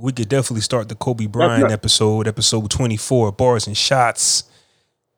[0.00, 1.72] we could definitely start the Kobe Bryant right.
[1.72, 4.44] episode, episode 24, bars and shots.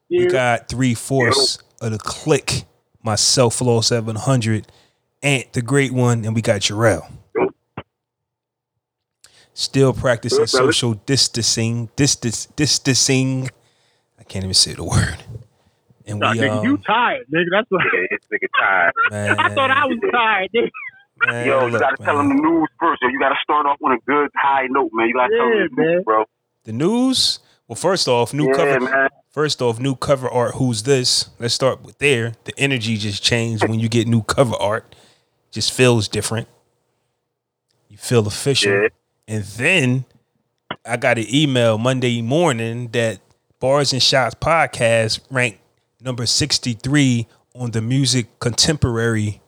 [0.09, 2.65] We got three fourths of the click,
[3.03, 4.67] myself, Law 700,
[5.23, 7.11] Ant, the great one, and we got Jarrell.
[9.55, 13.51] Still practicing Good, social distancing, distance, distancing.
[14.19, 15.23] I can't even say the word.
[16.07, 17.45] And Nah, we, nigga, you um, tired, nigga.
[17.53, 18.93] That's what Yeah, this nigga tired.
[19.11, 20.71] man, I thought I was tired, nigga.
[21.27, 23.03] Man, Yo, you look, gotta tell them the news first.
[23.03, 25.09] Yo, you gotta start off on a good high note, man.
[25.09, 26.25] You gotta tell them the news, bro.
[26.65, 27.39] the news.
[27.69, 28.81] Well, first off, new Yeah, cover.
[28.81, 29.09] man.
[29.31, 30.57] First off, new cover art.
[30.57, 31.31] Who's this?
[31.39, 32.33] Let's start with there.
[32.45, 34.97] The energy just changed when you get new cover art.
[35.53, 36.49] Just feels different.
[37.89, 38.73] You feel official.
[38.73, 38.89] Yeah.
[39.29, 40.05] And then
[40.85, 43.21] I got an email Monday morning that
[43.61, 45.61] Bars and Shots podcast ranked
[46.01, 49.41] number 63 on the music contemporary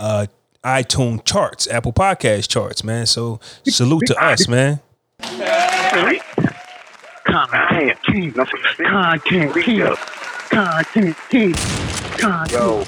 [0.00, 0.26] uh
[0.64, 3.06] iTunes charts, Apple Podcast charts, man.
[3.06, 4.80] So salute to us, man.
[7.24, 9.96] Content king, content king,
[10.50, 11.54] content king,
[12.50, 12.84] Yo.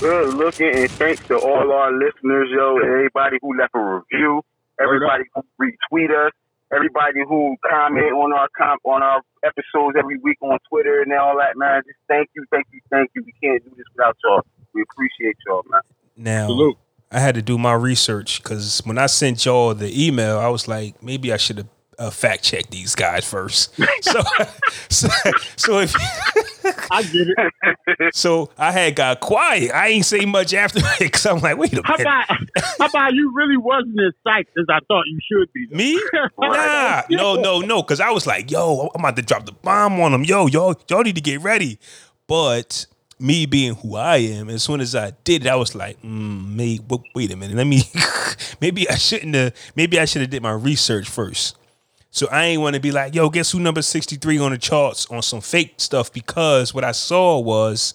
[0.00, 4.42] Good looking, and thanks to all our listeners, yo, everybody who left a review,
[4.78, 6.32] everybody who retweet us,
[6.70, 11.38] everybody who comment on our comp on our episodes every week on Twitter and all
[11.38, 11.82] that, man.
[11.86, 13.22] Just thank you, thank you, thank you.
[13.24, 14.42] We can't do this without y'all.
[14.74, 15.80] We appreciate y'all, man.
[16.16, 16.76] Now, Salute.
[17.10, 20.66] I had to do my research because when I sent y'all the email, I was
[20.66, 21.66] like, maybe I should have
[21.98, 23.74] uh, fact checked these guys first.
[24.02, 24.22] so,
[24.90, 25.08] so,
[25.56, 25.94] so if
[26.90, 28.14] I get it.
[28.14, 29.72] so, I had got quiet.
[29.72, 31.86] I ain't say much after it because I'm like, wait a minute.
[31.86, 32.26] How about
[32.78, 35.66] how about you really wasn't as psyched as I thought you should be?
[35.70, 35.76] though?
[35.76, 36.00] me?
[36.38, 37.82] Nah, no, no, no.
[37.82, 40.24] Because I was like, yo, I'm about to drop the bomb on them.
[40.24, 41.78] Yo, y'all, y'all need to get ready.
[42.26, 42.86] But
[43.18, 46.54] me being who I am, as soon as I did it, I was like, mm,
[46.54, 46.80] me,
[47.14, 47.56] wait, a minute.
[47.56, 47.82] Let me.
[48.60, 49.54] maybe I shouldn't have.
[49.74, 51.56] Maybe I should have did my research first.
[52.10, 55.06] So I ain't want to be like, yo, guess who number 63 on the charts
[55.10, 57.92] on some fake stuff because what I saw was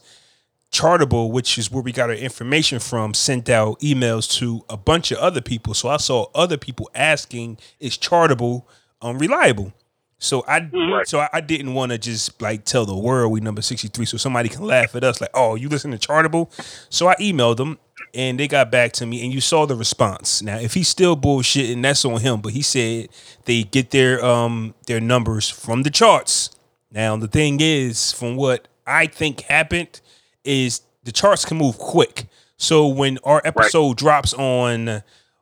[0.72, 5.12] Chartable, which is where we got our information from, sent out emails to a bunch
[5.12, 5.74] of other people.
[5.74, 8.64] So I saw other people asking, is Chartable
[9.02, 9.74] um, reliable?
[10.22, 11.08] So I Right.
[11.08, 14.50] so I, didn't want to just like tell the world we number 63 so somebody
[14.50, 16.52] can laugh at us like, oh, you listen to Chartable?
[16.92, 17.80] So I emailed them
[18.14, 20.44] and they got back to me and you saw the response.
[20.44, 22.40] Now, if he's still bullshitting, that's on him.
[22.40, 23.10] But he said
[23.46, 26.52] they get their um their numbers from the charts.
[26.92, 30.02] Now, the thing is, from what I think happened,
[30.44, 32.28] is the charts can move quick.
[32.58, 35.02] So when our episode drops on,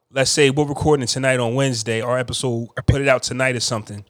[0.10, 3.60] let's say we're recording tonight on Wednesday, our episode I put it out tonight or
[3.60, 4.06] something.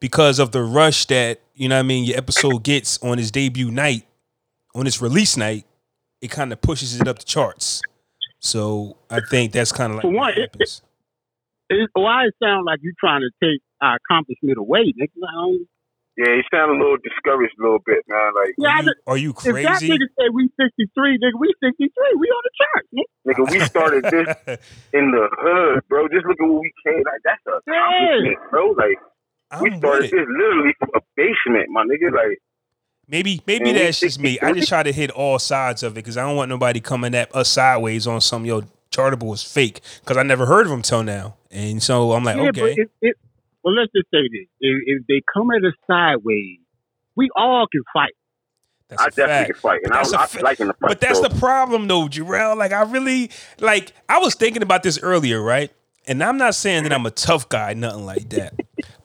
[0.00, 3.30] Because of the rush that, you know what I mean, your episode gets on its
[3.30, 4.06] debut night,
[4.74, 5.66] on its release night,
[6.22, 7.82] it kind of pushes it up the charts.
[8.38, 10.82] So I think that's kind of like For one, it- happens.
[11.68, 15.12] It, why it sound like you're trying to take our accomplishment away, nigga?
[15.22, 15.68] I don't-
[16.18, 18.32] Yeah, you sound a little discouraged a little bit, man.
[18.34, 21.94] Like, Yeah, Are you, are you If that nigga say we 63, nigga, we 63.
[22.18, 23.12] We on the chart, nigga.
[23.28, 24.58] nigga, we started this
[24.98, 26.08] in the hood, bro.
[26.08, 27.04] Just look at what we came.
[27.06, 28.70] Like, that's a accomplishment, bro.
[28.74, 28.98] Like,
[29.60, 30.28] we I'm started this it.
[30.28, 32.12] literally from a basement, my nigga.
[32.12, 32.38] Like,
[33.08, 34.38] Maybe maybe that's just me.
[34.40, 37.12] I just try to hit all sides of it because I don't want nobody coming
[37.16, 38.62] at us sideways on some yo
[38.92, 42.36] chartable is fake because I never heard of him till now, and so I'm like,
[42.36, 43.16] yeah, okay, it, it,
[43.64, 46.60] well, let's just say this: if, if they come at us sideways,
[47.16, 48.12] we all can fight.
[48.88, 49.46] that's I a definitely fact.
[49.46, 50.88] can fight, and But I, that's a I fa- like in the fight.
[50.88, 51.26] But that's so.
[51.26, 52.56] the problem, though, Jarrell.
[52.56, 53.92] Like I really like.
[54.08, 55.72] I was thinking about this earlier, right?
[56.06, 58.54] And I'm not saying that I'm a tough guy, nothing like that.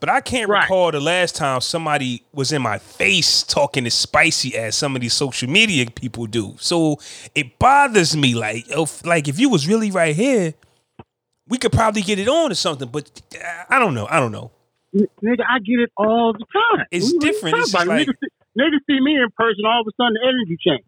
[0.06, 0.62] But I can't Right.
[0.62, 5.02] recall the last time somebody was in my face talking as spicy as some of
[5.02, 6.56] these social media people do.
[6.60, 7.00] So
[7.34, 8.36] it bothers me.
[8.36, 10.54] Like, if, like if you was really right here,
[11.48, 12.88] we could probably get it on or something.
[12.88, 14.06] But uh, I don't know.
[14.08, 14.52] I don't know.
[14.96, 16.86] N- Nigga, I get it all the time.
[16.92, 17.56] It's What different.
[17.56, 17.88] talking It's about?
[17.88, 20.86] just niggas, see, niggas see me in person, all of a sudden the energy change.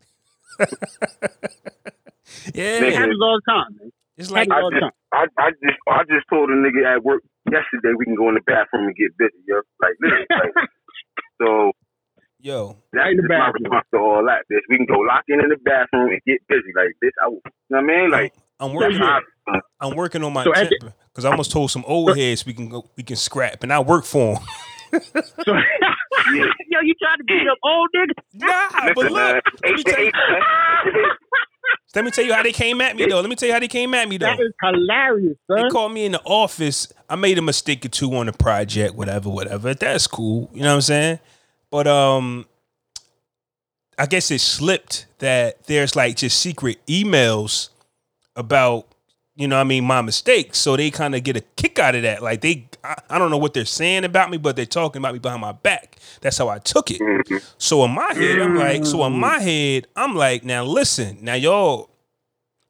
[2.53, 3.91] Yeah, It happens all the time, man.
[4.17, 4.91] It's like I just.
[5.13, 8.35] I, I just, I just told a nigga at work yesterday we can go in
[8.35, 9.61] the bathroom and get busy, yo.
[9.81, 10.53] Like, literally, like,
[11.41, 11.71] so
[12.39, 12.75] yo.
[12.91, 13.63] that's in the my bathroom.
[13.63, 14.61] response to all that, bitch.
[14.69, 17.15] We can go lock in in the bathroom and get busy, like, bitch.
[17.23, 17.39] I, you
[17.69, 18.11] know what I mean?
[18.11, 18.99] Like I'm So working.
[18.99, 19.19] yeah.
[19.79, 22.45] I'm working on my So at the- temper because I almost told some old heads
[22.45, 24.43] we can go, we can scrap, and I work for them.
[24.91, 24.99] So,
[26.35, 28.23] yo, you trying to beat up old niggas?
[28.33, 30.41] Nah, but listen, man, look, let me, eight to tell you, eight, man.
[31.95, 33.19] Let me tell you how they came at me though.
[33.19, 34.27] Let me tell you how they came at me though.
[34.27, 36.91] That is hilarious, They called me in the office.
[37.09, 39.73] I made a mistake or two on the project, whatever, whatever.
[39.73, 40.49] That's cool.
[40.53, 41.19] You know what I'm saying?
[41.71, 42.45] But um,
[43.97, 47.69] I guess it slipped that there's like just secret emails
[48.35, 48.85] about
[49.37, 50.57] you know what I mean, my mistakes.
[50.57, 52.21] So they kind of get a kick out of that.
[52.23, 55.13] Like they I, I don't know what they're saying about me, but they're talking about
[55.13, 55.97] me behind my back.
[56.21, 56.99] That's how I took it.
[56.99, 57.43] Mhm.
[57.57, 61.35] So in my head, I'm like, so in my head, I'm like, now listen, now
[61.35, 61.89] y'all,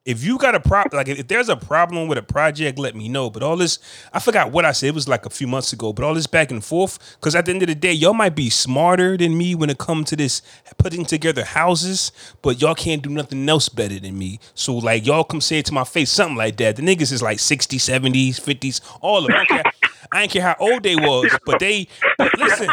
[0.08, 3.10] if you got a problem, like if there's a problem with a project, let me
[3.10, 3.28] know.
[3.28, 3.78] But all this,
[4.10, 4.86] I forgot what I said.
[4.86, 5.92] It was like a few months ago.
[5.92, 8.34] But all this back and forth, because at the end of the day, y'all might
[8.34, 10.40] be smarter than me when it comes to this
[10.78, 12.10] putting together houses,
[12.40, 14.40] but y'all can't do nothing else better than me.
[14.54, 16.76] So like y'all come say it to my face, something like that.
[16.76, 19.44] The niggas is like 60s, 70s, 50s, all of them.
[19.50, 19.62] I
[20.10, 22.66] I ain't care how old they was, but they but listen,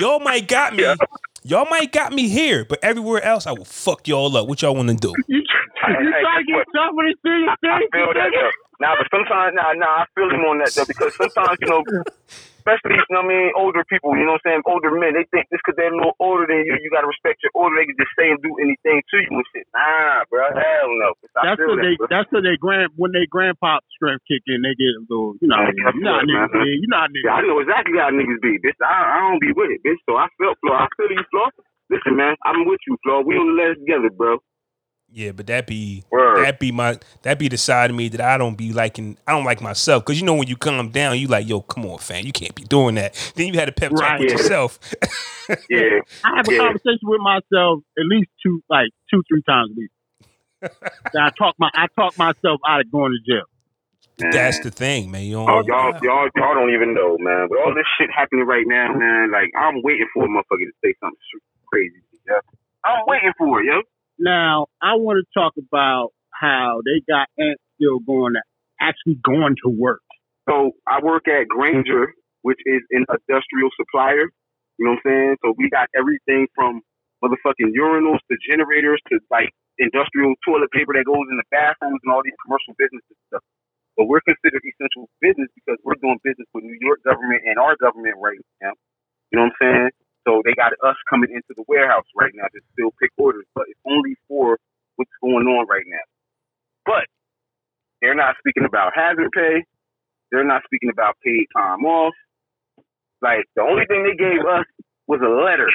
[0.00, 0.86] y'all might got me.
[1.42, 4.48] Y'all might got me here, but everywhere else, I will fuck y'all up.
[4.48, 5.12] What y'all want to do?
[5.88, 6.68] You, trying to get what?
[6.72, 8.54] tough with a serious I feel that though.
[8.82, 11.82] Now, but sometimes, nah, nah, I feel him on that though because sometimes, you know,
[12.64, 15.14] especially, you know what I mean, older people, you know what I'm saying, older men,
[15.14, 17.76] they think just because they're a little older than you, you gotta respect your older.
[17.76, 19.68] They can just say and do anything to you and shit.
[19.76, 21.12] Nah, bro, hell no.
[21.36, 22.08] That's that, they bro.
[22.08, 25.46] that's because they grand when they grandpop strength kick in, they get a little you
[25.46, 27.98] know Yeah, you know how niggas be, you know how niggas Yeah, I know exactly
[28.00, 28.80] how niggas be, bitch.
[28.80, 30.00] I, I don't be with it, bitch.
[30.08, 30.72] So I feel Flo.
[30.72, 31.46] I feel you, Flo.
[31.92, 33.20] Listen, man, I'm with you, Flo.
[33.20, 34.40] We on the left together, bro.
[35.14, 36.44] Yeah, but that be Word.
[36.44, 39.16] that be my that be the side of me that I don't be liking.
[39.28, 41.86] I don't like myself because you know when you calm down, you like, yo, come
[41.86, 43.14] on, fam, you can't be doing that.
[43.36, 44.18] Then you had a pep talk Right.
[44.18, 44.36] with Yeah.
[44.38, 44.78] yourself.
[45.70, 46.00] Yeah.
[46.24, 46.58] I have a Yeah.
[46.58, 49.92] conversation with myself at least two, like two, three times a week.
[51.14, 53.44] I talk my, I talk myself out of going to jail.
[54.32, 55.22] That's the thing, man.
[55.22, 57.46] You oh, don't, Oh, y'all, y'all, y'all don't even know, man.
[57.50, 59.30] But all this shit happening right now, man.
[59.30, 61.18] Like I'm waiting for a motherfucker to say something
[61.70, 62.02] crazy.
[62.26, 62.40] Yeah.
[62.84, 63.82] I'm waiting for it, yo.
[64.18, 68.42] Now I want to talk about how they got ants still going, to,
[68.80, 70.02] actually going to work.
[70.48, 72.12] So I work at Grainger,
[72.42, 74.28] which is an industrial supplier.
[74.78, 75.36] You know what I'm saying?
[75.42, 76.82] So we got everything from
[77.22, 82.10] motherfucking urinals to generators to like industrial toilet paper that goes in the bathrooms and
[82.12, 83.44] all these commercial businesses and stuff.
[83.96, 87.78] But we're considered essential business because we're doing business with New York government and our
[87.78, 88.74] government right now.
[89.30, 89.90] You know what I'm saying?
[90.26, 93.64] So they got us coming into the warehouse right now to still pick orders, but
[93.68, 94.58] it's only for
[94.96, 96.06] what's going on right now.
[96.86, 97.06] But
[98.02, 99.64] they're not speaking about hazard pay.
[100.32, 102.14] They're not speaking about paid time off.
[103.22, 104.66] Like the only thing they gave us
[105.06, 105.70] was a letter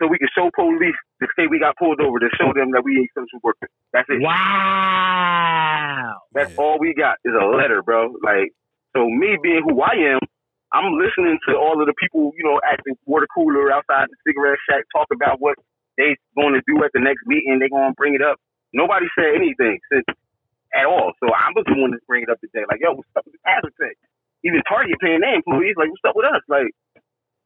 [0.00, 2.82] so we could show police to say we got pulled over to show them that
[2.84, 3.68] we ain't essential workers.
[3.92, 4.22] That's it.
[4.22, 6.20] Wow.
[6.34, 6.64] That's Yeah.
[6.64, 8.14] all we got is a letter, bro.
[8.22, 8.52] Like,
[8.96, 10.20] so me being who I am,
[10.74, 14.18] I'm listening to all of the people, you know, at the water cooler outside the
[14.26, 15.54] cigarette shack talk about what
[15.96, 17.62] they're going to do at the next meeting.
[17.62, 18.42] They're going to bring it up.
[18.74, 20.04] Nobody said anything since
[20.74, 21.14] at all.
[21.22, 22.66] So I was the one to bring it up today.
[22.66, 23.94] Like, yo, what's up with the pay?
[24.42, 25.78] Even Target paying their employees.
[25.78, 26.42] Like, what's up with us?
[26.50, 26.74] Like,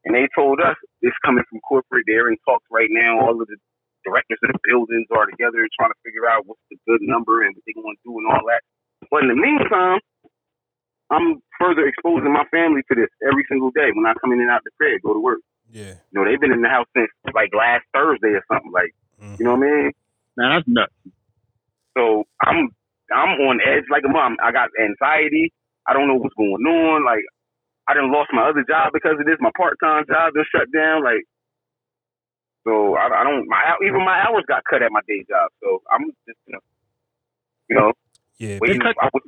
[0.09, 2.09] and they told us it's coming from corporate.
[2.09, 3.21] They're in talks right now.
[3.21, 3.61] All of the
[4.09, 7.53] directors of the buildings are together trying to figure out what's the good number and
[7.53, 8.65] what they're going to do and all that.
[9.13, 10.01] But in the meantime,
[11.11, 14.51] I'm further exposing my family to this every single day when I come in and
[14.51, 15.41] out the crib, go to work.
[15.71, 15.95] yeah.
[16.13, 18.73] You know, they've been in the house since like last Thursday or something.
[18.73, 19.39] Like, Mhm.
[19.39, 19.93] you know what I mean?
[20.37, 20.93] Man, that's nuts.
[21.97, 22.71] So I'm
[23.13, 24.37] I'm on edge like a mom.
[24.43, 25.53] I got anxiety.
[25.87, 27.05] I don't know what's going on.
[27.05, 27.25] Like
[27.89, 29.37] I didn't lost my other job because of this.
[29.41, 31.03] My part time job just shut down.
[31.05, 31.25] Like
[32.65, 35.51] so I, I don't my even my hours got cut at my day job.
[35.61, 36.61] So I'm just you know,
[37.69, 37.93] you know
[38.39, 38.59] Yeah.
[38.61, 38.81] waiting.
[38.81, 39.23] cut- I was,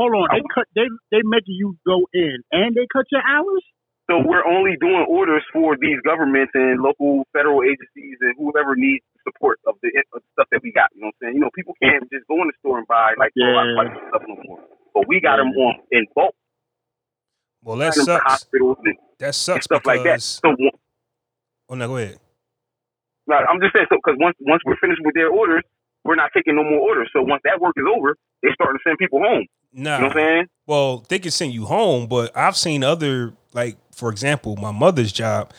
[0.00, 3.60] Hold on, they cut, they they making you go in and they cut your hours.
[4.08, 9.04] so we're only doing orders for these governments and local federal agencies and whoever needs
[9.28, 10.88] support of the, of stuff that we got.
[10.96, 11.34] You know what I'm saying?
[11.36, 13.76] You know, people can't just go in the store and buy like oh, I Yeah.
[13.76, 14.60] like this stuff no more.
[14.96, 16.32] But we got them on in bulk.
[17.62, 18.24] Well, that Got 'em to sucks.
[18.24, 20.24] hospitals and That sucks stuff like that.
[20.24, 20.40] because.
[20.40, 20.80] So one-
[21.68, 22.18] Oh no, go ahead.
[23.28, 25.62] no, I'm just saying, so because once once we're finished with their orders,
[26.08, 27.10] we're not taking no more orders.
[27.12, 29.44] So once that work is over, they're starting to send people home.
[29.72, 29.96] Nah.
[29.96, 30.46] You know what I'm saying?
[30.66, 35.12] Well, they can send you home, but I've seen other, like for example, my mother's
[35.12, 35.52] job.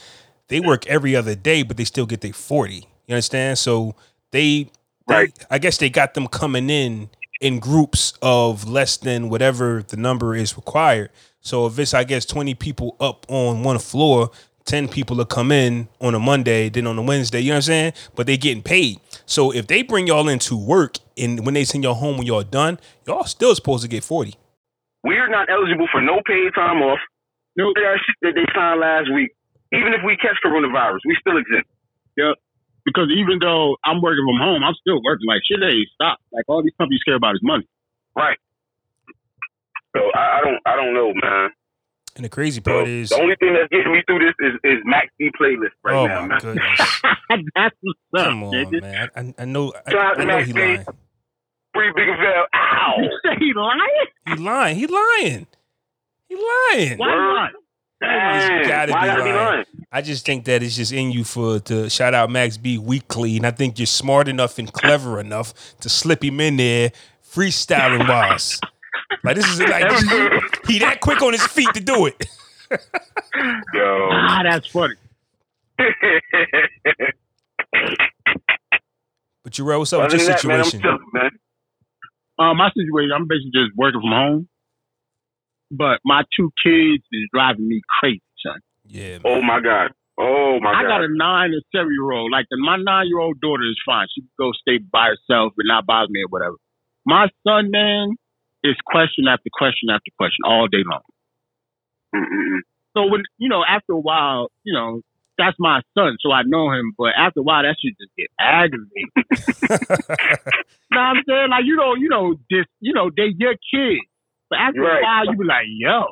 [0.47, 2.87] They work every other day, but they still get their forty.
[3.07, 3.57] You understand?
[3.57, 3.95] So
[4.31, 4.69] they,
[5.07, 5.45] they Right.
[5.49, 7.09] I guess they got them coming in
[7.41, 11.09] in groups of less than whatever the number is required.
[11.41, 14.31] So if it's I guess twenty people up on one floor,
[14.65, 17.39] ten people will come in on a Monday, then on a Wednesday.
[17.39, 17.93] You know what I'm saying?
[18.15, 18.99] But they getting paid.
[19.25, 22.43] So if they bring y'all into work and when they send y'all home when y'all
[22.43, 24.35] done, y'all still supposed to get forty.
[25.03, 26.99] We're not eligible for no paid time off.
[27.57, 29.31] No that shit that they signed last week.
[29.73, 31.69] Even if we catch coronavirus, we still exempt.
[32.85, 35.27] Because even though I'm working from home, I'm still working.
[35.27, 36.19] Like shit ain't stop.
[36.31, 37.67] Like all these companies care about is money.
[38.15, 38.37] Right.
[39.95, 41.49] So I, I don't I don't know, man.
[42.15, 44.53] And the crazy So part is, the only thing that's getting me through this is,
[44.63, 46.39] is Max B playlist right oh now, my man.
[46.41, 47.01] goodness,
[47.55, 48.25] That's what's up.
[48.25, 48.81] come on, nigga.
[48.81, 49.09] man.
[49.15, 50.85] I, I know, I, Shout out I know Max he lying.
[51.73, 52.45] Free Big Vel.
[52.53, 52.95] Ow.
[52.99, 54.07] You say he lying?
[54.27, 54.75] He lying.
[54.75, 55.47] He lying.
[56.27, 56.97] He lying.
[56.97, 57.51] Why not?
[58.01, 59.35] Dang, gotta why be I be lying.
[59.35, 59.65] lying?
[59.91, 63.37] I just think that it's just in you for to shout out Max B weekly,
[63.37, 66.91] and I think you're smart enough and clever enough to slip him in there
[67.23, 68.59] freestyling wise.
[69.23, 69.89] Like this is like
[70.67, 72.25] he that quick on his feet to do it.
[73.73, 74.09] Yo.
[74.11, 74.95] Ah, that's funny.
[79.43, 80.81] But Jarrell, what's up Other with your than that, man, I'm situation?
[80.81, 81.31] chilling, man.
[82.37, 84.47] Uh, my situation, I'm basically just working from home.
[85.71, 88.59] But my two kids is driving me crazy, son.
[88.85, 89.21] yeah, man.
[89.25, 89.91] Oh my god.
[90.19, 90.85] Oh my I god.
[90.85, 92.31] I got a nine and seven year old.
[92.31, 94.07] Like my nine year old daughter is fine.
[94.13, 96.55] She can go stay by herself and not bother me or whatever.
[97.05, 98.09] My son, man,
[98.63, 101.01] is question after question after question all day long.
[102.15, 102.59] Mm-mm-mm.
[102.95, 105.01] So when you know, after a while, you know,
[105.37, 106.91] that's my son, so I know him.
[106.97, 109.09] But after a while, that should just get aggravating.
[110.91, 111.49] know what I'm saying?
[111.49, 114.01] Like you know, you know, this, you know, they your kids.
[114.49, 114.99] But after Right.
[114.99, 116.03] a while, you be like, yo,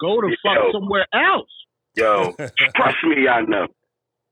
[0.00, 1.50] go to fuck somewhere else.
[1.96, 2.32] Yo,
[2.76, 3.66] trust me, I know.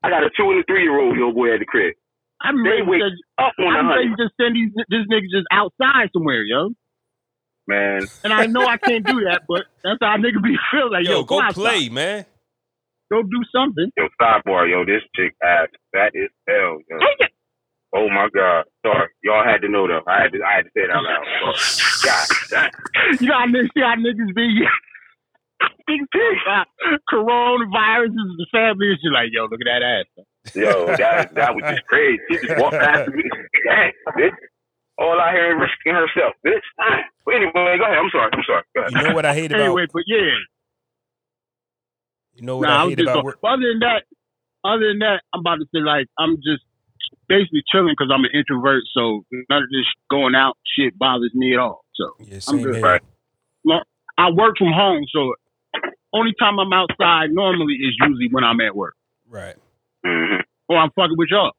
[0.04, 1.94] I got a two and a three year old yo boy at the crib.
[2.40, 3.10] I'm They ready to,
[3.42, 6.70] Up on I'm ready to send these this nigga just outside somewhere, yo.
[7.66, 8.02] Man.
[8.24, 11.10] And I know I can't do that, but that's how nigga be feel like, yo,
[11.12, 11.54] Yo, go outside.
[11.54, 12.26] play, man.
[13.10, 13.90] Go do something.
[13.96, 16.98] Yo, sidebar, yo, this chick ass fat as hell, yo.
[16.98, 17.30] Take it.
[17.94, 18.64] Oh my god.
[18.84, 19.08] Sorry.
[19.22, 20.02] Y'all had to know though.
[20.06, 21.22] I had to I had to say it out loud.
[21.56, 22.26] Sorry.
[22.50, 23.20] God, damn.
[23.20, 24.66] You know how niggas, see how niggas be
[26.42, 26.66] about
[27.12, 30.54] coronavirus is the family and shit like, yo, look at that ass.
[30.54, 32.18] Yo, that that was just crazy.
[32.30, 33.22] She just walked past me.
[33.66, 34.34] Dang, bitch.
[34.98, 36.64] All I hear is risking herself, bitch.
[37.24, 37.98] But anyway, go ahead.
[37.98, 38.30] I'm sorry.
[38.32, 38.62] I'm sorry.
[38.74, 38.92] Go ahead.
[38.92, 40.36] You know what I hate about Anyway, but yeah.
[42.34, 43.38] you know what Nah, I I was hate about going, work.
[43.44, 44.02] other than that,
[44.64, 46.62] other than that, I'm about to say like I'm just
[47.28, 51.52] basically chilling because I'm an introvert, so none of this going out shit bothers me
[51.54, 51.84] at all.
[51.94, 52.82] So Yeah, same good.
[52.82, 53.02] Right.
[54.18, 55.34] I work from home, so
[56.14, 58.94] only time I'm outside normally is usually when I'm at work
[59.28, 59.56] Right.
[60.04, 61.52] hmm or I'm fucking with y'all.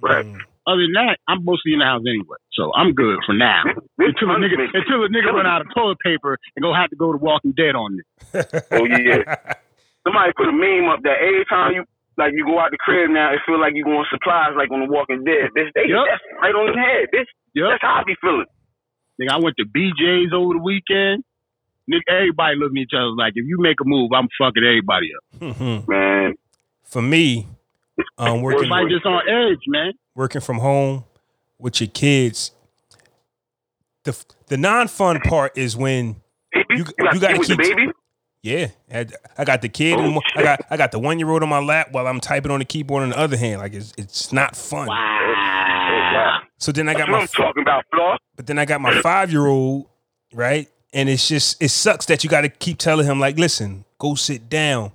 [0.00, 0.24] Right.
[0.24, 0.40] Mm.
[0.66, 3.62] Other than that, I'm mostly in the house anyway, so I'm good for now.
[3.98, 6.96] Until a nigga, until a nigga run out of toilet paper and go have to
[6.96, 8.02] go to Walking Dead on me.
[8.74, 9.22] Oh, yeah.
[10.04, 11.84] Somebody put a meme up that every time you
[12.18, 14.80] like you go out the crib now, it feel like you going supplies like on
[14.80, 15.50] The Walking Dead.
[15.56, 16.06] Bitch, they Yup.
[16.10, 17.08] that's right on the head.
[17.14, 17.66] Bitch, Yep.
[17.70, 18.46] that's how I be feeling.
[19.20, 21.24] Nigga, I went to BJ's over the weekend.
[21.90, 25.08] Nigga, everybody looking at each other like, if you make a move, I'm fucking everybody
[25.14, 25.40] up.
[25.56, 25.86] Mhm.
[25.88, 26.34] Man,
[26.84, 27.46] For me,
[28.18, 29.92] um, working Everybody just on edge, man.
[30.16, 31.04] Working from home
[31.60, 32.50] with your kids.
[34.04, 34.16] The
[34.48, 36.16] the non fun part is when
[36.54, 36.84] You- you,
[37.20, 37.90] got to keep- baby.
[38.42, 38.68] yeah,
[39.36, 39.98] I, got the kid.
[39.98, 42.50] Oh, I got I got the one year old on my lap while I'm typing
[42.52, 43.02] on the keyboard.
[43.02, 44.88] On the other hand, like it's it's not fun.
[44.88, 46.40] Wow.
[46.58, 48.16] So then I That's got what my I'm talking about, Flaw.
[48.36, 49.86] but then I got my five year old
[50.32, 53.84] right, and it's just it sucks that you got to keep telling him like, listen,
[53.98, 54.92] go sit down.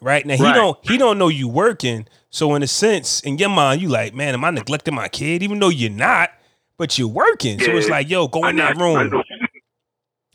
[0.00, 0.54] Right now he Right.
[0.54, 2.06] don't he don't know you working.
[2.34, 5.44] So in a sense, in your mind, you like, man, am I neglecting my kid?
[5.44, 6.30] Even though you're not,
[6.76, 7.60] but you're working.
[7.60, 9.10] So it's like, yo, go in know, that I room.
[9.10, 9.22] know.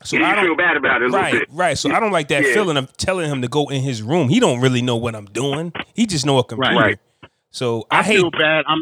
[0.05, 1.49] So yeah, I don't feel bad about it a Right, bit.
[1.51, 1.77] right.
[1.77, 2.53] So I don't like that Yeah.
[2.53, 4.29] feeling of telling him to go in his room.
[4.29, 5.73] He don't really know what I'm doing.
[5.93, 6.73] He just know a computer.
[6.73, 6.99] Right.
[7.51, 8.15] So I, I, hate.
[8.15, 8.63] feel bad.
[8.65, 8.81] I'm.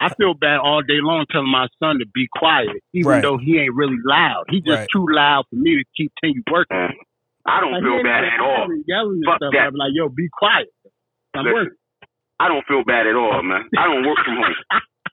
[0.00, 3.22] I feel bad all day long telling my son to be quiet, even Right.
[3.22, 4.44] though he ain't really loud.
[4.50, 4.88] He just Right.
[4.92, 6.76] too loud for me to keep continue working.
[6.76, 6.88] Uh,
[7.46, 8.58] I don't Like, feel bad at all.
[8.68, 9.52] yelling- Yelling and Fuck stuff.
[9.54, 9.66] that.
[9.68, 10.68] I'm like, yo, be quiet.
[11.34, 11.72] I'm Listen, working.
[12.40, 13.66] I don't feel bad at all, man.
[13.76, 14.54] I don't work from home.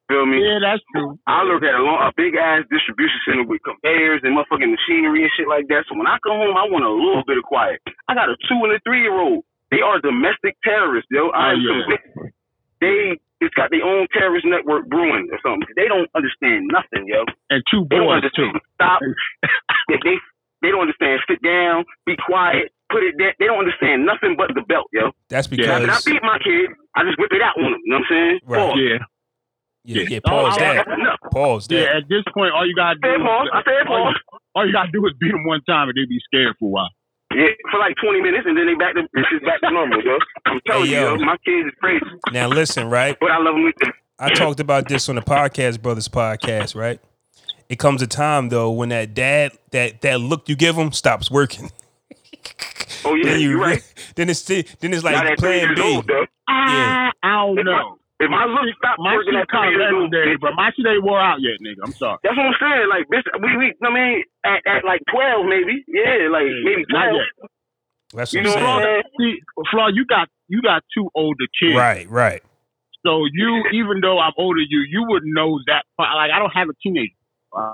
[0.07, 0.37] Feel me?
[0.37, 1.17] Yeah, that's true.
[1.25, 5.25] I look at a, long, a big ass distribution center with conveyors and motherfucking machinery
[5.25, 5.89] and shit like that.
[5.89, 7.81] So when I come home, I want a little bit of quiet.
[8.07, 9.41] I got a two and a three year old.
[9.73, 11.33] They are domestic terrorists, yo.
[11.33, 11.97] I'm Oh, yeah.
[11.97, 12.37] convinced.
[12.81, 12.97] They
[13.41, 15.65] it's got their own terrorist network brewing or something.
[15.75, 17.25] They don't understand nothing, yo.
[17.49, 18.53] And two boys too.
[18.77, 19.01] Stop.
[19.89, 20.15] they, they
[20.61, 21.19] they don't understand.
[21.25, 21.83] Sit down.
[22.05, 22.71] Be quiet.
[22.91, 23.33] Put it there.
[23.39, 25.11] They don't understand nothing but the belt, yo.
[25.29, 27.81] That's Yeah, Now, when I beat my kid, I just whip it out on them.
[27.83, 28.39] You know what I'm saying?
[28.45, 28.59] Right.
[28.59, 28.77] Pause.
[28.77, 28.97] Yeah,
[29.85, 30.19] yeah, yeah.
[30.25, 30.85] Oh, Pause I- that.
[30.85, 31.19] That's enough.
[31.31, 31.75] Pause that.
[31.75, 31.97] yeah.
[31.97, 33.07] At this point, all you gotta do.
[33.09, 33.47] I said pause.
[33.53, 34.13] I said all, pause.
[34.15, 36.65] you, all you gotta do is beat them one time, and they be scared for
[36.65, 36.89] a while.
[37.33, 40.01] Yeah, for like 20 minutes, and then they back to it's just back to normal,
[40.01, 40.17] yo.
[40.45, 41.15] I'm telling Hey, you, yo.
[41.15, 43.17] yo, my kids is crazy, Now listen, right?
[43.19, 43.91] but I love them with them.
[44.19, 47.01] I talked about this on the podcast brothers podcast, right?
[47.67, 51.29] It comes a time though when that dad that that look you give him stops
[51.31, 51.71] working.
[53.05, 53.83] Oh yeah, then you you right.
[54.15, 55.81] then it's then it's like that three plan B.
[55.81, 56.25] old, though.
[56.49, 57.97] Ah, I don't If my- know.
[58.17, 60.55] If my look stop My working shit at three kind of years old, legendary, but
[60.55, 61.83] my shit ain't wore out yet, nigga.
[61.83, 62.17] I'm sorry.
[62.23, 62.87] that's what I'm saying.
[62.87, 65.83] Like, bitch, we, we I mean, at, at like 12, maybe.
[65.91, 67.19] Yeah, like maybe Not 12.
[67.19, 67.49] yet.
[68.15, 69.03] That's You what know I'm what saying.
[69.19, 69.33] See,
[69.69, 71.75] Flaw, you got you got two older kids.
[71.75, 72.41] Right, right.
[73.05, 75.83] So you, even though I'm older than you, you would know that.
[75.99, 77.11] Like I don't have a teenager.
[77.51, 77.73] Uh,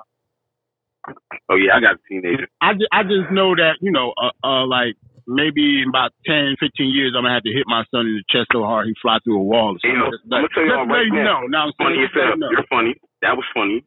[1.50, 2.48] Oh yeah, I got a teenager.
[2.62, 4.96] I just, I just know that you know, uh, uh, like
[5.28, 8.26] maybe in about 10, 15 years, I'm gonna have to hit my son in the
[8.30, 9.76] chest so hard he fly through a wall.
[9.76, 10.32] Or You know, something.
[10.34, 11.42] I'm gonna tell you all Just you now.
[11.42, 11.42] know.
[11.48, 12.52] Now I'm Funny as just let you know.
[12.52, 12.94] You're funny.
[13.22, 13.84] That was funny.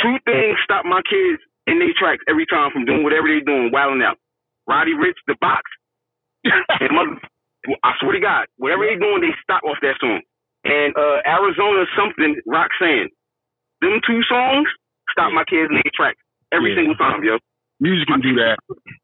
[0.00, 3.70] Two things stop my kids in their tracks every time from doing whatever they're doing,
[3.72, 4.16] wilding out.
[4.66, 5.62] Roddy Ricch, the box,
[6.44, 7.20] and mother.
[7.84, 10.22] I swear to God, whatever they're doing, they stop off that song.
[10.64, 13.10] And uh, Arizona something, Roxanne.
[13.80, 14.68] Them two songs
[15.12, 16.18] stop my kids in their tracks
[16.52, 16.78] every Yeah.
[16.82, 17.38] single time, yo.
[17.80, 18.58] Music can do that.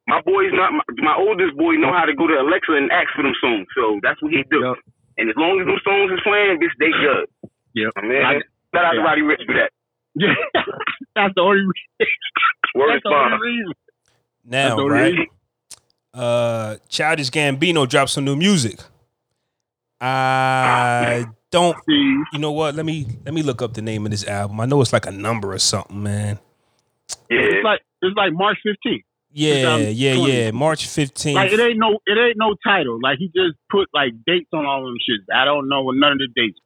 [0.06, 3.08] My boy's not my, my oldest boy know how to go to Alexa and ask
[3.16, 4.60] for them songs, so that's what he do.
[4.60, 4.76] Yep.
[5.18, 7.24] And as long as them songs is playing, this they good.
[7.74, 7.92] Yep.
[8.04, 8.40] Man, I-
[8.76, 9.04] shout out to yeah.
[9.04, 9.70] Roddy Ricch for that.
[10.14, 10.34] Yeah,
[11.16, 11.60] that's the only.
[11.60, 11.72] Reason.
[12.74, 13.72] Word That's the only reason.
[14.44, 15.12] Now, That's the only right?
[15.12, 15.26] reason.
[16.12, 18.78] Uh, Childish Gambino dropped some new music.
[20.00, 21.24] I
[21.56, 21.76] don't.
[21.88, 22.74] See, You know what?
[22.74, 24.60] Let me let me look up the name of this album.
[24.60, 26.38] I know it's like a number or something, man.
[27.30, 27.40] Yeah.
[27.40, 29.02] it's like it's like March 15th.
[29.32, 30.32] Yeah, yeah, 2020.
[30.32, 30.50] yeah.
[30.50, 31.36] March fifteenth.
[31.36, 32.98] Like it ain't no it ain't no title.
[33.02, 35.28] Like he just put like dates on all of them shits.
[35.34, 36.58] I don't know none of the dates.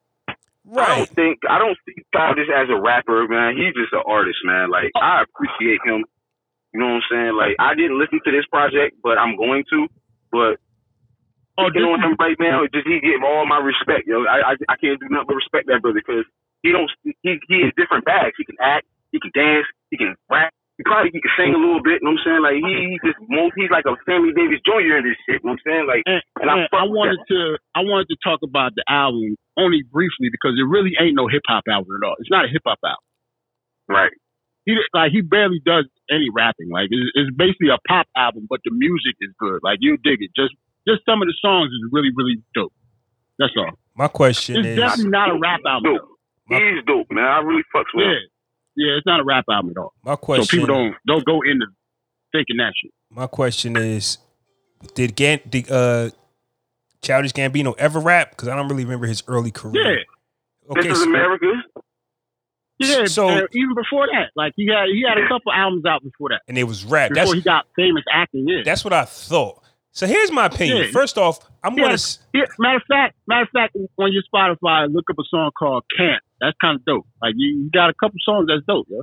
[0.64, 0.88] Right.
[0.88, 3.56] I don't think I don't see Childish as a rapper, man.
[3.56, 4.70] He's just an artist, man.
[4.70, 6.04] Like I appreciate him.
[6.72, 7.34] You know what I'm saying?
[7.34, 9.88] Like I didn't listen to this project, but I'm going to.
[10.30, 10.60] But
[11.68, 14.24] You know him right now, just he get all my respect, yo.
[14.24, 16.24] I, I I can't do nothing but respect that brother because
[16.62, 18.34] he don't he he is different bags.
[18.38, 20.52] He can act, he can dance, he can rap.
[20.80, 22.00] He probably he can sing a little bit.
[22.00, 22.42] You know what I'm saying?
[22.44, 24.96] Like he he's just most he's like a Sammy Davis Jr.
[24.96, 25.44] in this shit.
[25.44, 25.84] You know what I'm saying?
[25.84, 28.84] Like And, And I and fuck I wanted to I wanted to talk about the
[28.88, 32.16] album only briefly because it really ain't no hip hop album at all.
[32.16, 33.04] It's not a hip hop album.
[33.92, 34.14] right.
[34.64, 36.72] He like he barely does any rapping.
[36.72, 39.60] Like it's, it's basically a pop album, but the music is good.
[39.62, 40.32] Like you dig it.
[40.36, 40.56] Just
[40.90, 42.72] just some of the songs is really really dope.
[43.38, 43.70] That's all.
[43.94, 44.76] My question It's is.
[44.76, 45.94] definitely not a rap album.
[45.94, 46.08] Dope.
[46.50, 46.56] Though.
[46.58, 47.24] He's dope, man.
[47.24, 48.28] I really fucks with Yeah, him.
[48.76, 49.92] yeah, it's not a rap album at all.
[50.04, 50.44] My question.
[50.44, 50.60] So question.
[50.60, 51.66] people don't don't go into
[52.32, 52.92] thinking that shit.
[53.10, 54.18] My question is:
[54.94, 56.10] Did Gan, did, uh,
[57.02, 58.30] Childish Gambino ever rap?
[58.30, 59.74] Because I don't really remember his early career.
[59.82, 60.04] Yeah, career.
[60.78, 61.46] Okay, this is so- America.
[62.78, 63.04] yeah.
[63.06, 66.30] So- and even before that, like he had he had a couple albums out before
[66.30, 66.42] that.
[66.48, 67.10] and it was rap.
[67.10, 68.46] Before That's he got famous acting.
[68.48, 68.62] Yeah.
[68.64, 69.62] that's what I thought.
[69.92, 70.78] So here's my opinion.
[70.78, 70.90] Yeah.
[70.92, 71.84] First off, I'm Yeah.
[71.84, 71.98] gonna.
[72.32, 75.84] Yeah, matter of fact, matter of fact, on your Spotify, look up a song called
[75.96, 77.06] "Can't." That's kind of dope.
[77.20, 79.02] Like you, you got a couple songs that's dope, yo.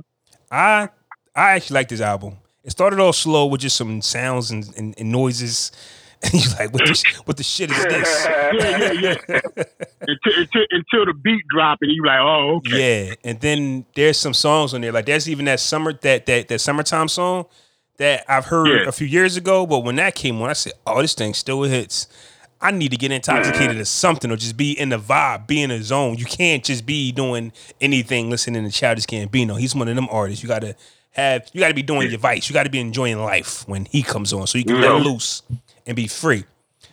[0.50, 0.88] I
[1.36, 2.38] I actually like this album.
[2.64, 5.72] It started off slow with just some sounds and, and, and noises,
[6.22, 8.26] and you're like, what the what the shit is this?
[8.52, 8.92] Yeah, yeah,
[9.28, 9.40] yeah.
[10.00, 13.08] until, until, until the beat drop, and you're like, oh, okay.
[13.08, 14.90] Yeah, and then there's some songs on there.
[14.92, 17.44] Like there's even that summer that that that summertime song
[17.98, 18.88] that I've heard Yeah.
[18.88, 19.66] a few years ago.
[19.66, 22.08] But when that came on, I said, "Oh, this thing still hits."
[22.60, 25.70] I need to get intoxicated or something, or just be in the vibe, be in
[25.70, 26.16] the zone.
[26.18, 29.60] You can't just be doing anything listening to Childish Gambino.
[29.60, 30.42] He's one of them artists.
[30.42, 30.74] You gotta
[31.12, 32.48] have, you gotta be doing your vice.
[32.48, 34.96] You gotta be enjoying life when he comes on, so you can let Yeah.
[35.04, 35.42] loose
[35.86, 36.44] and be free.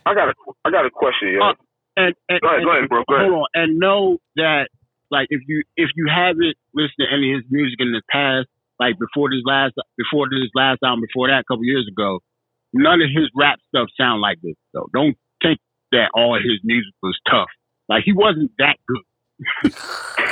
[0.06, 0.34] I got a
[0.66, 1.42] I got a question, yo.
[1.42, 1.54] Uh,
[1.98, 3.04] And, and, Go ahead, and- go ahead, bro.
[3.08, 3.30] Go ahead.
[3.30, 4.68] hold on, and know that
[5.10, 8.48] like if you if you haven't listened to any of his music in the past,
[8.80, 12.20] like before this last before this last album, before that, a couple years ago,
[12.74, 14.56] none of his rap stuff sound like this.
[14.76, 15.60] So don't think
[15.92, 17.50] that all his music was tough.
[17.90, 19.06] Like he wasn't that good.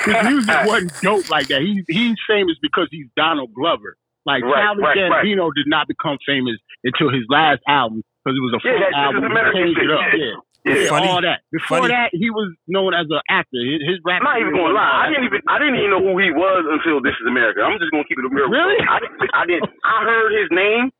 [0.05, 1.61] his music wasn't dope like that.
[1.61, 3.95] He he's famous because he's Donald Glover.
[4.25, 5.53] Like Right, Childish right, right.
[5.55, 9.19] Did not become famous until his last album because it was a Yeah, funk that-
[9.19, 9.51] this is album.
[9.53, 10.01] He changed shit, it up.
[10.15, 10.35] yeah.
[10.63, 10.73] Yeah.
[10.73, 10.81] Yeah.
[10.83, 11.07] Yeah, Funny.
[11.11, 11.39] all that.
[11.51, 11.91] Before Funny.
[11.91, 13.59] that, he was known as an actor.
[13.59, 14.23] His, his rap.
[14.23, 15.03] I'm not even gonna lie.
[15.03, 17.61] I didn't even I didn't even know who he was until This Is America.
[17.63, 18.47] I'm just gonna keep it a real.
[18.47, 18.79] Really?
[18.87, 19.19] I didn't.
[19.35, 19.67] I didn't.
[19.83, 20.91] I heard his name,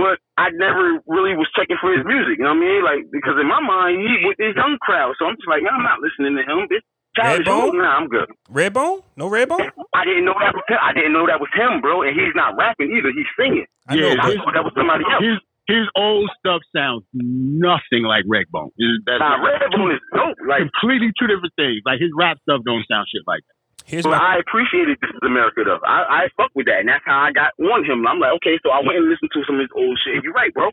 [0.00, 2.40] but I never really was checking for his music.
[2.40, 2.80] You know what I mean?
[2.80, 5.76] Like because in my mind he with this young crowd, so I'm just like, man,
[5.76, 6.64] I'm not listening to him.
[6.72, 6.80] This
[7.12, 7.44] childish.
[7.44, 7.76] Redbone?
[7.76, 8.28] Nah, I'm good.
[8.48, 9.04] Redbone?
[9.20, 9.68] No Redbone?
[9.92, 10.80] I didn't know that was him.
[10.80, 12.00] I didn't know that was him, bro.
[12.00, 13.12] And he's not rapping either.
[13.12, 13.68] He's singing.
[13.88, 15.20] I know, Yeah, I thought that was somebody else.
[15.20, 18.70] His his old stuff sounds nothing like Redbone.
[18.78, 20.36] Is- That's Nah, Redbone is dope.
[20.48, 21.80] Like, completely two different things.
[21.86, 23.56] Like his rap stuff don't sound shit like that.
[23.88, 25.78] here's but my I appreciated This Is America though.
[25.86, 28.06] I I fuck with that, and that's how I got on him.
[28.06, 30.22] I'm like, okay, so I went and listened to some of his old shit.
[30.24, 30.70] You're right, bro.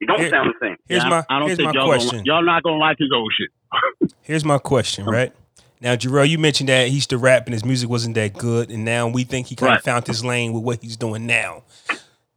[0.00, 0.76] You don't Here- sound the same.
[0.88, 2.10] here's Yeah, my I, I don't here's think my y'all question.
[2.18, 3.50] Gonna, y'all not gonna like his old shit.
[4.22, 5.32] Here's my question, right?
[5.80, 8.70] Now, Jarrell, you mentioned that he used to rap and his music wasn't that good,
[8.70, 9.82] and now we think he kind of Right.
[9.84, 11.62] found his lane with what he's doing now.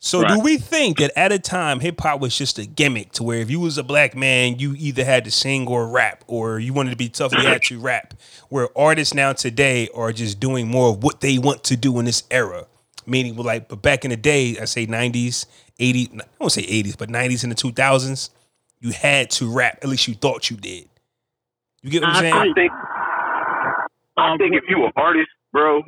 [0.03, 0.29] So, Right.
[0.29, 3.37] do we think that at a time hip hop was just a gimmick to where
[3.37, 6.73] if you was a black man, you either had to sing or rap, or you
[6.73, 8.15] wanted to be tough, you had to rap?
[8.49, 12.05] Where artists now today are just doing more of what they want to do in
[12.05, 12.65] this era,
[13.05, 15.45] meaning well, like, but back in the day, I say '90s,
[15.79, 18.31] '80s, I won't say '80s, but '90s and the 2000s,
[18.79, 19.77] you had to rap.
[19.83, 20.89] At least you thought you did.
[21.83, 22.33] You get what I'm saying?
[22.33, 22.71] I think
[24.17, 25.83] I think if you an artist, bro,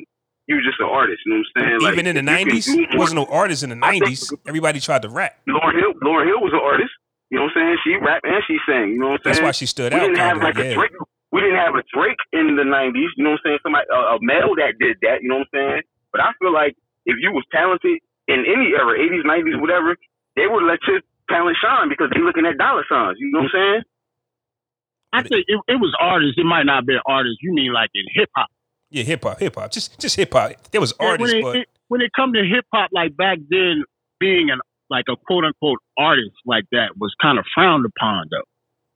[0.48, 1.22] he was just an artist.
[1.26, 1.80] You know what I'm saying?
[1.82, 3.76] Like, Even in the if you can nineties, do more- wasn't no artist in the
[3.80, 4.32] nineties.
[4.48, 5.38] Everybody tried to rap.
[5.48, 5.94] Lauryn Hill.
[6.04, 6.92] Lauryn Hill was an artist.
[7.32, 7.78] You know what I'm saying?
[7.84, 8.94] She rap and she sang.
[8.94, 9.46] You know what I'm That's saying?
[9.46, 10.04] That's why she stood we out.
[10.06, 10.74] didn't have kinda, like a.
[10.76, 10.92] Drake.
[11.34, 13.10] We didn't have a Drake in the '90s.
[13.18, 13.60] You know what I'm saying?
[13.64, 15.24] Somebody, a, a male that did that.
[15.24, 15.82] You know what I'm saying?
[16.12, 16.78] But I feel like
[17.10, 17.98] if you was talented
[18.30, 19.98] in any era, '80s, '90s, whatever,
[20.36, 21.02] they would let your
[21.32, 23.18] talent shine because they looking at dollar signs.
[23.18, 23.82] You know what I'm saying?
[25.14, 26.38] I think it, it was artists.
[26.38, 27.38] It might not have been artists.
[27.42, 28.50] You mean like in hip hop?
[28.94, 30.52] Yeah, hip hop, hip hop, just just hip hop.
[30.72, 33.18] There was Yeah, artists, when it, but it, when it come to hip hop, like
[33.18, 33.84] back then,
[34.20, 38.46] being an like a quote unquote artist like that was kind of frowned upon, though.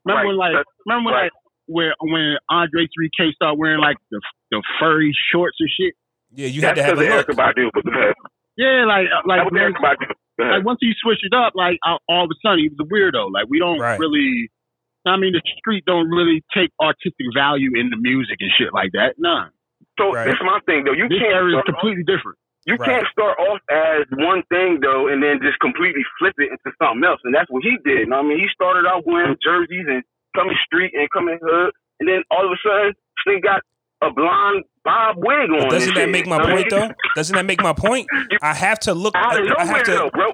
[0.05, 0.27] Remember Right.
[0.27, 1.23] when like That's- remember when right.
[1.23, 1.31] like
[1.65, 5.93] where when Andre 3K started wearing like the the furry shorts and shit.
[6.31, 7.38] yeah, you had to have a because of look.
[7.38, 7.69] Erykah Badu.
[7.73, 8.13] But go.
[8.55, 10.07] Yeah, like uh, like That was when- Erykah Badu.
[10.38, 10.55] Go ahead.
[10.57, 12.86] like once he switched it up, like all, all of a sudden he was a
[12.88, 13.31] weirdo.
[13.33, 13.97] Like we don't Right.
[13.99, 14.51] really.
[15.07, 18.91] I mean, the street don't really take artistic value in the music and shit like
[18.91, 19.15] that.
[19.17, 19.47] Nah,
[19.97, 20.25] So Right.
[20.25, 20.93] this is my thing though.
[20.93, 22.38] You this can't area is start off- completely different.
[22.65, 22.89] You Right.
[22.99, 27.03] can't start off as one thing though, and then just completely flip it into something
[27.03, 27.21] else.
[27.23, 27.99] And that's what he did.
[27.99, 30.03] You know I mean, he started out wearing jerseys and
[30.36, 32.93] coming street and coming hood, and then all of a sudden,
[33.25, 33.62] they got
[34.03, 35.60] a blonde bob wig on.
[35.60, 36.10] But doesn't that shit.
[36.10, 36.89] make my You know point though?
[37.15, 38.07] Doesn't that make my point?
[38.43, 39.15] I have to look.
[39.17, 39.91] Of I have to.
[39.91, 40.31] though, bro.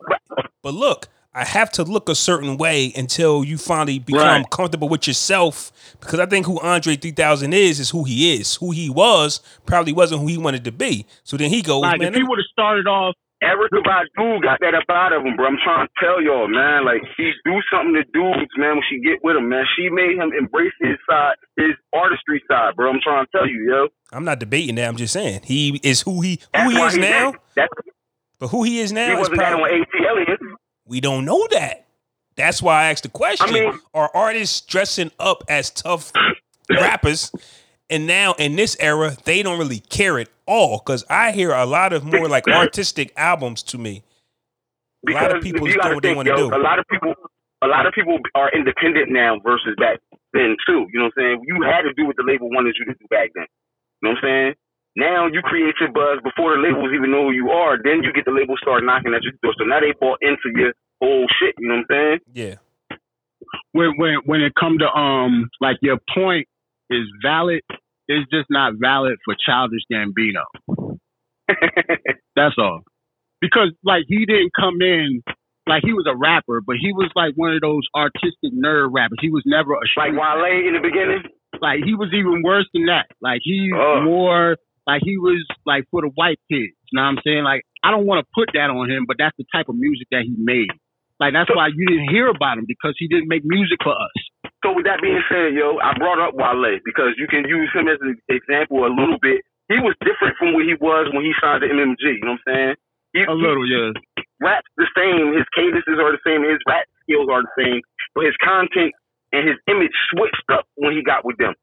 [0.62, 4.50] But look, I have to look a certain way until you finally become Right.
[4.52, 5.72] comfortable with yourself.
[6.00, 8.56] Because I think who Andre 3000 is is who he is.
[8.58, 11.06] Who he was probably wasn't who he wanted to be.
[11.24, 14.60] So then he goes, Like man, if he would have started off, Erykah Badu got
[14.62, 15.48] that up out of him, bro.
[15.48, 16.86] I'm trying to tell y'all, man.
[16.86, 18.76] Like she do something to dudes, man.
[18.76, 22.76] When she get with him, man, she made him embrace his side, his artistry side,
[22.78, 22.90] bro.
[22.92, 23.88] I'm trying to tell you, yo.
[24.14, 24.88] I'm not debating that.
[24.88, 27.34] I'm just saying he is who he who he is now.
[27.56, 27.74] That's,
[28.40, 30.56] But who he is he now is wasn't that probably on ATLiens.
[30.86, 31.86] We don't know that.
[32.36, 36.12] That's why I asked the question: I mean- Are artists dressing up as tough
[36.70, 37.32] rappers?
[37.90, 41.66] And now in this era, they don't really care at all because I hear a
[41.66, 44.04] lot of more like artistic albums to me.
[45.08, 46.48] A lot of people do what they want to do.
[46.48, 47.14] A lot of people,
[47.62, 50.00] a lot of people are independent now versus back
[50.32, 50.88] then too.
[50.92, 51.44] You know what I'm saying?
[51.46, 53.46] You had to do what the label wanted you to do back then.
[54.02, 54.54] You know what I'm saying?
[54.96, 57.78] Now you create your buzz before the labels even know who you are.
[57.82, 59.54] Then you get the label start knocking at your door.
[59.58, 61.56] So now they bought into your whole shit.
[61.58, 62.20] You know what I'm saying?
[62.34, 62.56] Yeah,
[63.72, 66.48] when when when it come to um like your point
[66.90, 67.62] is valid,
[68.08, 70.44] it's just not valid for Childish Gambino.
[72.36, 72.82] That's all.
[73.42, 75.22] Because like he didn't come in
[75.68, 79.18] like he was a rapper, but he was like one of those artistic nerd rappers.
[79.22, 81.24] He was never a like street Wale in the beginning.
[81.62, 83.08] like he was even worse than that.
[83.22, 84.06] Like he Ugh.
[84.06, 86.76] wore like he was like for the white kids.
[86.92, 87.44] You know what I'm saying?
[87.44, 90.08] Like I don't want to put that on him, but that's the type of music
[90.12, 90.72] that he made.
[91.20, 94.18] Like that's why you didn't hear about him because he didn't make music for us.
[94.64, 97.92] So with that being said, yo, I brought up Wale because you can use him
[97.92, 99.44] as an example a little bit.
[99.68, 102.20] He was different from what he was when he signed to MMG.
[102.20, 102.76] You know what I'm saying?
[103.12, 103.92] He, A little, yeah.
[104.40, 105.36] raps the same.
[105.36, 106.44] His cadences are the same.
[106.44, 107.80] His rap skills are the same.
[108.16, 108.96] But his content
[109.32, 111.54] and his image switched up when he got with them.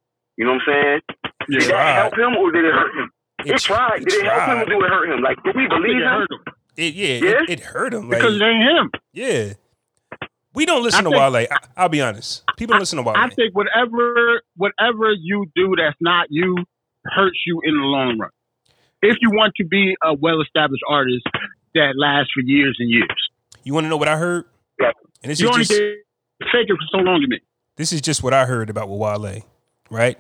[0.41, 1.01] You know what I'm saying?
[1.51, 1.69] Did Yeah.
[1.69, 1.95] that Right.
[2.01, 3.11] help him or did it hurt him?
[3.45, 4.01] It, tried.
[4.03, 5.21] it Did it help him or did it hurt him?
[5.23, 6.09] Like, did we I think believe it him?
[6.09, 7.43] hurt him It, yeah, Yeah?
[7.43, 8.09] It, it hurt him.
[8.09, 8.91] Like, because it ain't him.
[9.13, 9.53] yeah,
[10.55, 11.47] we don't listen I to think- Wale.
[11.51, 12.43] I, I'll be honest.
[12.57, 13.17] People don't listen to Wale.
[13.17, 16.57] I think whatever whatever you do that's not you
[17.05, 18.31] hurts you in the long run.
[19.03, 21.27] If you want to be a well established artist
[21.75, 23.09] that lasts for years and years.
[23.65, 24.45] you want to know what I heard?
[24.81, 24.93] Yeah.
[25.23, 25.97] And this You is only just did
[26.53, 27.41] fake it for so long to me.
[27.77, 29.43] this is just what I heard about with Wale,
[29.91, 30.17] right?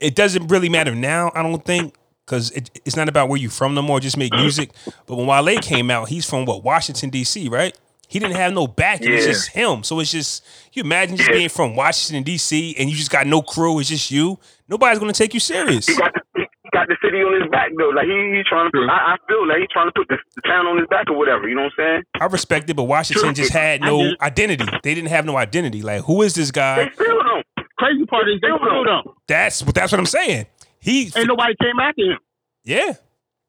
[0.00, 1.94] It doesn't really matter now, I don't think,
[2.26, 3.98] because it, it's not about where you're from no more.
[4.00, 4.70] Just make music.
[5.06, 7.76] But when Wale came out, he's from what Washington D.C., right?
[8.08, 9.12] He didn't have no backing.
[9.12, 9.32] It's Yeah.
[9.32, 9.82] just him.
[9.82, 11.36] So it's just you imagine just Yeah.
[11.36, 12.76] being from Washington D.C.
[12.78, 13.80] and you just got no crew.
[13.80, 14.38] It's just you.
[14.68, 15.86] Nobody's gonna take you serious.
[15.86, 17.88] He got the, he got the city on his back though.
[17.88, 18.78] Like he, he trying to.
[18.78, 21.08] Put, I, I feel like he trying to put the, the town on his back
[21.10, 21.48] or whatever.
[21.48, 22.02] You know what I'm saying?
[22.20, 24.66] I respect it, but Washington just had no get identity.
[24.84, 25.82] They didn't have no identity.
[25.82, 26.90] Like, who is this They guy?
[26.94, 27.45] still don't.
[27.78, 29.04] Crazy part is they Still still don't.
[29.04, 29.16] don't.
[29.28, 29.74] That's what.
[29.74, 30.46] That's what I'm saying.
[30.80, 32.18] He, Ain't nobody came after him.
[32.64, 32.94] yeah,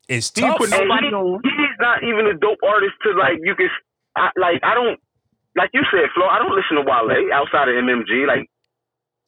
[0.10, 0.58] it's He ain't tough.
[0.60, 1.40] put nobody he, on.
[1.44, 3.70] he's not even a dope artist to like you can.
[4.16, 5.00] I, like I don't.
[5.56, 8.28] Like you said, Flo, I don't listen to Wale outside of MMG.
[8.28, 8.46] Like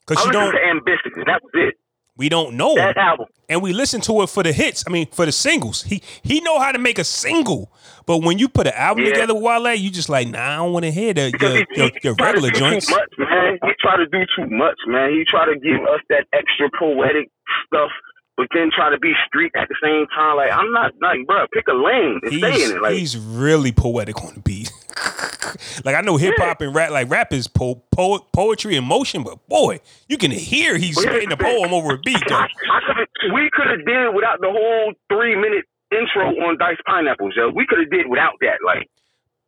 [0.05, 1.13] Because I you listen don't, to Ambitious.
[1.25, 1.73] That was it.
[2.19, 3.27] We don't know, That album.
[3.47, 4.84] and we listen to it for the hits.
[4.86, 5.82] I mean, for the singles.
[5.84, 7.71] He he know how to make a single,
[8.05, 9.12] but when you put an album Yeah.
[9.13, 11.65] together with Wale, you just like, nah, I don't want to hear the your, he,
[11.75, 12.88] your, your to regular do joints.
[12.88, 13.58] Too much, man.
[13.63, 15.12] He try to do too much, man.
[15.12, 17.29] He try to give us that extra poetic
[17.65, 17.89] stuff,
[18.38, 20.36] but then try to be street at the same time.
[20.38, 22.82] Like I'm not like, bro, pick a lane and stay He's, in it.
[22.82, 24.71] Like he's really poetic on the beat.
[25.85, 29.23] like I know hip hop and rap, like rap is po- po- poetry in motion,
[29.23, 32.21] but boy, you can hear he's here's spitting a poem over a beat.
[32.27, 32.35] Though.
[32.35, 37.33] I, I we could have did without the whole three minute intro on Diced Pineapples,
[37.35, 37.49] yo.
[37.49, 38.89] We could have did without that, like.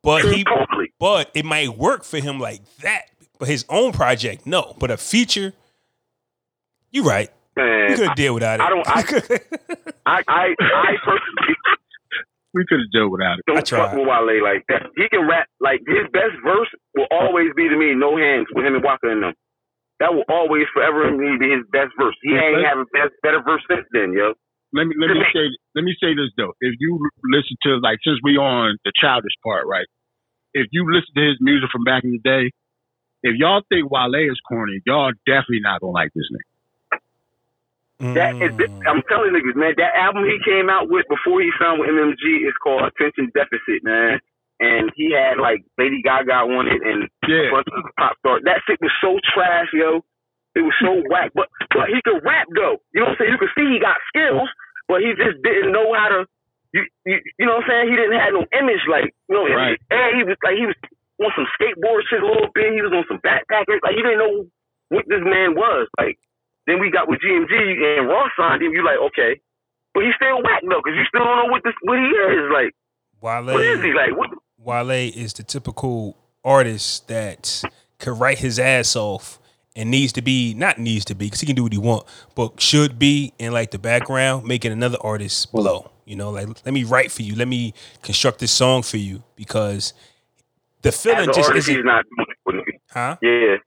[0.04, 0.92] But he, totally.
[1.00, 3.04] but it might work for him like that.
[3.38, 4.76] But his own project, no.
[4.80, 5.54] But a feature,
[6.90, 7.30] you right.
[7.56, 8.64] Man, We could have did without it.
[8.64, 8.88] I don't-
[10.08, 11.56] I, I, I personally
[12.54, 13.48] We could have done without it.
[13.48, 13.96] Don't fuck tried.
[13.96, 14.92] with Wale like that.
[15.00, 17.32] He can rap like his best verse will oh.
[17.32, 19.34] always be to me no hands with him and Waka in them.
[20.04, 22.18] That will always forever be his best verse.
[22.26, 24.34] He ain't have a best, better verse since then, yo.
[24.74, 26.56] Let me let me say let me say this though.
[26.60, 29.88] If you listen to like since we on the childish part, right?
[30.54, 32.52] If you listen to his music from back in the day,
[33.24, 36.51] if y'all think Wale is corny, y'all definitely not gonna like this nigga.
[38.02, 38.82] That is, Mm.
[38.90, 42.48] I'm telling niggas, man, that album he came out with before he signed with MMG
[42.50, 44.20] is called Attention Deficit, man.
[44.60, 47.50] And he had like Lady Gaga on it and a Yeah.
[47.52, 48.42] bunch of pop stars.
[48.46, 50.02] That shit was so trash, yo.
[50.54, 51.32] It was so whack.
[51.34, 52.78] But but he could rap though.
[52.94, 53.32] You know what I'm saying?
[53.32, 54.50] You could see he got skills,
[54.88, 56.26] but he just didn't know how to.
[56.74, 57.90] You you, you know what I'm saying?
[57.90, 59.46] He didn't have no image like you know.
[59.50, 59.80] Right.
[59.90, 60.78] And he was like he was
[61.22, 62.74] on some skateboard shit a little bit.
[62.74, 63.82] He was on some backpackers.
[63.82, 64.46] Like you didn't know
[64.90, 66.18] what this man was like.
[66.72, 68.72] Then we got with GMG and Ross signed him.
[68.72, 69.42] You like okay,
[69.94, 72.50] but he's still whack though because you still don't know what this what he is
[72.54, 72.74] like.
[73.20, 74.18] What is he Wale, like?
[74.18, 74.30] What?
[74.58, 77.62] Wale is the typical artist that
[78.00, 79.38] could write his ass off
[79.76, 82.06] and needs to be not needs to be because he can do what he want,
[82.36, 85.92] but should be in like the background making another artist blow.
[86.06, 89.24] You know, like let me write for you, let me construct this song for you
[89.36, 89.94] because
[90.84, 92.80] the feeling just artist, isn't, not doing it for niggas.
[92.92, 93.18] huh?
[93.22, 93.58] Yeah.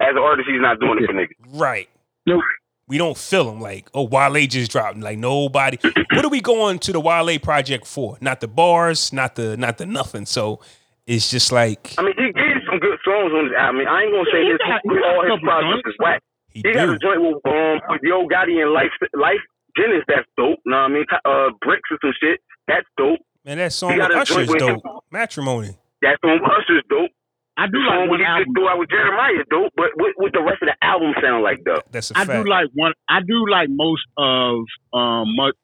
[0.00, 1.60] As an artist, he's not doing it for niggas.
[1.60, 1.88] Right.
[2.26, 2.42] Nope.
[2.88, 4.98] We don't feel them like, oh, Wale just dropped.
[4.98, 5.78] Like nobody.
[6.12, 8.18] what are we going to the Wale project for?
[8.20, 10.26] Not the bars, not the not the nothing.
[10.26, 10.60] So
[11.06, 13.76] it's just like I mean, he gave some good songs on his album.
[13.76, 15.94] I mean, I ain't gonna say He his got- he got all his projects is
[16.00, 16.22] whack.
[16.50, 19.40] he, He got a joint with um with Yo Gotti and Lyfe Lyfe
[19.76, 20.04] Jennings.
[20.06, 20.58] That's dope.
[20.66, 21.04] Know what I mean?
[21.24, 22.40] Uh, bricks or some shit.
[22.68, 23.20] That's dope.
[23.44, 25.04] Man, that song He got with a Usher is joint with dope.
[25.10, 25.76] Matrimony.
[26.02, 27.10] That song with Usher's dope.
[27.56, 28.54] I do like one with he just album.
[28.56, 29.46] threw out with Jeremiah is.
[29.50, 31.82] But what, what the rest of the album sound like though?
[31.92, 32.44] That's a I fact.
[32.44, 32.92] do like one.
[33.08, 35.54] I do like most of um much,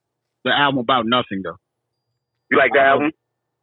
[0.44, 1.57] the album about nothing though.
[2.51, 3.11] You like that album?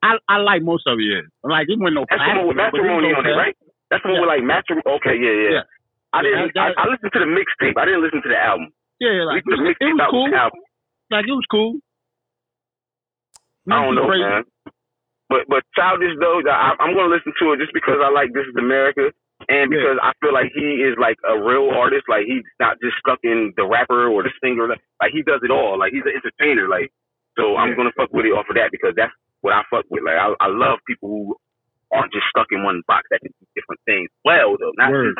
[0.01, 1.05] I I like most of it.
[1.05, 1.21] Yeah.
[1.43, 3.37] Like it wasn't no That's the one with classic, but it was matrimony on it,
[3.37, 3.55] right?
[3.93, 4.85] That's the one with like matrimony.
[4.97, 5.49] Okay, yeah, yeah.
[5.61, 5.63] Yeah.
[6.13, 6.39] I didn't.
[6.55, 7.77] Yeah, that- I, I listened to the mixtape.
[7.77, 8.69] I didn't listen to the album.
[8.99, 10.29] Yeah, like We it was, it was cool.
[10.33, 10.59] album.
[11.13, 11.77] Like it was cool.
[13.69, 14.23] I don't know, crazy.
[14.23, 14.43] man.
[15.35, 18.47] But but childish though, I, I'm gonna listen to it just because I like This
[18.47, 19.11] Is America,
[19.51, 19.75] and Yeah.
[19.75, 22.07] because I feel like he is like a real artist.
[22.07, 24.71] Like he's not just stuck in the rapper or the singer.
[24.71, 25.75] Like he does it all.
[25.75, 26.71] Like he's an entertainer.
[26.71, 26.95] Like
[27.35, 29.11] so, I'm gonna fuck with it off of that because that's
[29.43, 30.07] what I fuck with.
[30.07, 31.21] Like I, I love people who
[31.91, 35.11] aren't just stuck in one box that can do different things well though, not Word.
[35.11, 35.19] just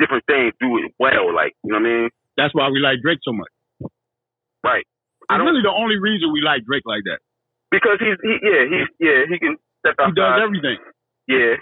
[0.00, 1.28] different things do it well.
[1.36, 2.08] Like you know what I mean?
[2.40, 3.52] That's why we like Drake so much.
[4.64, 4.86] Right.
[5.28, 7.20] I don't really the only reason we like Drake like that.
[7.70, 10.78] Because he's he yeah he's yeah he can step He does everything.
[11.28, 11.54] Yeah.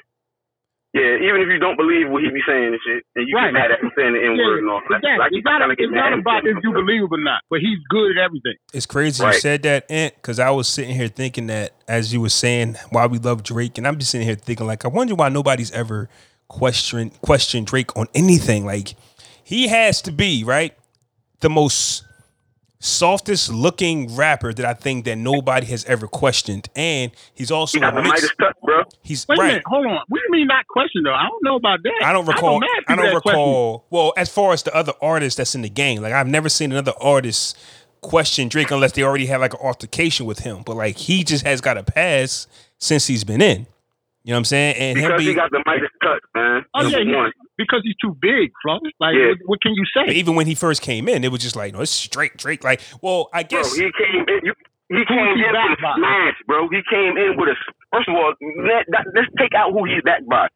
[0.94, 3.46] Yeah, even if you don't believe what he be saying and shit, and you Right.
[3.50, 4.98] get mad at him saying the N word and all that.
[5.02, 5.18] Exactly.
[5.18, 7.78] Like, it's not, kinda it's not about if you believe it or not, but he's
[7.90, 8.54] good at everything.
[8.72, 12.20] It's crazy you said that, Ant, because I was sitting here thinking that as you
[12.20, 15.16] were saying why we love Drake, and I'm just sitting here thinking like I wonder
[15.16, 16.08] why nobody's ever
[16.46, 18.64] question questioned Drake on anything.
[18.64, 18.94] Like
[19.42, 20.76] he has to be right
[21.40, 22.04] the most
[22.84, 27.80] softest looking rapper that I think that nobody has ever questioned, and he's also He
[27.80, 28.82] got the mixed- Midas bro.
[29.02, 29.48] he's Wait a right.
[29.48, 30.00] minute, hold on.
[30.08, 31.14] What do you mean not question though?
[31.14, 32.02] I don't know about that.
[32.04, 32.60] I don't know recall.
[32.60, 33.40] mad I don't that question.
[33.40, 33.86] recall.
[33.90, 36.72] Well, as far as the other artists that's in the game, like I've never seen
[36.72, 37.58] another artist
[38.02, 40.62] question Drake unless they already have like an altercation with him.
[40.66, 42.46] But like he just has got a pass
[42.78, 43.66] since he's been in.
[44.24, 44.76] You know what I'm saying?
[44.76, 46.64] And him Because he got the Midas touch, man.
[46.74, 47.16] Oh, yeah, Number yeah.
[47.18, 47.32] one.
[47.56, 48.78] Because he's too big, Flo.
[49.00, 49.28] Like, Yeah.
[49.28, 50.14] what, what can you but say?
[50.14, 52.64] even when he first came in, it was just like, no, it's straight Drake.
[52.64, 54.40] Like, well, I Bro, guess he came in.
[54.44, 54.54] You,
[54.90, 55.94] he came he in backed with a by?
[55.96, 56.68] smash, bro.
[56.68, 57.56] He came in with a.
[57.92, 58.34] First of all,
[58.66, 60.48] let, that, let's take out who he's backed by.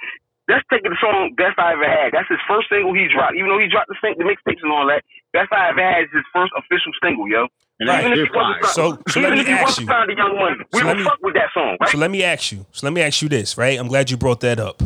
[0.48, 3.36] Let's take the song "Best I Ever Had." That's his first single he dropped.
[3.36, 6.04] Even though he dropped the, sing- the mixtapes and all that, "Best I Ever Had"
[6.04, 7.48] is his first official single, yo.
[7.80, 8.02] And Right.
[8.02, 8.64] that's Even if hip he wasn't.
[8.74, 9.86] So- so let me if he ask you.
[9.86, 11.88] Young Money, we So let don't me- fuck with that song, right?
[11.90, 12.66] So let me ask you.
[12.72, 13.78] So let me ask you this, right?
[13.78, 14.82] I'm glad you brought that up.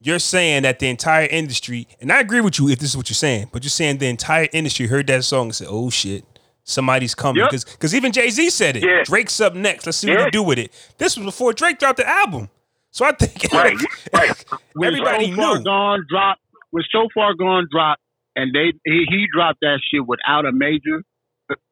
[0.00, 3.08] You're saying that the entire industry, and I agree with you if this is what
[3.08, 6.24] you're saying, but you're saying the entire industry heard that song and said, "Oh shit,
[6.64, 7.62] somebody's coming." Yep.
[7.72, 8.84] Because even Jay Z said it.
[8.84, 9.02] Yeah.
[9.04, 9.86] Drake's up next.
[9.86, 10.24] Let's see what Yeah.
[10.26, 10.70] he do with it.
[10.98, 12.50] This was before Drake dropped the album,
[12.90, 13.76] so I think Right,
[14.12, 14.44] right.
[14.84, 15.64] Everybody so knew.
[15.64, 16.38] gone drop
[16.72, 17.98] was so far gone drop,
[18.36, 21.02] and they he, he dropped that shit without a major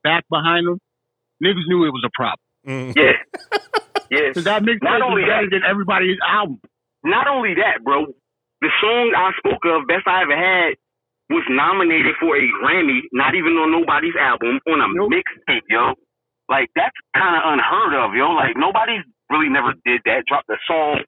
[0.02, 0.78] back behind him.
[1.44, 2.96] Niggas knew it was a problem Mm.
[2.96, 3.12] Yeah,
[4.10, 4.18] yeah.
[4.28, 6.58] because that mixtape was better than everybody's album.
[7.04, 8.06] Not only that, bro.
[8.60, 10.74] The song I spoke of, "Best I Ever Had,"
[11.28, 15.12] was nominated for a Grammy, not even on nobody's album, on a Nope.
[15.12, 15.94] mixtape, yo.
[16.48, 18.32] Like that's kind of unheard of, yo.
[18.32, 20.24] Like nobody's really never did that.
[20.26, 21.00] Dropped a song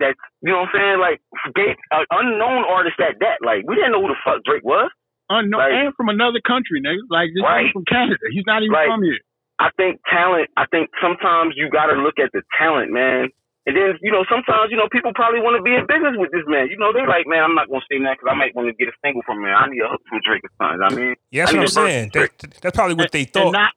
[0.00, 0.98] that you know what I'm saying?
[1.00, 1.20] Like
[1.54, 3.40] gave an unknown artist at that.
[3.44, 4.90] Like we didn't know who the fuck Drake was.
[5.28, 5.72] Unknown Right.
[5.86, 7.00] and from another country, nigga.
[7.10, 7.72] Like this Right.
[7.72, 8.18] from Canada.
[8.32, 8.88] He's not even Right.
[8.88, 9.18] from here.
[9.58, 10.48] I think talent.
[10.56, 13.28] I think sometimes you got to look at the talent, man.
[13.70, 16.34] And then you know sometimes you know people probably want to be in business with
[16.34, 16.66] this man.
[16.66, 18.74] You know they like, man, I'm not gonna say that because I might want to
[18.74, 19.54] get a single from him.
[19.54, 20.82] I need a hook from Drake or something.
[20.82, 22.10] I mean, Yeah, that's I what I'm need a verse saying.
[22.18, 22.30] That,
[22.66, 23.54] that's probably what they And thought.
[23.54, 23.72] not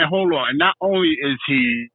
[0.00, 0.56] and hold on.
[0.56, 1.92] And not only is he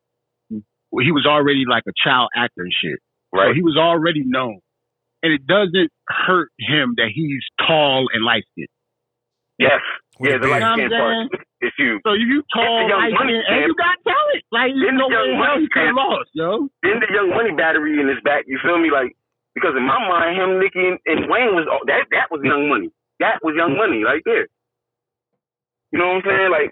[1.02, 3.02] he was already like a child actor and shit.
[3.34, 3.56] So right?
[3.58, 4.60] he was already known.
[5.22, 8.70] And it doesn't hurt him that he's tall and light skinned.
[9.60, 9.84] Yes.
[10.20, 10.90] With Yeah, the light beard.
[10.90, 12.00] skin You part I'm is huge.
[12.08, 14.42] So you tall, It's a young light money skinned, and you got talent.
[14.56, 16.10] Like you It's know young way in hell money he could have champ.
[16.10, 16.50] lost, yo.
[16.84, 18.44] Then the Young Money battery in his back.
[18.48, 18.90] You feel me?
[18.92, 19.12] Like
[19.56, 22.08] because in my mind, him, Nicki, and, and Wayne was all- that.
[22.16, 22.90] That was Young Money.
[23.20, 24.48] That was Young Money right there.
[25.92, 26.52] You know what I'm saying?
[26.52, 26.72] Like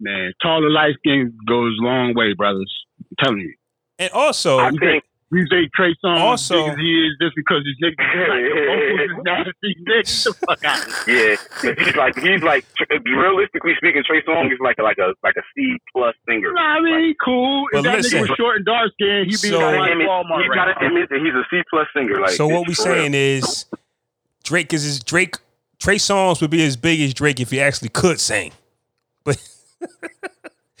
[0.00, 2.70] Man, tall and light skin goes a long way, brothers.
[3.02, 3.54] I'm telling you.
[3.98, 7.36] And also, I think We say Trey Songz Also- as big as he is just
[7.36, 8.00] because his nigga
[8.32, 9.76] like the vocals is nasty.
[9.76, 11.36] Nigga, get the fuck out of here.
[11.64, 12.64] yeah, he's like he's like
[13.04, 16.50] realistically speaking, Trey Songz is like a, like a like a C plus singer.
[16.52, 17.66] Nah, I mean, he cool.
[17.72, 18.18] But if that listen.
[18.24, 20.86] nigga was short and dark skinned, he'd be So- like Walmart you right gotta now.
[20.86, 22.20] admit that he's a C plus singer.
[22.20, 22.98] Like so what we it's for real.
[23.02, 23.66] saying is
[24.44, 25.36] Drake is his Drake.
[25.78, 28.52] Trey Songz would be as big as Drake if he actually could sing.
[29.24, 29.36] But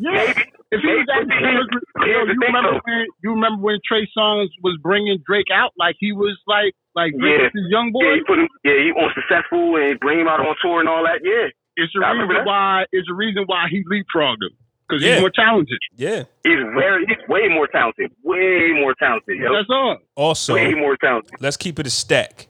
[0.00, 0.34] yeah.
[0.72, 1.30] If he was Maybe.
[1.30, 5.70] actually, yo, the you remember when you remember when Trey Songz was bringing Drake out
[5.78, 7.44] like he was like like Drake Yeah.
[7.44, 8.02] was his young boy.
[8.02, 8.48] Yeah, he put him.
[8.64, 11.20] Yeah, he on successful and bring him out on tour and all that.
[11.22, 12.50] Yeah, It's the I remember reason that.
[12.50, 12.84] why.
[12.90, 15.12] It's the reason why he leapfrogged him because Yeah.
[15.14, 15.78] he's more talented.
[15.94, 16.24] yeah.
[16.42, 18.10] he's very, he's way more talented.
[18.24, 19.38] Way more talented.
[19.38, 19.54] Yo.
[19.54, 19.98] That's all.
[20.16, 21.30] Also, way more talented.
[21.38, 22.48] let's keep it a stack.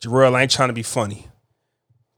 [0.00, 1.28] Jarrell, I ain't trying to be funny,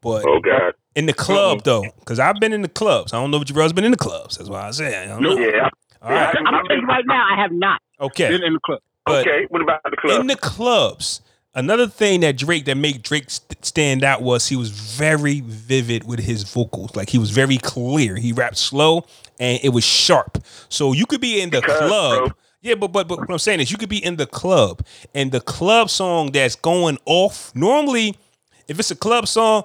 [0.01, 0.75] but Oh God.
[0.95, 3.13] In the club though, because I've been in the clubs.
[3.13, 4.37] I don't know if Jarrell's been in the clubs.
[4.39, 5.09] That's why I said.
[5.09, 5.37] I don't know.
[5.39, 5.69] Yeah.
[6.03, 6.37] All right.
[6.37, 8.29] I'm gonna tell you right now, I have not Okay.
[8.29, 8.81] been in the club.
[9.07, 9.47] But okay.
[9.49, 10.21] What about the club?
[10.21, 11.21] in the clubs,
[11.55, 16.07] another thing that Drake that made Drake st- stand out was he was very vivid
[16.07, 16.95] with his vocals.
[16.97, 18.17] Like he was very clear.
[18.17, 19.05] He rapped slow
[19.41, 20.39] and it was sharp.
[20.69, 22.19] So you could be in the Because, club.
[22.29, 22.29] bro.
[22.61, 25.33] Yeah, but, but but what I'm saying is you could be in the club and
[25.33, 27.53] the club song that's going off.
[27.57, 28.17] Normally,
[28.69, 29.65] if it's a club song,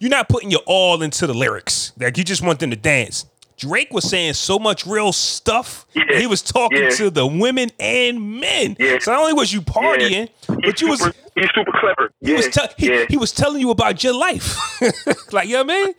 [0.00, 1.92] you're not putting your all into the lyrics.
[1.98, 3.26] Like you just want them to dance.
[3.56, 5.84] Drake was saying so much real stuff.
[5.92, 6.18] Yeah.
[6.20, 6.90] He was talking Yeah.
[6.90, 8.76] to the women and men.
[8.78, 8.98] Yeah.
[9.00, 11.00] So not only was you partying, but He's you was
[11.34, 12.12] he's super clever.
[12.20, 12.36] he yeah.
[12.36, 13.04] was te- he, yeah.
[13.08, 14.56] he was telling you about your life.
[15.32, 15.94] like, you know what I mean?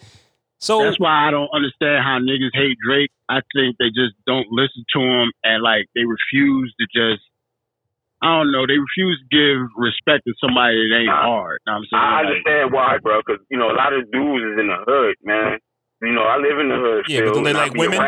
[0.62, 3.12] So That's why I don't understand how niggas hate Drake.
[3.28, 7.22] I think they just don't listen to him and like they refuse to just.
[8.22, 8.68] I don't know.
[8.68, 11.24] They refuse to give respect to somebody that ain't Nah.
[11.24, 11.60] hard.
[11.66, 12.04] Know what I'm saying?
[12.04, 13.22] I Like, understand why, bro.
[13.24, 15.60] Because you know a lot of dudes is in the hood, man.
[16.02, 18.00] You know, I live in the hood Yeah, but don't they like women?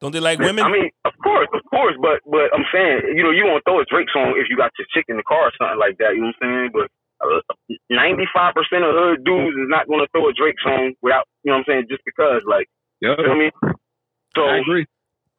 [0.00, 0.64] don't they like women?
[0.64, 3.80] I mean, of course, of course, but but I'm saying, you know, you won't throw
[3.80, 6.14] a Drake song if you got your chick in the car or something like that.
[6.14, 6.70] You know what I'm saying?
[6.74, 6.86] But
[7.22, 7.40] uh,
[7.90, 11.26] ninety five percent of hood dudes is not going to throw a Drake song without,
[11.42, 12.66] you know what I'm saying, just because, like,
[13.02, 13.18] Yep.
[13.18, 13.54] you know what I mean?
[14.34, 14.86] So I agree.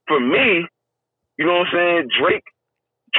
[0.08, 0.68] for me,
[1.38, 2.44] you know what I'm saying, Drake.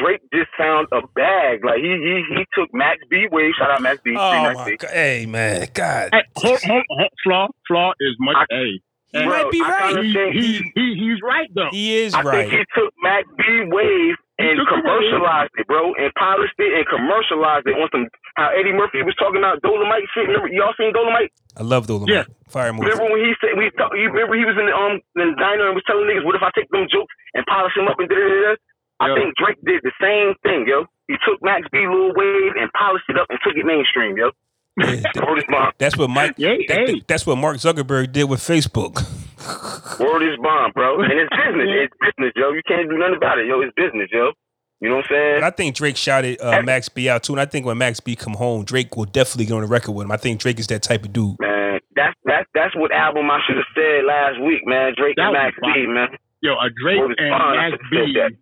[0.00, 1.64] Drake just found a bag.
[1.64, 3.52] Like he he he took Max B Wave.
[3.58, 4.10] Shout out Max B.
[4.12, 4.76] Free oh my B.
[4.76, 4.90] god.
[4.90, 6.10] Hey man, God.
[6.12, 8.36] Hey, hold, hold, hold, Flaw, Flaw is much.
[8.36, 8.72] I- hey,
[9.12, 10.04] He Bro, might be right.
[10.04, 11.68] he, think he, he, he's right though.
[11.70, 16.52] He is I think he took Max B Wave and commercialized it, bro, and polished
[16.58, 18.04] it and commercialized it on some
[18.36, 20.28] how Eddie Murphy was talking about Dolomite shit.
[20.28, 21.32] Remember y'all seen Dolomite?
[21.56, 22.12] I love Dolomite.
[22.12, 22.24] Yeah.
[22.52, 22.84] Fire movie.
[22.92, 25.36] Remember when he said we talk, you remember he was in the um in the
[25.40, 27.96] diner and was telling niggas, what if I take them jokes and polish them up
[27.96, 28.52] and da da da?
[29.00, 29.04] Da?
[29.04, 29.14] I Yeah.
[29.16, 30.86] think Drake did the same thing, yo.
[31.08, 34.30] He took Max B Lil Wave and polished it up and took it mainstream, yo.
[34.78, 35.72] Yeah, Word is bond.
[35.78, 36.34] that's what Mike.
[36.36, 37.02] Yeah, that- hey.
[37.06, 39.00] that's what Mark Zuckerberg did with Facebook.
[40.00, 41.00] Word is bond, bro.
[41.00, 41.68] And it's business.
[41.70, 42.50] It's business, yo.
[42.52, 43.60] You can't do nothing about it, yo.
[43.62, 44.32] It's business, yo.
[44.80, 45.36] You know what I'm saying?
[45.40, 48.00] But I think Drake shouted uh, Max B out too, and I think when Max
[48.00, 50.12] B come home, Drake will definitely get on the record with him.
[50.12, 51.36] I think Drake is that type of dude.
[51.40, 54.92] Man, that's that's that's what album I should have said last week, man.
[54.94, 55.56] Drake That and Max.
[55.62, 56.08] B, man.
[56.42, 57.56] Yo, a Drake and bond.
[57.56, 58.32] Max B that.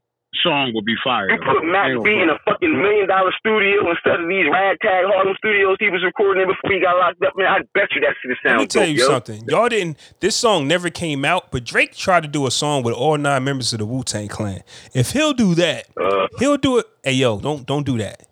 [0.43, 1.29] Song would be fire.
[1.31, 5.35] He put Max B in a fucking million dollar studio instead of these ragtag Harlem
[5.39, 7.33] studios he was recording in before he got locked up.
[7.37, 9.07] Man, I bet you that shit Let me tell dope, you yo.
[9.07, 9.43] something.
[9.49, 9.97] Y'all didn't.
[10.21, 13.45] This song never came out, but Drake tried to do a song with all nine
[13.45, 14.63] members of the Wu Tang Clan.
[14.95, 16.87] If he'll do that, Uh, he'll do it.
[17.03, 18.27] Hey yo, don't don't do that.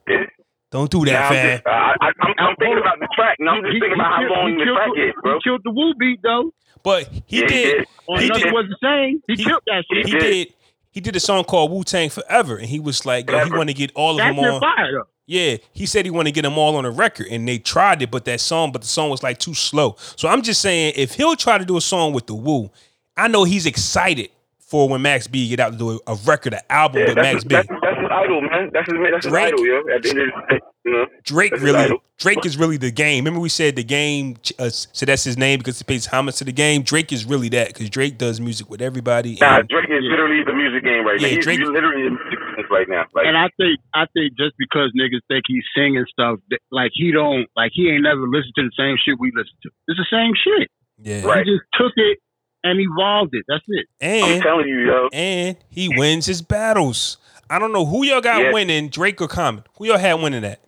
[0.71, 1.57] Don't do that, I'm, fam.
[1.59, 4.01] just, I, I, I'm, I'm thinking about the track, and I'm just He- thinking he
[4.01, 5.35] about how long the track the- is, bro.
[5.35, 6.51] He killed the Wu beat though.
[6.83, 7.87] But he Yeah, he did.
[8.09, 8.21] did.
[8.21, 8.53] He did.
[8.53, 9.23] was the same.
[9.29, 10.07] He, He- killed that shit.
[10.09, 10.55] He did.
[10.93, 13.69] He did a song called Wu Tang Forever, and he was like, yo, he want
[13.71, 14.61] to get all of That's them on.
[14.61, 15.03] fire.
[15.27, 18.03] Yeah, he said he wanted to get them all on a record, and they tried
[18.03, 19.97] it, but that song, but the song was like too slow.
[20.17, 22.71] So I'm just saying, if he'll try to do a song with the Wu,
[23.17, 26.55] I know he's excited for when Max B get out to do a, a record,
[26.55, 27.55] an album Yeah, with Max his, B.
[27.55, 27.69] that's,
[28.13, 28.71] idol, man.
[28.73, 29.55] That's his that's his Drake.
[29.55, 29.79] idol, yo.
[29.95, 31.07] At the end of the day, you know.
[31.25, 32.01] Drake That's really.
[32.19, 33.25] Drake is really the game.
[33.25, 36.45] Remember we said the game, uh, so that's his name because he pays homage to
[36.45, 36.83] the game.
[36.83, 39.39] Drake is really that because Drake does music with everybody.
[39.41, 41.35] Nah, and- Drake is literally the music game right Yeah, now.
[41.35, 43.05] He's, Drake- he's literally the music business right now.
[43.15, 46.39] Like, And I think I think just because niggas think he's singing stuff,
[46.71, 49.71] like he don't, like he ain't never listened to the same shit we listen to.
[49.89, 50.69] It's the same shit.
[51.03, 51.45] yeah, Right.
[51.47, 52.19] He just took it
[52.65, 53.45] and evolved it.
[53.49, 53.87] That's it.
[54.25, 55.09] I'm telling you, yo.
[55.13, 57.17] and he wins his battles.
[57.53, 58.53] I don't know who y'all got Yeah.
[58.53, 59.65] winning, Drake or Common.
[59.77, 60.61] Who y'all had winning that?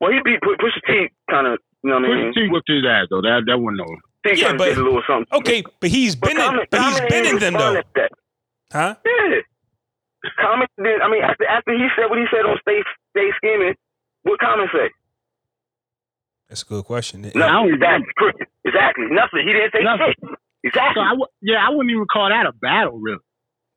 [0.00, 1.58] Well, he beat Pu- Pusha T, kind of.
[1.84, 2.32] You know what I mean?
[2.32, 3.22] Pusha T whipped his ass though.
[3.22, 3.86] That that wasn't no.
[4.26, 5.30] T Yeah, but- a little something.
[5.38, 8.10] Okay, but he's But been in, Common- but he's Common been in them though, that.
[8.72, 8.94] huh?
[9.06, 9.40] Yeah.
[10.40, 11.00] Common did.
[11.00, 12.82] I mean, after after he said what he said on Stay
[13.16, 13.74] Stay Scheming,
[14.24, 14.90] what Common say?
[16.48, 17.22] That's a good question.
[17.22, 17.40] Nothing.
[17.42, 18.32] I exactly.
[18.64, 19.06] Exactly.
[19.10, 19.46] Nothing.
[19.46, 20.14] He didn't say Nothing.
[20.18, 20.38] shit.
[20.64, 20.94] Exactly.
[20.94, 23.22] So I w- yeah, I wouldn't even call that a battle, really.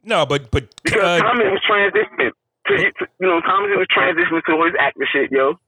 [0.04, 2.32] No, but but because uh, Common was transitioning
[2.68, 5.60] to, to you know Common was transitioning to his acting shit, yo.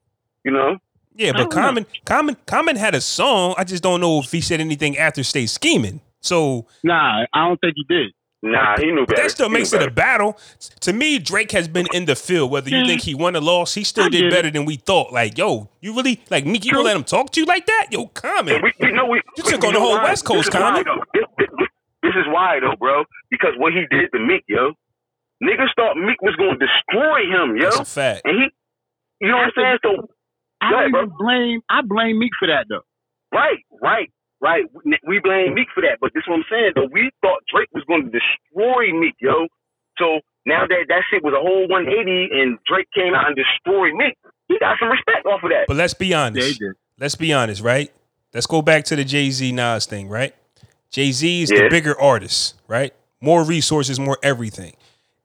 [0.44, 0.78] You know.
[1.14, 1.60] yeah, but don't know.
[1.62, 3.54] Common Common Common had a song.
[3.58, 6.00] I just don't know if he said anything after Stay Scheming.
[6.20, 8.12] So Nah, I don't think he did.
[8.44, 9.22] Nah, he knew better.
[9.22, 10.36] that still He makes knew it a battle.
[10.80, 12.50] To me, Drake has been in the field.
[12.50, 14.30] Whether you think he won or lost, he still I did get it.
[14.32, 15.12] better than we thought.
[15.12, 16.64] Like, yo, you really like Meek?
[16.64, 17.86] You gonna let him talk to you like that?
[17.92, 18.60] Yo, Common.
[18.60, 20.02] We, we know we, You took we on the whole why.
[20.04, 21.00] West Coast, this why, Common.
[21.14, 21.68] This, this,
[22.02, 23.04] this is why though, bro.
[23.30, 24.72] Because what he did to Meek, yo,
[25.42, 28.22] niggas thought Meek was gonna destroy him, yo, That's a fact.
[28.24, 28.46] and he,
[29.20, 29.78] you know what I'm saying?
[29.82, 30.08] So
[30.60, 31.60] I don't ahead, even blame.
[31.70, 32.82] I blame Meek for that though.
[33.32, 34.64] right, right, right.
[34.84, 36.72] We- We blame Meek for that, but this is what I'm saying.
[36.74, 39.46] Though we thought Drake was gonna destroy Meek, yo.
[39.98, 43.94] So now that that shit was a whole 180, and Drake came out and destroyed
[43.94, 44.16] Meek,
[44.48, 45.64] he got some respect off of that.
[45.68, 46.58] But let's be honest.
[46.58, 46.72] did.
[46.98, 47.90] Let's be honest, right?
[48.34, 50.34] Let's go back to the Jay Z Nas thing, right?
[50.92, 52.94] Jay Z is the bigger artist, right?
[53.20, 54.74] More resources, more everything.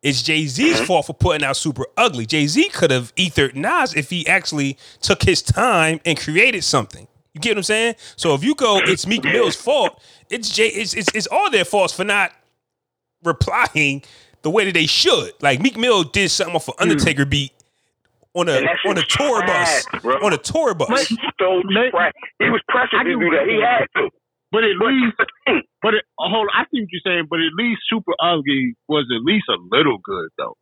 [0.02, 0.86] It's Jay Z's Mm-hmm.
[0.86, 2.26] fault for putting out Super Ugly.
[2.28, 7.08] Jay Z could have ethered Nas if he actually took his time and created something.
[7.34, 7.96] You get what I'm saying?
[8.16, 10.02] So if you go, it's Meek Mill's fault.
[10.30, 10.68] It's Jay.
[10.70, 12.32] It's, it's it's all their faults for not
[13.24, 14.04] replying
[14.44, 15.32] the way that they should.
[15.42, 17.52] Like Meek Mill did something off an Undertaker beat
[18.34, 18.58] on a Hmm.
[18.58, 20.02] And that on a tour trash, bus.
[20.02, 20.16] bro.
[20.26, 21.08] On a tour bus.
[21.40, 23.48] so Let- He was pressured to do that.
[23.48, 24.10] He had to.
[24.52, 25.62] But at But least, here's the thing.
[25.82, 26.48] but it, oh, hold.
[26.48, 27.28] on, I see what you're saying.
[27.30, 30.56] But at least Super Ugly was at least a little good though.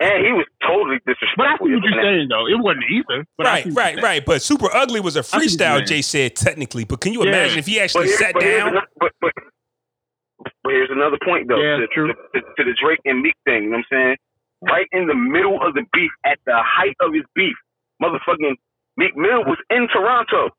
[0.00, 1.36] And he was totally disrespectful.
[1.36, 2.46] But I see what you're saying though.
[2.46, 3.24] It wasn't either.
[3.36, 4.24] But right, see right, right.
[4.24, 5.86] But Super Ugly was a see what you're freestyle.
[5.86, 6.84] Jay said, technically.
[6.84, 7.30] But can you Yeah.
[7.34, 8.68] imagine if he actually here- sat but here's down?
[8.70, 9.32] another, but, but,
[10.62, 11.60] but here's another point though.
[11.60, 12.08] Yeah, to, true.
[12.14, 13.64] To, to the Drake and Meek thing.
[13.64, 14.16] You know what I'm saying?
[14.62, 17.54] Right in the middle of the beef, at the height of his beef,
[18.02, 18.54] motherfucking
[18.96, 20.50] Meek Mill was in Toronto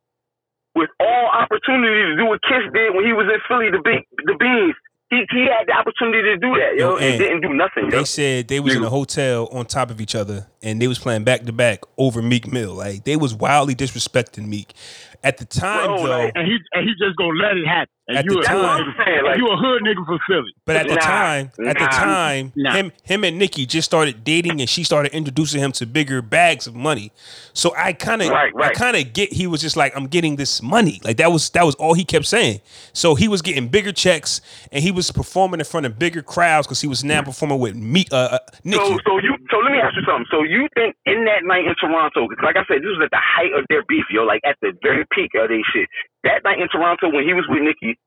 [0.76, 3.70] with all opportunity to do what Kiss did when he was in Philly.
[3.72, 4.76] The be- the beans.
[5.10, 7.86] He he had the opportunity to do that, yo, Yo, and and didn't do nothing.
[7.86, 7.98] Yo.
[8.00, 11.00] They said they was in a hotel on top of each other and they was
[11.00, 12.74] playing back to back over Meek Mill.
[12.74, 14.74] Like they was wildly disrespecting Meek.
[15.22, 17.90] At the time Bro, though, like- And he and he just gonna let it happen.
[18.08, 19.82] And At you the time- hood That's nigga, what I'm saying, like- you a hood
[19.84, 20.52] nigga from Philly.
[20.66, 22.72] but at the Nah, time, at the time, nah.
[22.72, 26.68] him him and Nicki just started dating and she started introducing him to bigger bags
[26.68, 27.12] of money.
[27.54, 30.38] So I kind of Right, I kind of get he was just like I'm getting
[30.38, 31.02] this money.
[31.04, 32.62] Like that was that was all he kept saying.
[32.94, 34.40] So he was getting bigger checks
[34.72, 37.76] and he was performing in front of bigger crowds because he was now performing with
[37.76, 38.82] me uh, uh Nicki.
[38.82, 40.26] So, so you, so let me ask you something.
[40.32, 43.14] So you think in that night in Toronto, because like I said, this was at
[43.14, 45.86] the height of their beef, yo, like at the very peak of their shit.
[46.26, 47.98] That night in Toronto when he was with Nicki,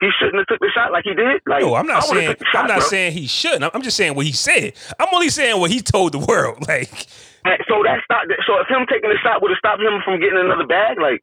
[0.00, 1.38] he shouldn't have took the shot like he did.
[1.46, 2.88] Like, No, I'm not saying shot, I'm not bro.
[2.88, 3.62] saying he shouldn't.
[3.62, 4.72] I'm- I'm just saying what he said.
[4.98, 6.64] I'm only saying what he told the world.
[6.68, 6.88] Like
[7.68, 8.32] So that stopped.
[8.46, 11.22] So if him taking the shot would have stopped him from getting another bag, like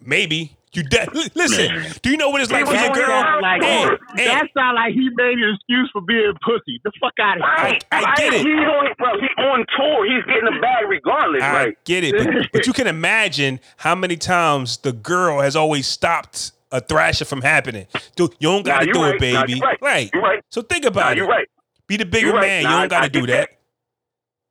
[0.00, 1.68] maybe you de- li- listen.
[2.02, 3.08] Do you know what it's like for was your girl?
[3.08, 6.80] down like- And- and- that sound like he made an excuse for being pussy.
[6.84, 7.64] The fuck out of here.
[7.64, 8.16] right, I right.
[8.16, 8.40] get it.
[8.40, 9.20] He's on, bro.
[9.20, 10.06] He's on tour.
[10.06, 11.42] He's getting a bag regardless.
[11.42, 11.84] I right.
[11.84, 16.52] get it, but, but you can imagine how many times the girl has always stopped
[16.70, 17.86] a thrasher from happening.
[18.16, 19.14] Dude, you don't got to you do right.
[19.20, 19.52] it, Nah, baby.
[19.54, 20.10] you right.
[20.12, 20.42] You're right.
[20.50, 21.16] So think Nah, it.
[21.16, 21.48] you're right.
[21.86, 22.40] Be the bigger right.
[22.42, 22.62] man.
[22.64, 23.57] Nah, you don't got I to do get that.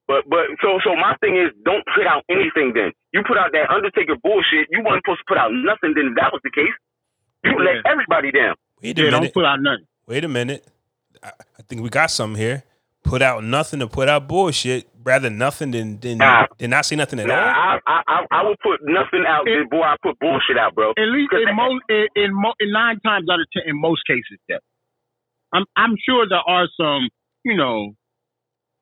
[0.08, 2.91] But but so so my thing is don't put out anything then.
[3.14, 6.16] You put out that Undertaker bullshit, you weren't supposed to put out nothing then if
[6.16, 6.74] that was the case.
[7.43, 8.55] You let everybody down.
[8.82, 9.86] Wait a Yeah, don't put out nothing.
[10.08, 10.66] Wait a minute.
[11.22, 12.64] I, I think we got something here.
[13.03, 14.88] Put out nothing to put out bullshit.
[15.03, 16.47] Rather nothing than than, Nah.
[16.58, 17.39] than not say nothing at Nah, all.
[17.39, 20.91] I, I I I would put nothing out then boy, I put bullshit out, bro.
[20.91, 24.01] At least in most, in, in, mo- in nine times out of ten, in most
[24.08, 24.62] cases, that
[25.53, 27.08] I'm I'm sure there are some
[27.45, 27.93] you know,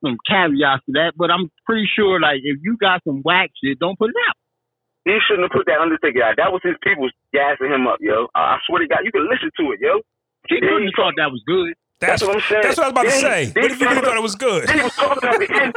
[0.05, 3.79] some caveats to that, but I'm pretty sure like if you got some whack shit,
[3.79, 4.35] don't put it out.
[5.05, 6.35] He shouldn't have put that Undertaker out.
[6.37, 8.27] That was his people gassing him up, yo.
[8.33, 10.01] I swear to God, you can listen to it, yo.
[10.49, 11.73] He Yeah, couldn't have thought that was good.
[11.99, 12.61] That's, That's what I'm saying.
[12.63, 13.45] That's what I was about to say.
[13.45, 14.69] then What if you really he- thought it was good?
[14.69, 15.73] He was talking at the end.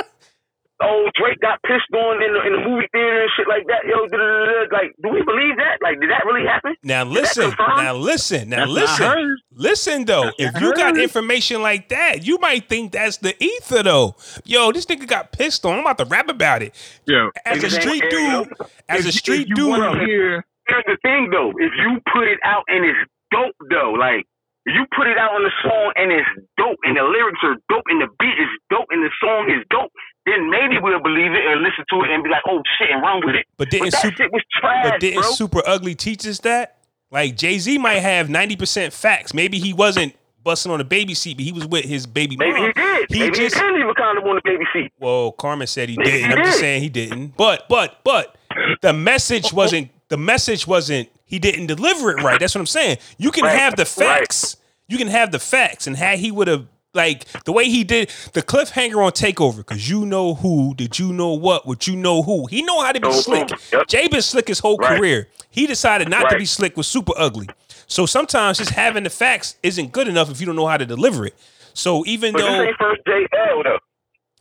[0.81, 3.83] Oh, Drake got pissed on in the, in the movie theater and shit like that.
[3.85, 4.77] Yo, da, da, da, da.
[4.77, 5.79] like, do we believe that?
[5.83, 6.77] Like, did that really happen?
[6.85, 7.53] Now listen.
[7.59, 8.49] Now listen.
[8.51, 9.37] Now That's listen.
[9.53, 13.83] Listen though, That's if you got information like that, you might think that's the ether
[13.83, 14.15] though.
[14.45, 15.75] Yo, this nigga got pissed on.
[15.75, 16.75] I'm about to rap about it.
[17.07, 17.29] Yeah.
[17.45, 17.99] As a Exactly.
[17.99, 18.53] street dude,
[18.89, 21.49] as a street if you dude, wanna hear Here's the thing, though.
[21.57, 22.99] If you put it out and it's
[23.33, 24.27] dope, though, like,
[24.67, 26.29] you put it out on the song and it's
[26.61, 29.65] dope and the lyrics are dope and the beat is dope and the song is
[29.73, 29.89] dope,
[30.29, 33.03] then maybe we'll believe it and listen to it and be like, oh shit, and
[33.03, 33.47] run with it.
[33.57, 35.31] but didn't But that super, shit was trash, but didn't bro.
[35.33, 36.77] super ugly teach us that?
[37.11, 39.33] Like Jay Z might have ninety percent facts.
[39.33, 40.15] Maybe he wasn't
[40.45, 42.67] busting on a baby seat, but he was with his baby Maybe mom.
[42.67, 43.07] he did.
[43.11, 44.93] He Maybe just he did leave a condom on the baby seat.
[45.01, 46.31] Well, Carmen said he Maybe didn't.
[46.33, 47.37] he I'm just saying he didn't.
[47.37, 48.37] But but but
[48.83, 52.39] the message wasn't the message wasn't he didn't deliver it right.
[52.41, 52.99] That's what I'm saying.
[53.19, 54.21] You can Right, have the right.
[54.21, 54.57] facts.
[54.89, 58.09] You can have the facts and had he would have like the way he did
[58.33, 62.23] the cliffhanger on takeover because you know who did you know what would you know
[62.23, 63.87] who he know how to be slick Yep.
[63.89, 64.97] jay been slick his whole Right.
[64.97, 67.47] career he decided not to be slick with super ugly
[67.87, 70.87] so sometimes just having the facts isn't good enough if you don't know how to
[70.87, 71.35] deliver it
[71.75, 73.79] so even But this though ain't first JL, though.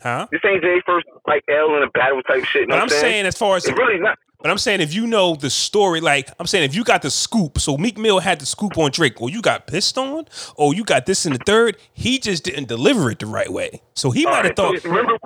[0.02, 2.62] huh This ain't Jay first, like, L in a battle type shit.
[2.62, 4.18] You know i'm saying as far as It's really not.
[4.40, 7.10] But I'm saying if you know the story, like I'm saying if you got the
[7.10, 10.26] scoop, so Meek Mill had the scoop on Drake, or you got pissed on,
[10.56, 13.82] or you got this in the third, he just didn't deliver it the right way.
[13.96, 15.18] So he might have right, thought, remember,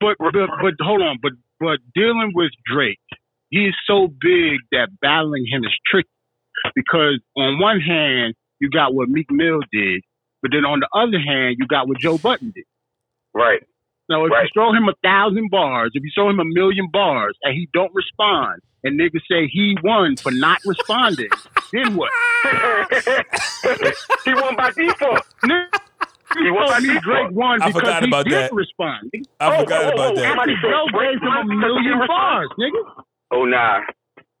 [0.00, 2.98] But, but but hold on, but but dealing with Drake,
[3.50, 6.08] he's so big that battling him is tricky
[6.74, 10.02] because on one hand you got what Meek Mill did,
[10.42, 12.64] but then on the other hand you got what Joe Budden did.
[13.32, 13.62] right.
[14.10, 14.44] So if Right.
[14.44, 17.68] you throw him a thousand bars, if you throw him a million bars, and he
[17.72, 21.32] don't respond, and niggas say he won for not responding,
[21.72, 22.12] then what?
[24.24, 25.22] he won by default.
[26.42, 27.02] He won by told me default.
[27.02, 28.52] Drake won I because he didn't that.
[28.52, 29.10] respond.
[29.40, 30.24] I Oh, forgot oh, about oh, that.
[30.28, 32.82] somebody After Drake gave him a won because he million bars, nigga.
[33.32, 33.80] Oh nah,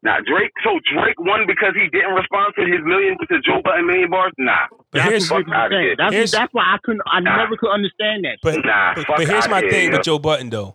[0.06, 0.20] nah.
[0.22, 0.52] Drake.
[0.62, 4.32] So Drake won because he didn't respond to his million to Joe Budden million bars.
[4.38, 5.82] Nah, But That's here's, what fuck outta I'm saying.
[5.84, 5.96] here.
[5.98, 7.02] That's, Here's- that's why I couldn't.
[7.10, 7.36] I Nah.
[7.42, 8.38] never could understand that.
[8.42, 9.96] but, Nah, but, but here's my thing yo.
[9.98, 10.74] with Joe Budden though.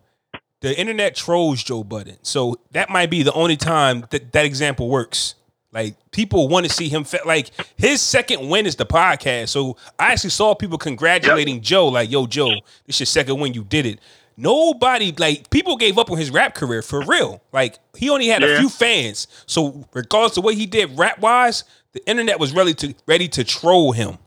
[0.62, 4.90] The internet trolls Joe Budden, so that might be the only time that that example
[4.90, 5.34] works.
[5.74, 7.04] Like people want to see him.
[7.06, 9.50] Fa- like his second win is the podcast.
[9.50, 11.88] So I actually saw people congratulating Joe.
[11.88, 12.52] Like, yo, Joe,
[12.86, 13.54] this your second win.
[13.54, 14.00] You did it.
[14.38, 17.42] Nobody like people gave up on his rap career for real.
[17.52, 19.28] Like he only had a few fans.
[19.46, 21.64] So regardless of what he did rap wise,
[21.94, 24.18] the internet was ready to ready to troll him.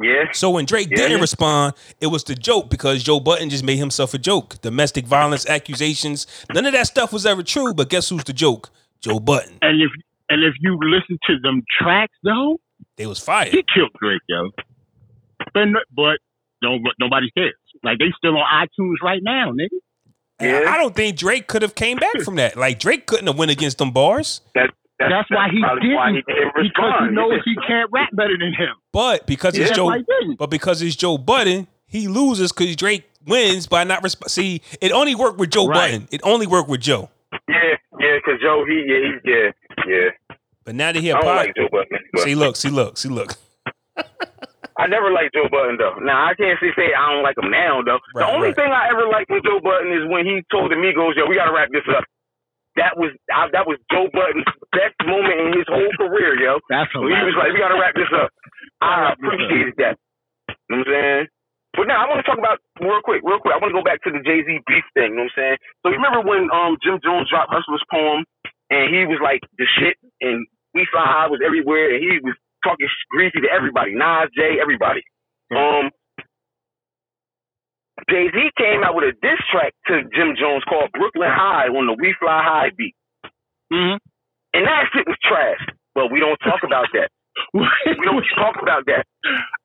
[0.00, 0.24] yeah.
[0.32, 0.96] So when Drake Yeah.
[0.96, 4.60] didn't respond, it was the joke because Joe Budden just made himself a joke.
[4.62, 7.74] Domestic violence accusations, none of that stuff was ever true.
[7.74, 8.70] But guess who's the joke?
[9.00, 9.58] Joe Budden.
[9.62, 9.90] And if
[10.28, 12.58] and if you listen to them tracks though,
[12.96, 13.48] They was fired.
[13.52, 14.50] he killed Drake, yo.
[15.54, 16.18] But but
[16.62, 17.54] no, nobody cares.
[17.82, 19.68] Like they still on iTunes right now, nigga.
[20.40, 20.64] Yeah.
[20.66, 22.56] Uh, I don't think Drake could have came back from that.
[22.56, 24.40] Like Drake couldn't have went against them bars.
[24.54, 28.36] That, That's, why he didn't, why he didn't because he knows he can't rap better
[28.38, 28.74] than him.
[28.92, 30.38] But because it's Joe, why he didn't.
[30.38, 34.90] but because it's Joe Budden, he loses because Drake wins by not resp- See, it
[34.92, 35.92] only worked with Joe Right.
[35.92, 36.08] Button.
[36.10, 37.10] It only worked with Joe.
[37.48, 37.56] Yeah,
[38.00, 38.16] yeah.
[38.16, 39.50] Because Joe, he, yeah, he, yeah,
[39.86, 40.36] yeah.
[40.64, 41.98] But now that he a I don't pod, like Joe Budden.
[42.12, 43.34] but- see, look, see, look, see, look.
[44.82, 46.02] I never liked Joe Budden though.
[46.02, 48.02] Now I can't say say I don't like him now though.
[48.18, 48.58] Right, the only right.
[48.58, 51.38] thing I ever liked with Joe Budden is when he told the Migos, "Yo, we
[51.38, 52.02] gotta wrap this up."
[52.74, 56.58] That was I, that was Joe Budden's best moment in his whole career, yo.
[56.72, 58.34] That's When he was like, "We gotta wrap this up."
[58.82, 59.94] I appreciated that.
[60.50, 61.26] You know what I'm saying?
[61.78, 63.54] But now I want to talk about real quick, real quick.
[63.54, 65.16] I want to go back to the Jay Z beef thing.
[65.16, 65.58] You know what I'm saying?
[65.80, 68.26] So you remember when um Jim Jones dropped Hustler's poem,
[68.68, 72.36] and he was like the shit, and We Fly High was everywhere, and he was
[72.64, 75.02] talking greasy to everybody, Nas, Jay, everybody.
[75.54, 75.90] Um,
[78.10, 81.86] Jay Z came out with a diss track to Jim Jones called Brooklyn High on
[81.86, 82.94] the We Fly High beat,
[83.72, 83.98] Mm-hmm.
[84.54, 85.60] and that shit was trash.
[85.94, 87.10] But we don't talk about that.
[87.54, 89.04] We don't talk about that.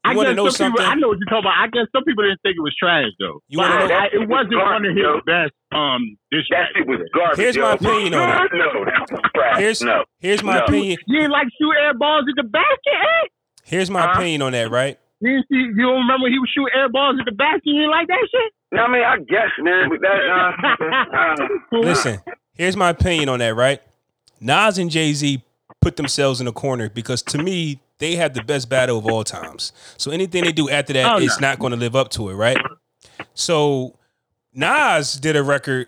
[0.04, 0.86] I You wanna guess know some people.
[0.86, 1.58] I know what you're talking about.
[1.60, 3.42] I guess some people didn't think it was trash though.
[3.50, 5.20] You But wanna I- know- I- it wasn't one of his Yo.
[5.26, 5.52] best.
[5.74, 7.38] Um, diss That shit was garbage.
[7.38, 7.64] Here's yo.
[7.64, 8.52] my opinion on it.
[8.54, 9.60] No, that was trash.
[9.60, 10.04] Here's no.
[10.20, 10.64] here's my No.
[10.66, 10.98] opinion.
[11.08, 13.28] You didn't like shoot air balls at the basket, eh?
[13.66, 14.12] Here's my Huh?
[14.16, 14.98] opinion on that, right?
[15.20, 17.62] You see, you don't remember he was shooting air balls at the basket?
[17.66, 18.54] You didn't like that shit?
[18.72, 21.46] No, I mean, I guess, man, but that, uh,
[21.76, 22.20] uh, Listen,
[22.54, 23.82] here's my opinion on that, right?
[24.40, 25.42] Nas and Jay Z
[25.82, 29.24] put themselves in a corner because to me, they have the best battle of all
[29.24, 29.72] times.
[29.98, 31.48] So anything they do after that, Oh, it's no.
[31.50, 32.58] not going to live up to it, right?
[33.34, 33.96] So
[34.54, 35.88] Nas did a record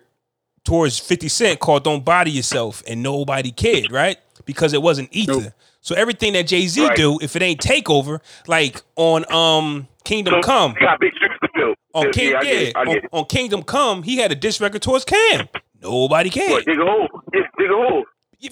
[0.63, 4.17] towards 50 Cent called Don't Body Yourself, and nobody cared, right?
[4.45, 5.31] Because it wasn't Ether.
[5.33, 5.53] Nope.
[5.81, 6.95] So everything that Jay-Z Right.
[6.97, 11.73] do, if it ain't takeover, like on um Kingdom Come, got big shoes to fill.
[11.93, 12.71] on King, yeah.
[12.75, 15.47] I on, on Kingdom Come, he had a diss record towards Cam.
[15.81, 16.65] Nobody cared.
[16.65, 17.07] Dig a hole.
[17.33, 18.03] Yeah, dig a hole.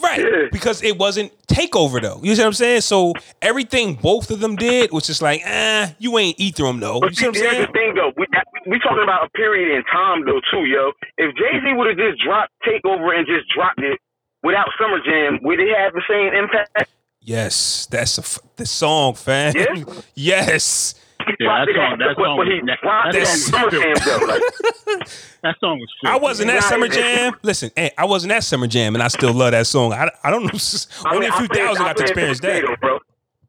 [0.01, 0.19] Right.
[0.19, 0.47] Yeah.
[0.51, 2.19] Because it wasn't takeover though.
[2.21, 2.81] You see what I'm saying?
[2.81, 6.95] So everything both of them did was just like, ah, you ain't ether them though.
[6.95, 7.67] You But see what I'm here's saying?
[7.67, 8.11] the thing, though.
[8.17, 8.25] We,
[8.67, 10.91] we talking about a period in time, though, too, yo.
[11.17, 13.97] If Jay Z would have just dropped Takeover and just dropped it
[14.43, 16.89] without Summer Jam, would it have the same impact?
[17.21, 19.53] Yes, that's a f- the song, fam.
[19.55, 19.83] Yeah?
[20.15, 20.95] yes.
[21.27, 22.79] He Yeah, that song- that song but he was- that-
[23.13, 24.27] that song was Jam.
[24.27, 25.07] Like,
[25.43, 25.89] That song was.
[26.05, 27.33] I wasn't at Summer Jam.
[27.43, 29.93] Listen, hey, I wasn't at Summer Jam, and I still love that song.
[29.93, 30.51] I, I don't know.
[31.05, 32.63] I Only mean, a few I played- thousand I got to experience that.
[32.81, 32.99] Bro.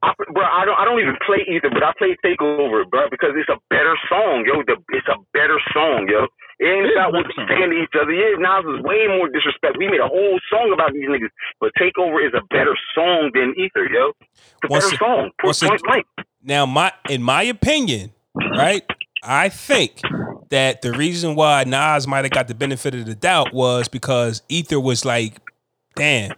[0.01, 0.79] I, bro, I don't.
[0.79, 4.45] I don't even play Ether, but I play Takeover, bro, because it's a better song,
[4.47, 4.63] yo.
[4.63, 6.29] The, it's a better song, yo.
[6.61, 7.47] It ain't It is about a what better we song.
[7.51, 8.13] saying to each other.
[8.15, 9.75] Yeah, Nas is way more disrespect.
[9.79, 13.55] We made a whole song about these niggas, but Takeover is a better song than
[13.59, 14.15] Ether, yo.
[14.21, 15.23] It's a Once better it- song.
[15.43, 16.07] Point, once it- point blank.
[16.43, 18.13] Now, my in my opinion,
[18.57, 18.85] right?
[19.23, 20.01] I think
[20.51, 24.43] that the reason why Nas might have got the benefit of the doubt was because
[24.49, 25.41] Ether was like,
[25.97, 26.33] damn,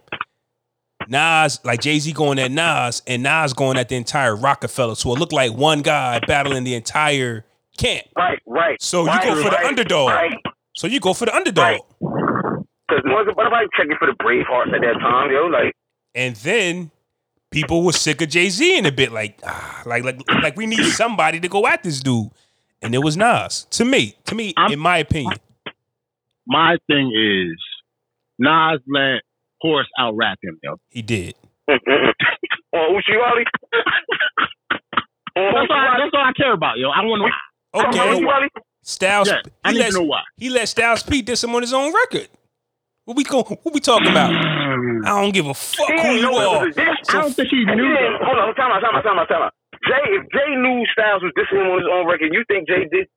[1.07, 4.95] Nas, like Jay Z going at Nas, and Nas going at the entire Roc-A-Fella.
[4.95, 7.45] So it looked like one guy battling the entire
[7.77, 8.07] camp.
[8.17, 8.81] Right, right.
[8.81, 10.09] So you go for the right, underdog.
[10.09, 10.37] Right.
[10.75, 11.63] So you go for the underdog.
[11.63, 11.81] Right.
[11.99, 15.45] Because wasn't nobody checking for the Bravehearts at that time, yo.
[15.45, 15.73] Like,
[16.15, 16.91] And then
[17.51, 20.65] people were sick of Jay Z in a bit, like, ah, like, like, like we
[20.65, 22.29] need somebody to go at this dude.
[22.81, 23.65] And it was Nas.
[23.71, 25.37] To me, to me, I'm- in my opinion.
[26.47, 27.57] My thing is,
[28.39, 29.21] Nas let
[29.61, 30.77] Horse out rap him, yo.
[30.89, 31.35] He did.
[31.69, 31.77] on
[32.73, 33.45] Uchiwali.
[35.35, 36.89] On That's all, I, that's all I care about, yo.
[36.89, 37.79] I want to.
[37.79, 37.99] On Okay.
[37.99, 38.47] Uchiwali.
[38.83, 40.21] Styles Yeah, I he need let, to know why.
[40.35, 42.27] he let Styles P diss him on his own record.
[43.05, 44.31] What we go what we talking about?
[44.81, 45.05] Mm.
[45.05, 46.65] I don't give a fuck He who you are.
[46.65, 46.73] was.
[46.77, 48.25] I don't think he He knew didn't- that.
[48.25, 49.53] Hold on, time out, time out, time out, time out.
[49.87, 52.85] Jay, if Jay knew Styles was dissing him on his own record, you think Jay
[52.91, 53.07] did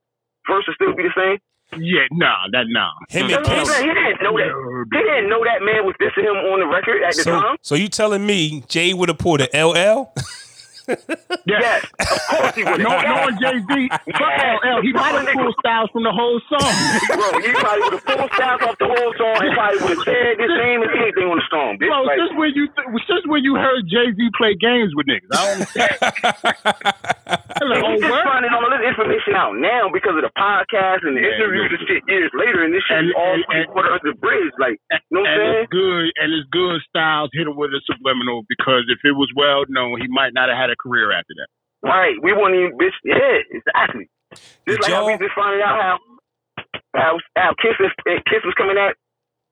[0.47, 1.37] verse would still be the same?
[1.81, 2.89] Yeah, nah, that nah.
[3.09, 3.67] Him He and Kiss.
[3.69, 4.87] didn't know that.
[4.93, 7.57] He didn't know that man was dissing him on the record at the So, time.
[7.61, 10.13] so you telling me Jay would have pulled an LL?
[11.45, 12.81] Yes, of course he would.
[12.81, 13.69] No, knowing Jay Z,
[14.09, 16.73] LL, he might have pulled Styles from the whole song.
[17.15, 19.35] Bro, he probably would have pulled Styles off the whole song.
[19.45, 21.77] He probably would have said his name and anything on the song.
[21.77, 21.89] Bitch.
[21.89, 25.05] Bro, Like, since when you th- since when you heard Jay Z play games with
[25.07, 25.29] niggas?
[25.33, 25.97] I don't understand.
[27.55, 31.17] And Oh, he's just finding all this information out now because of the podcast and
[31.17, 34.11] the Yeah, interviews and shit years later, and this shit And- all and- quarter under
[34.13, 34.51] the bridge.
[34.59, 35.63] Like, you know what I'm saying?
[35.65, 36.77] it's good, and it's good.
[36.89, 40.49] Styles hit him with a subliminal because if it was well known, he might not
[40.49, 41.47] have had a career after that.
[41.83, 42.15] Right.
[42.21, 42.97] We wouldn't even, bitch.
[43.03, 44.09] Yeah, exactly.
[44.65, 45.97] Did Just like how we just finding out how
[46.95, 48.95] how, how Kiss, is, eh, Kiss was coming at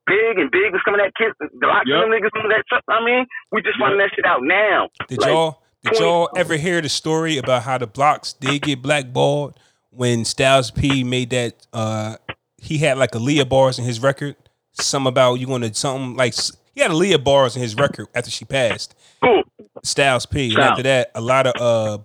[0.07, 1.33] Big and Big was coming at Kiss.
[1.39, 1.95] The lots Yep.
[1.95, 2.83] of them niggas on that stuff.
[2.89, 4.89] I mean, we just finding that shit out now.
[5.07, 8.81] did Like, y'all did y'all ever hear the story about how the blocks did get
[8.81, 9.59] blackballed
[9.91, 12.15] when Styles P made that uh
[12.57, 14.35] he had like Aaliyah bars in his record?
[14.73, 16.33] Some about you gonna something like
[16.73, 18.95] he had Aaliyah bars in his record after she passed.
[19.23, 19.43] Cool.
[19.83, 20.49] Styles P.
[20.53, 22.03] And after that, a lot of uh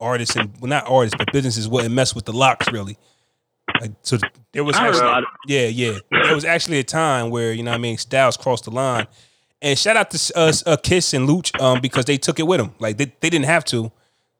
[0.00, 2.96] artists and well not artists, but businesses wouldn't mess with the Lox really.
[3.80, 4.18] Like so
[4.52, 5.98] there was actually, yeah, yeah.
[6.10, 9.06] There was actually a time where, you know what I mean, Styles crossed the line.
[9.62, 12.60] And shout out to us, uh Kiss and Louch um because they took it with
[12.60, 12.74] them.
[12.78, 13.90] Like they, they didn't have to.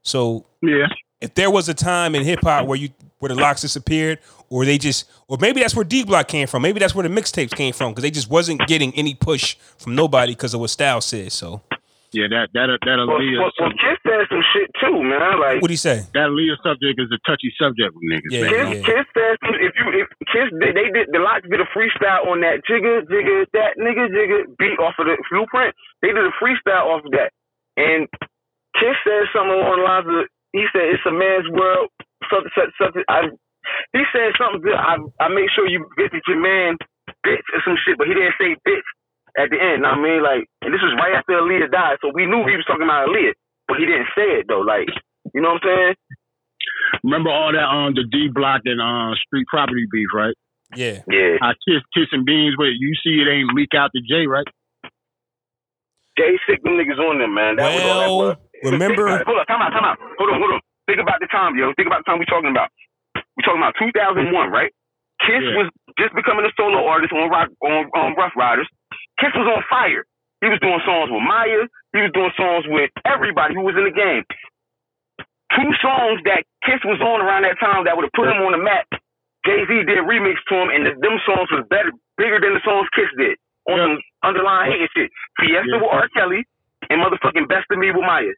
[0.03, 0.87] So Yeah,
[1.21, 4.19] if there was a time in hip hop where you where the Lox disappeared,
[4.51, 6.61] or they just, or maybe that's where D Block came from.
[6.61, 9.95] Maybe that's where the mixtapes came from because they just wasn't getting any push from
[9.95, 11.33] nobody because of what Styles said.
[11.33, 11.63] So
[12.17, 12.33] yeah.
[12.33, 15.21] That that that Well, Aaliyah well, well, subject, Kiss said some shit too, man.
[15.37, 16.09] Like, what do you say?
[16.17, 18.33] that Aaliyah subject is a touchy subject with niggas.
[18.33, 18.49] Yeah.
[18.49, 18.81] man.
[18.81, 21.69] Kiss, Kiss said some, if you if Kiss they, they did the Lox did a
[21.77, 25.77] freestyle on that jigga jigga that nigga jigga beat off of the blueprint.
[26.01, 27.37] They did a freestyle off of that,
[27.77, 28.09] and
[28.81, 30.25] Kiss said something along the lines of
[30.57, 31.93] he said it's a man's world.
[32.33, 33.05] Something such something.
[33.13, 33.29] I
[33.93, 34.79] he said something good.
[34.79, 36.81] I I make sure you visit your man,
[37.27, 38.89] bitch or some shit, but he didn't say bitch
[39.39, 39.87] at the end.
[39.87, 42.65] I mean, like, and this was right after Aaliyah died, so we knew he was
[42.67, 43.35] talking about Aaliyah,
[43.69, 44.61] but he didn't say it though.
[44.65, 44.89] Like,
[45.35, 45.95] you know what I'm saying?
[47.05, 50.35] Remember all that on the D Block and uh, Street Property beef, right?
[50.75, 51.03] Yeah.
[51.11, 51.39] Yeah.
[51.43, 52.91] I kiss kissing beans with you.
[53.05, 54.47] See it ain't leak out to Jay, right?
[56.19, 57.57] Jay sick them niggas on them, man.
[57.57, 58.19] That was all that Well,
[58.65, 58.73] was.
[58.73, 59.99] remember- Hold on, time out, time out.
[60.19, 60.61] Hold on, hold on.
[60.89, 61.73] Think about the time, yo.
[61.77, 62.71] Think about the time we talking about.
[63.37, 64.73] We talking about 2001, right?
[65.27, 65.57] Kiss Yeah.
[65.59, 65.69] was
[65.99, 68.69] just becoming a solo artist on Rock on, on Ruff Ryders.
[69.19, 70.05] Kiss was on fire.
[70.41, 71.67] He was doing songs with Mya.
[71.93, 74.23] He was doing songs with everybody who was in the game.
[75.55, 78.53] Two songs that Kiss was on around that time that would have put him on
[78.53, 78.87] the map.
[79.47, 82.55] Jay Z did a remix to him, and the, them songs was better, bigger than
[82.59, 83.39] the songs Kiss did
[83.71, 83.85] on Yeah.
[83.87, 83.97] some
[84.27, 85.11] underlying hating shit.
[85.41, 85.81] Fiesta Yeah.
[85.81, 86.09] with R.
[86.15, 86.45] Kelly
[86.91, 88.35] and motherfucking Best of Me with Mya.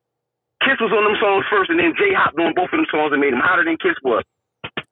[0.63, 3.13] Kiss was on them songs first, and then Jay hopped on both of them songs
[3.13, 4.23] and made them hotter than Kiss was.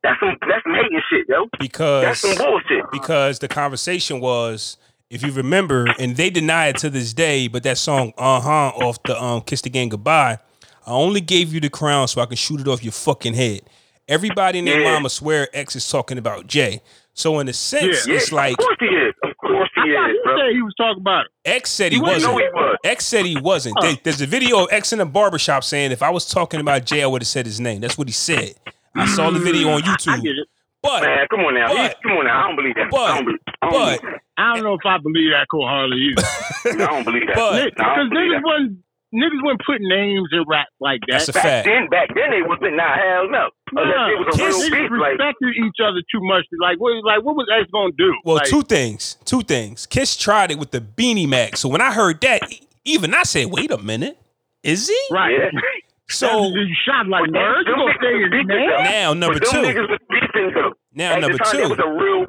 [0.03, 1.45] That's some that's some hating shit, yo.
[1.53, 2.85] That's because some bullshit.
[2.93, 4.77] because the conversation was
[5.11, 9.03] if you remember and they deny it to this day but that song uh-huh off
[9.05, 10.37] the um kiss the game goodbye
[10.85, 13.61] i only gave you the crown so i can shoot it off your fucking head
[14.09, 14.95] everybody and their Yeah.
[14.95, 16.81] mama swear x is talking about jay
[17.15, 18.15] so in a sense Yeah.
[18.17, 19.15] it's like of course he is.
[19.23, 20.37] Of course he I is, he bro.
[20.39, 21.31] said he was talking about it.
[21.45, 22.77] x said he You wouldn't wasn't know he was.
[22.85, 26.03] x said he wasn't There- there's a video of x in a barbershop saying if
[26.03, 28.55] i was talking about jay i would have said his name that's what he said
[28.97, 30.49] i saw the video on mm, I youtube get it.
[30.83, 31.69] but Man, come on now.
[31.69, 32.45] But- come on now.
[32.45, 32.91] I don't believe that.
[32.91, 35.47] but- I don't believe, I don't but- believe I don't know if I believe that
[35.51, 36.23] Cole Harley either.
[36.23, 36.65] that.
[36.67, 37.37] I don't believe that.
[37.37, 38.45] But- Because don't niggas that.
[38.45, 38.79] wasn't
[39.15, 41.25] niggas wasn't putting names in rap like that.
[41.25, 41.67] That's a Back fact.
[41.67, 42.77] then, back then they wasn't.
[42.77, 43.49] Nah, hell no.
[43.75, 45.01] Uh, Unless it was a Kiss- real niggas beef.
[45.01, 46.45] Like, respected each other too much.
[46.61, 46.93] Like what?
[47.05, 48.13] Like what was X gonna do?
[48.25, 49.17] Well, like, two things.
[49.25, 49.87] Two things.
[49.87, 51.57] Kiss tried it with the Beanie Mac.
[51.57, 52.43] So when I heard that,
[52.85, 54.19] even I said, "Wait a minute,
[54.63, 55.33] is he?" right.
[55.33, 55.49] yeah.
[56.09, 57.67] So you shot like But them- words.
[57.69, 58.69] You them gonna niggas say was his beefing, name?
[58.71, 58.83] though.
[58.85, 59.47] now number two.
[59.59, 60.73] niggas was beefing, though.
[60.95, 61.89] Now number the time, It was two.
[61.89, 62.27] real.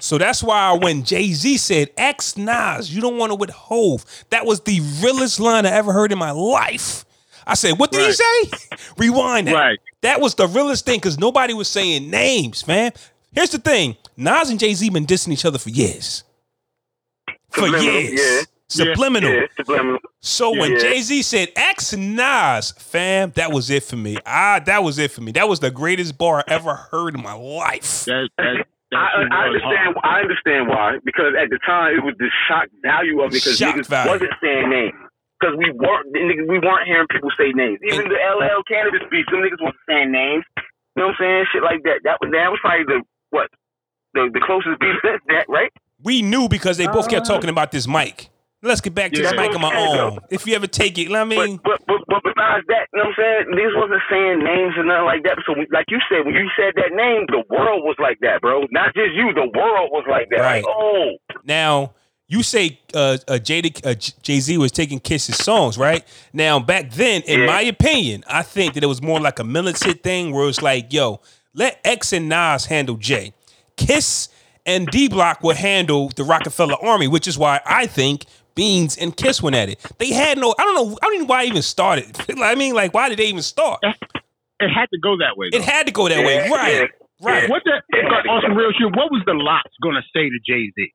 [0.00, 4.04] So that's why when Jay Z said X Nas, you don't want to with Hove.
[4.30, 7.04] That was the realest line I ever heard in my life.
[7.46, 9.54] I said, "What did he say?" Rewind that.
[9.54, 9.78] Right.
[10.02, 12.92] That was the realest thing because nobody was saying names, man.
[13.32, 16.22] Here's the thing: Nas and Jay Z been dissing each other for years.
[17.50, 18.20] For years.
[18.20, 18.42] yeah.
[18.68, 19.32] Subliminal.
[19.32, 19.98] Yeah, subliminal.
[20.20, 20.78] So when Yeah.
[20.78, 24.16] Jay Z said X Nas, fam, that was it for me.
[24.26, 25.32] Ah, that was it for me.
[25.32, 28.04] That was the greatest bar I ever heard in my life.
[28.04, 29.94] That, that, that I, I understand.
[29.94, 29.96] hard.
[30.04, 30.98] I understand why.
[31.04, 33.40] Because at the time, it was the shock value of it.
[33.40, 34.10] Because Shock niggas value.
[34.12, 34.94] wasn't saying names.
[35.40, 37.78] Because we weren't, niggas, we weren't hearing people say names.
[37.86, 40.44] Even And- the LL Canibus beef, them niggas wasn't saying names.
[40.56, 40.62] You
[41.04, 41.44] know what I'm saying?
[41.52, 42.00] Shit like that.
[42.04, 43.48] That was that was probably the what
[44.14, 45.70] the the closest beef since that, right?
[46.02, 47.32] We knew because they both kept Uh.
[47.34, 48.28] talking about this mic.
[48.60, 49.32] Let's get back to Yeah.
[49.32, 50.18] mic on my own.
[50.30, 53.04] If you ever take it, I mean, But, but but but besides that, you know
[53.04, 53.54] what I'm saying?
[53.54, 55.38] Niggas wasn't saying names and nothing like that.
[55.46, 58.40] So we, like you said, when you said that name, the world was like that,
[58.40, 58.66] bro.
[58.72, 60.40] Not just you, the world was like that.
[60.40, 60.64] Right.
[60.64, 61.12] Like, oh,
[61.44, 61.92] now
[62.26, 66.04] you say uh, uh, Jay Z was taking Kiss's songs, right?
[66.32, 67.46] Now back then, in Yeah.
[67.46, 70.92] my opinion, I think that it was more like a militant thing where it's like,
[70.92, 71.20] yo,
[71.54, 73.34] let X and Nas handle Jay.
[73.76, 74.28] Kiss
[74.66, 78.26] and D Block would handle the Roc-A-Fella Army, which is why I think
[78.58, 79.78] Beans and Kiss went at it.
[79.98, 82.18] They had no, I don't know, I don't even know why it even started.
[82.42, 83.78] I mean, like, why did they even start?
[83.84, 85.46] It had to go that way.
[85.52, 86.74] It had to go that way, Yeah, right?
[86.74, 86.84] yeah,
[87.20, 87.48] Right.
[87.48, 88.32] What the Yeah.
[88.32, 88.90] on some real shit?
[88.96, 90.92] What was the Lox gonna say to Jay Z?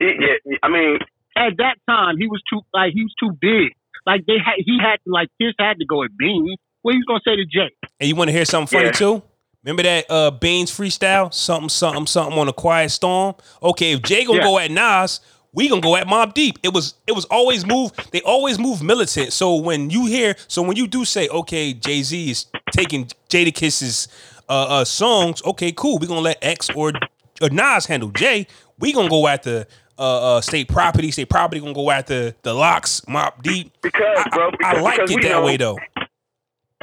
[0.00, 0.08] yeah,
[0.44, 0.56] yeah.
[0.62, 0.98] I mean,
[1.36, 3.72] At that time, he was too like he was too big.
[4.06, 6.56] Like they had, he had to like Kiss had to go at Beans.
[6.82, 7.70] What he was gonna say to Jay?
[8.00, 8.90] And you want to hear something funny Yeah.
[8.92, 9.22] too?
[9.64, 11.32] Remember that uh Beans freestyle?
[11.32, 13.34] Something, something, something on a quiet storm.
[13.62, 14.44] Okay, if Jay gonna Yeah.
[14.44, 15.20] go at Nas,
[15.52, 16.58] we gonna go at Mobb Deep.
[16.62, 17.92] It was it was always move.
[18.12, 19.32] They always move militant.
[19.32, 23.54] So when you hear, so when you do say, okay, Jay Z is taking Jada
[23.54, 24.08] Kiss's
[24.48, 25.98] uh, uh songs, okay, cool.
[25.98, 26.92] We gonna let X or,
[27.40, 28.46] or Nas handle Jay.
[28.78, 29.66] We gonna go at the
[29.98, 31.10] uh, uh state property.
[31.10, 33.72] State property gonna go after the Lox, Mobb Deep.
[33.80, 35.78] because I, bro, because, I like it that know, way though.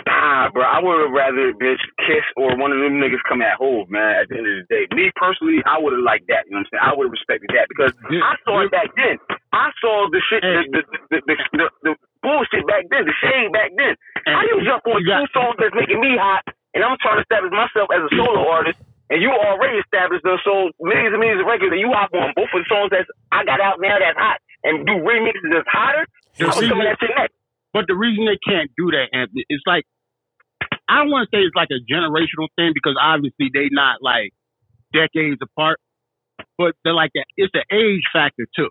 [0.05, 3.57] Nah, bro, I would have rather bitch Kiss or one of them niggas come at
[3.57, 4.21] Hove, man.
[4.21, 6.45] At the end of the day, me personally, I would have liked that.
[6.45, 6.85] You know what I'm saying?
[6.85, 7.93] I would have respected that because.
[8.05, 9.17] I saw it back then.
[9.49, 13.49] I saw the shit, the, the, the, the, the, the bullshit back then, the shade
[13.49, 13.97] back then.
[14.29, 16.45] How you jump on You two songs that's making me hot,
[16.77, 18.77] and I'm trying to establish myself as a solo artist,
[19.09, 22.29] and you already established and sold millions and millions of records, and you hop on
[22.37, 25.69] both of the songs that I got out now that's hot, and do remixes that's
[25.69, 26.05] hotter.
[26.41, 27.33] I was coming at you next.
[27.71, 29.83] But the reason they can't do that, Anthony, it's like
[30.87, 34.31] I don't want to say it's like a generational thing because obviously they not like
[34.93, 35.79] decades apart,
[36.57, 38.69] but they're like a, it's an age factor too.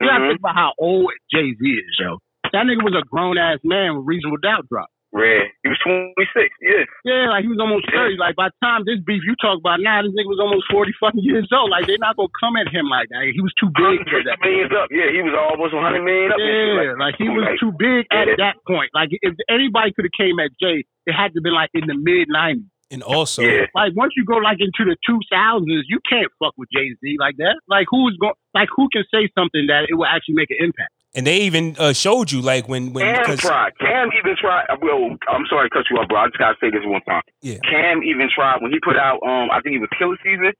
[0.00, 0.28] You gotta Mhm.
[0.30, 2.18] think about how old Jay Z is, yo.
[2.52, 4.88] That nigga was a grown ass man with reasonable doubt drop.
[5.12, 5.52] Red.
[5.62, 6.16] He was 26,
[6.64, 6.88] yeah.
[7.04, 8.16] Yeah, like he was almost thirty.
[8.16, 10.92] Like by the time this beef you talk about now, this nigga was almost forty
[10.96, 11.68] fucking years old.
[11.68, 13.28] Like they're not gonna come at him like that.
[13.28, 14.40] He was too big for that.
[14.40, 14.88] millions up.
[14.88, 16.40] Yeah, he was almost 100 million up.
[16.40, 18.40] Yeah, like he was Like, too big at Yeah.
[18.40, 18.88] that point.
[18.96, 21.94] Like if anybody could have came at Jay, it had to been like in the
[21.94, 22.64] mid nineties.
[22.88, 23.68] And also, Yeah.
[23.76, 27.16] Like once you go like into the two thousands, you can't fuck with Jay Z
[27.20, 27.60] like that.
[27.68, 28.32] Like who's going?
[28.56, 30.92] Like who can say something that it will actually make an impact?
[31.14, 33.78] And they even uh, showed you like when when Cam tried.
[33.78, 34.66] Cam even tried.
[34.80, 36.18] Well, I'm sorry to cut you off, bro.
[36.18, 37.22] I just gotta say this one time.
[37.40, 37.58] Yeah.
[37.68, 39.20] Cam even tried when he put out.
[39.26, 40.52] Um, I think it was Killer Season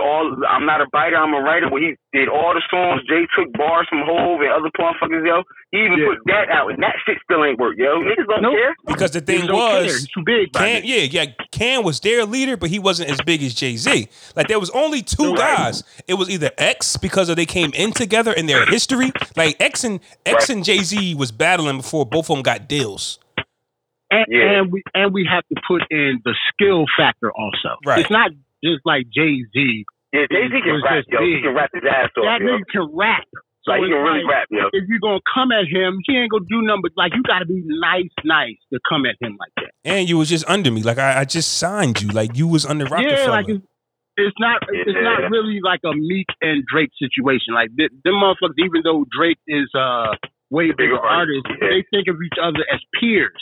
[0.00, 0.34] all.
[0.48, 1.68] I'm not a biter, I'm a writer.
[1.68, 3.02] Where he did all the songs.
[3.08, 5.42] Jay took bars from Hove and other motherfuckers, yo.
[5.72, 6.06] He even Yeah.
[6.08, 8.00] put that out, and that shit still ain't work, yo.
[8.00, 8.54] Niggas don't Nope.
[8.56, 8.74] care.
[8.86, 9.82] Because the thing Niggas don't care.
[9.84, 10.52] was, too big.
[10.52, 13.76] by Cam, yeah, yeah, Cam was their leader, but he wasn't as big as Jay
[13.76, 14.08] Z.
[14.36, 15.38] Like there was only two Right.
[15.38, 15.82] guys.
[16.08, 19.12] It was either X because of they came in together in their history.
[19.36, 20.56] Like X and X Right.
[20.56, 23.18] and Jay Z was battling before both of them got deals.
[24.10, 24.60] And, Yeah.
[24.60, 27.76] and we and we have to put in the skill factor also.
[27.84, 27.98] Right.
[27.98, 28.30] It's not
[28.64, 29.84] just like Jay Z.
[30.12, 31.20] Yeah, Jay Z can rap, just yo.
[31.20, 32.46] He can rap his ass off, That yo.
[32.56, 33.24] nigga can rap.
[33.64, 34.68] So Like he can really like, rap, yo.
[34.72, 36.82] if you're gonna come at him, he ain't gonna do nothing.
[36.82, 39.72] But like you got to be nice, nice to come at him like that.
[39.84, 40.82] And you was just under me.
[40.82, 42.08] Like I, I just signed you.
[42.08, 43.12] Like you was under Roc-A-Fella.
[43.12, 43.64] Yeah, like it's,
[44.16, 47.52] it's not it's not really like a Meek and Drake situation.
[47.52, 50.16] Like th- them motherfuckers, even though Drake is uh
[50.50, 51.68] way bigger Bigger artist, artist, yeah.
[51.68, 53.36] they think of each other as peers.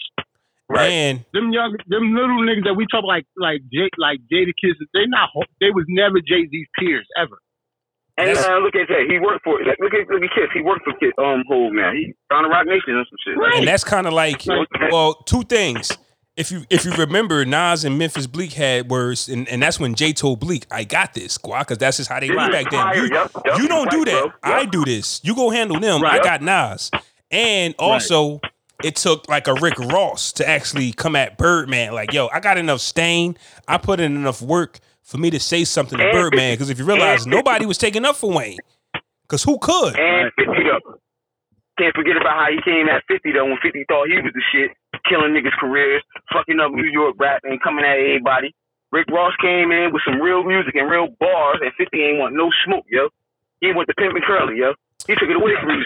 [0.69, 0.89] Right.
[0.89, 4.75] Man, Them young, them little niggas that we talk like like Jay, like Jada Kiss,
[4.95, 7.39] they not they was never Jay Z's peers ever.
[8.19, 9.07] And uh, look at that.
[9.09, 10.49] He worked for like look at look at Kiss.
[10.55, 11.95] He worked for Kiss, um Hove man.
[11.95, 13.39] He on the Roc Nation and some shit.
[13.39, 13.55] Right.
[13.59, 14.43] and that's kind of like
[14.91, 15.93] well, two things.
[16.37, 19.95] If you if you remember, Nas and Memphis Bleek had words, and, and that's when
[19.95, 22.71] Jay told Bleak, "I got this, squad," because that's just how they This rock back
[22.71, 22.87] then.
[22.95, 24.23] You, yup, yup, you don't do that.
[24.23, 24.33] bro.
[24.43, 25.21] I do this.
[25.25, 26.05] You go handle them.
[26.05, 26.23] I Right.
[26.23, 26.91] got Nas,
[27.31, 28.41] and also
[28.85, 31.95] it took like a Rick Ross to actually come at Birdman.
[31.95, 33.37] Like, yo, I got enough stain.
[33.67, 36.55] I put in enough work for me to say something to Birdman.
[36.55, 38.59] Because if you realize nobody was taking up for Wayne,
[39.23, 39.97] because who could?
[39.99, 40.99] And 50 though.
[41.79, 44.43] Can't forget about how he came at 50 though when 50 thought he was the
[44.53, 44.71] shit,
[45.09, 46.03] killing niggas' careers,
[46.33, 48.55] fucking up New York rap and coming at everybody.
[48.93, 52.35] Rick Ross came in with some real music and real bars, and 50 ain't want
[52.35, 53.09] no smoke, yo.
[53.61, 54.73] He went to Pimp and Curly, yo.
[55.07, 55.85] He took it away from you.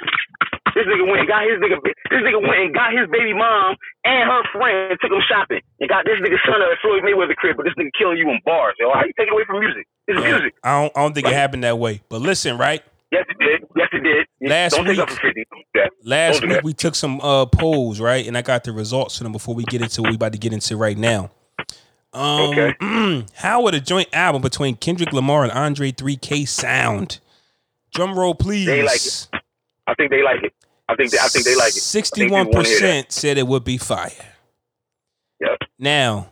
[0.75, 1.83] This nigga went and got his nigga.
[1.83, 5.61] This nigga went and got his baby mom and her friend, and took them shopping,
[5.81, 7.57] and got this nigga son at Floyd Mayweather crib.
[7.57, 8.93] But this nigga killing you in bars, yo.
[8.95, 9.87] How you take it away from music?
[10.07, 10.55] It's music.
[10.62, 12.03] I don't, I don't think it happened that way.
[12.09, 12.83] But listen, right?
[13.11, 13.66] Yes, it did.
[13.77, 14.27] Yes, it did.
[14.49, 15.45] Last Don't take up week- for 50.
[15.75, 15.87] Yeah.
[16.05, 18.25] Last week we took some uh polls, right?
[18.27, 20.39] And I got the results to them before we get into what we about to
[20.39, 21.31] get into right now.
[22.12, 23.27] Um, Okay.
[23.35, 27.18] how would a joint album between Kendrick Lamar and Andre 3K sound?
[27.93, 28.66] Drum roll, please.
[28.66, 29.28] They like it.
[29.86, 30.53] I think they like it.
[30.88, 31.82] I think they, I think they like it.
[31.84, 32.80] I think people Sixty-one wanna hear that.
[32.80, 34.11] percent said it would be fire.
[35.41, 35.59] Yep.
[35.78, 36.30] Now,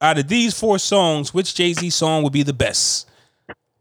[0.00, 3.08] out of these four songs, which Jay Z song would be the best?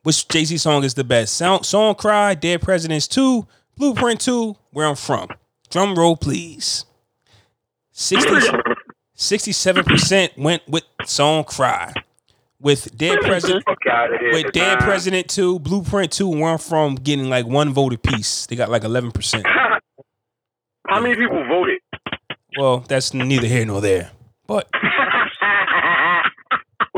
[0.04, 1.36] Which Jay Z song is the best?
[1.36, 3.46] Sound, song Cry, Dead Presidents 2,
[3.76, 5.28] Blueprint 2, Where I'm From.
[5.70, 6.86] Drum roll, please.
[7.92, 8.30] 60,
[9.18, 11.94] 67% went with Song Cry.
[12.60, 14.34] With Dead President Fuck out of here.
[14.34, 14.80] with Dead.
[14.80, 18.48] President 2, Blueprint 2, and Where From getting like one vote apiece.
[18.48, 19.44] They got like 11%.
[20.88, 21.80] How many people voted?
[22.58, 24.10] Well, that's neither here nor there.
[24.48, 24.82] But well,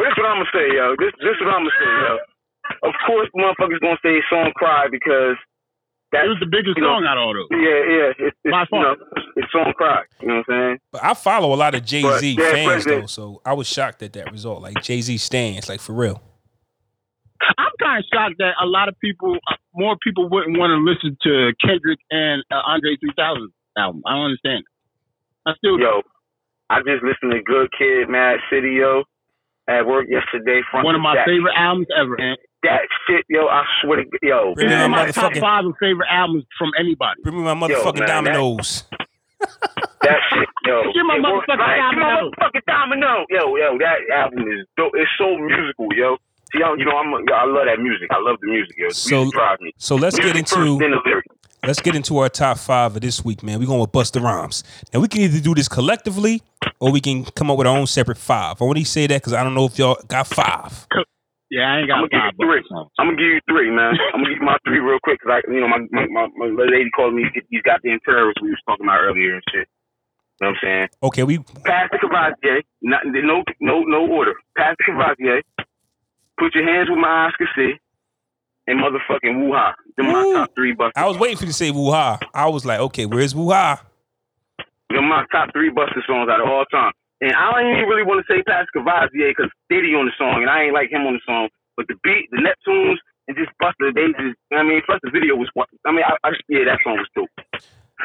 [0.06, 0.96] this what I'm gonna say, yo.
[1.00, 2.18] This this what I'm gonna say, yo.
[2.88, 5.36] Of course, motherfuckers gonna say "Song Cry" because
[6.12, 7.48] It was the biggest You know, song out of all those.
[7.52, 8.28] yeah, yeah.
[8.28, 8.96] It's, it's By you know,
[9.36, 10.08] it's on crack.
[10.22, 10.78] You know what I'm saying?
[10.92, 14.02] But I follow a lot of Jay Z fans President- though, so I was shocked
[14.04, 14.62] at that result.
[14.64, 16.22] Like Jay Z stands, like for real.
[17.58, 20.78] I'm kind of shocked that a lot of people, uh, more people wouldn't want to
[20.84, 24.02] listen to Kendrick and uh, Andre 3000 album.
[24.06, 24.64] I don't understand.
[25.46, 26.02] I still Yo,
[26.70, 29.04] I just listened to Good Kid, Mad City, yo,
[29.70, 30.62] at work yesterday.
[30.70, 31.28] Front one of my back.
[31.28, 32.16] favorite albums ever.
[32.20, 33.48] And That shit, yo.
[33.48, 34.54] I swear to God, yo.
[34.56, 37.22] Bring it's me my my top five of favorite albums from anybody.
[37.24, 38.84] Bring me my Yo, motherfucking man, dominoes.
[40.02, 40.84] That shit, yo.
[40.94, 42.32] Give my motherfucking like, my domino.
[42.32, 43.26] motherfucking domino.
[43.30, 44.92] Yo, yo, that album is dope.
[44.96, 46.18] It's so musical, yo.
[46.54, 48.08] See, I, you know, I'm, yo, I love that music.
[48.12, 48.88] I love the music, yo.
[48.90, 49.72] The So- music drives me.
[49.78, 51.22] So let's get Music first, into then
[51.66, 53.60] let's get into our top five of this week, man.
[53.60, 54.64] We're going with Busta Rhymes.
[54.94, 56.42] Now we can either do this collectively
[56.80, 58.62] or we can come up with our own separate five.
[58.62, 60.88] I want to say that because I don't know if y'all got five.
[61.50, 62.64] Yeah, I ain't got I'ma give you three.
[63.00, 63.98] I'm gonna give you three, man.
[64.14, 66.28] I'm gonna give you my three real quick because I, you know, my my, my
[66.38, 69.68] my lady called me these goddamn terrorists we was talking about earlier and shit.
[70.40, 70.88] You know what I'm saying?
[71.04, 72.62] Okay, we Pass the Courvoisier.
[72.82, 74.34] Not, no, no, no order.
[74.56, 75.42] Pass the Courvoisier.
[76.38, 77.74] Put your hands with my eyes can see.
[78.68, 79.74] And motherfucking woo-ha.
[79.98, 80.92] Them my top three Bustas.
[80.96, 82.20] I was waiting for you to say woo ha.
[82.34, 83.84] I was like, okay, where's woo ha?
[84.92, 86.94] Them my top three Busta songs out of all time.
[87.22, 90.40] And I don't even really want to say Pass Courvoisier because Diddy on the song,
[90.42, 91.50] and I ain't like him on the song.
[91.76, 92.96] But the beat, the Neptunes,
[93.28, 95.50] and just Busta, they just, I mean, plus the video was,
[95.86, 97.30] I mean, I, I yeah, that song was dope.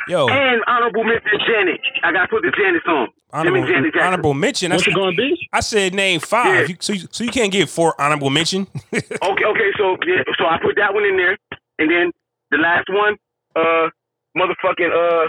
[0.08, 1.80] Yo, And honorable mention Janet.
[2.02, 3.08] I got to put the Janet song.
[3.42, 4.72] Jimmy honorable, Janet honorable mention.
[4.72, 5.48] I What's it said, going to be?
[5.52, 6.46] I said name five.
[6.46, 6.66] Yeah.
[6.66, 8.66] You, so, you, so you can't get four honorable mention.
[8.94, 11.38] Okay, okay, so yeah, so I put that one in there,
[11.78, 12.12] and then
[12.50, 13.16] the last one,
[13.56, 13.88] uh,
[14.36, 15.28] motherfucking uh,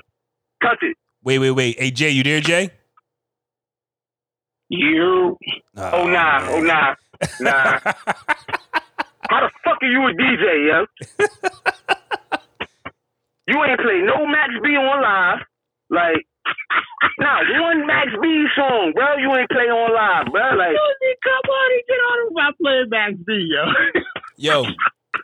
[0.62, 0.98] cut it.
[1.24, 1.80] wait, wait, wait.
[1.80, 2.72] Hey Jay, you there, Jay?
[4.70, 5.38] You.
[5.76, 6.50] Nah, Oh nah, man.
[6.52, 6.96] oh nah,
[7.40, 7.80] nah.
[9.30, 10.86] How the fuck are you a DJ, yo?
[13.48, 15.40] you ain't play no Max B on live.
[15.90, 16.26] Like,
[17.20, 19.18] nah, one Max B song, bro.
[19.18, 20.42] You ain't play on live, bro.
[20.58, 20.76] Like,
[21.24, 23.66] come on and get on about playing Max B, yo.
[24.38, 24.66] Yo,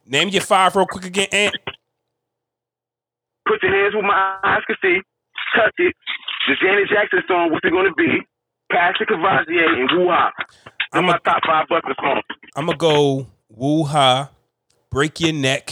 [0.05, 1.55] name your five real quick again, Ant.
[3.47, 4.99] put your hands where my eyes can see.
[5.55, 5.95] Touch it.
[6.47, 8.21] The Janet Jackson song, what's it gonna be?
[8.71, 10.31] Pastor Courvoisier and Woo Ha.
[10.93, 12.23] I'm my top five Busta songs.
[12.55, 14.29] I'm gonna go woo ha,
[14.89, 15.71] break your neck.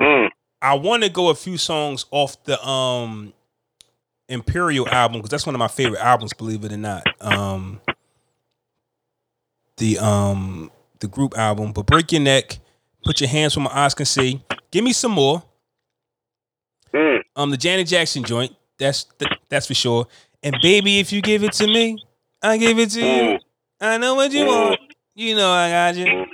[0.00, 0.28] Mm.
[0.60, 3.32] I want to go a few songs off the um
[4.28, 7.06] Imperial album because that's one of my favorite albums, believe it or not.
[7.20, 7.80] Um
[9.78, 12.58] the um the group album, but break your neck,
[13.04, 14.42] put your hands where my eyes can see.
[14.70, 15.42] Give me some more.
[16.92, 17.20] Mm.
[17.36, 19.06] Um, the Janet Jackson joint, that's
[19.48, 20.06] that's for sure.
[20.42, 21.98] And baby, if you give it to me,
[22.42, 23.38] I give it to you.
[23.80, 24.80] I know what you want.
[25.14, 26.24] You know I got you.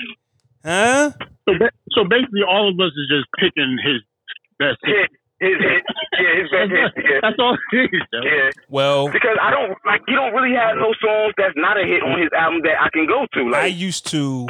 [0.64, 1.10] Huh?
[1.48, 1.52] So,
[1.92, 4.00] so basically, all of us is just picking his
[4.58, 5.10] best hit.
[5.40, 5.82] Hit, his hit,
[6.20, 8.20] yeah, his best hit, yeah, That's all it is, yo.
[8.22, 8.50] yeah.
[8.68, 12.02] Well, Because I don't like he don't really have no songs that's not a hit
[12.02, 13.50] on his album that I can go to.
[13.50, 14.46] Like I used to.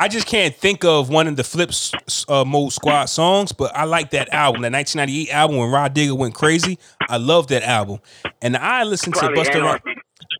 [0.00, 1.92] I just can't think of one of the Flips
[2.28, 6.18] uh, Mode Squad songs, but I like that album, the 1998 album when Rah Digga
[6.18, 6.80] went crazy.
[7.08, 8.00] I love that album,
[8.42, 9.62] and I listened to Busta.
[9.62, 9.82] Rhymes.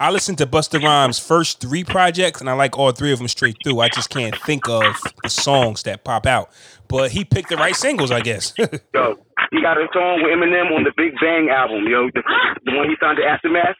[0.01, 3.29] I listened to Busta Rhymes' first three projects, and I like all three of them
[3.29, 3.79] straight through.
[3.79, 6.51] I just can't think of the songs that pop out,
[6.89, 8.55] but he picked the right singles, I guess.
[8.59, 9.15] Yo,
[9.53, 12.11] he got a song with Eminem on the Big Bang album, yo.
[12.13, 12.23] The,
[12.65, 13.77] the one he signed to Aftermath.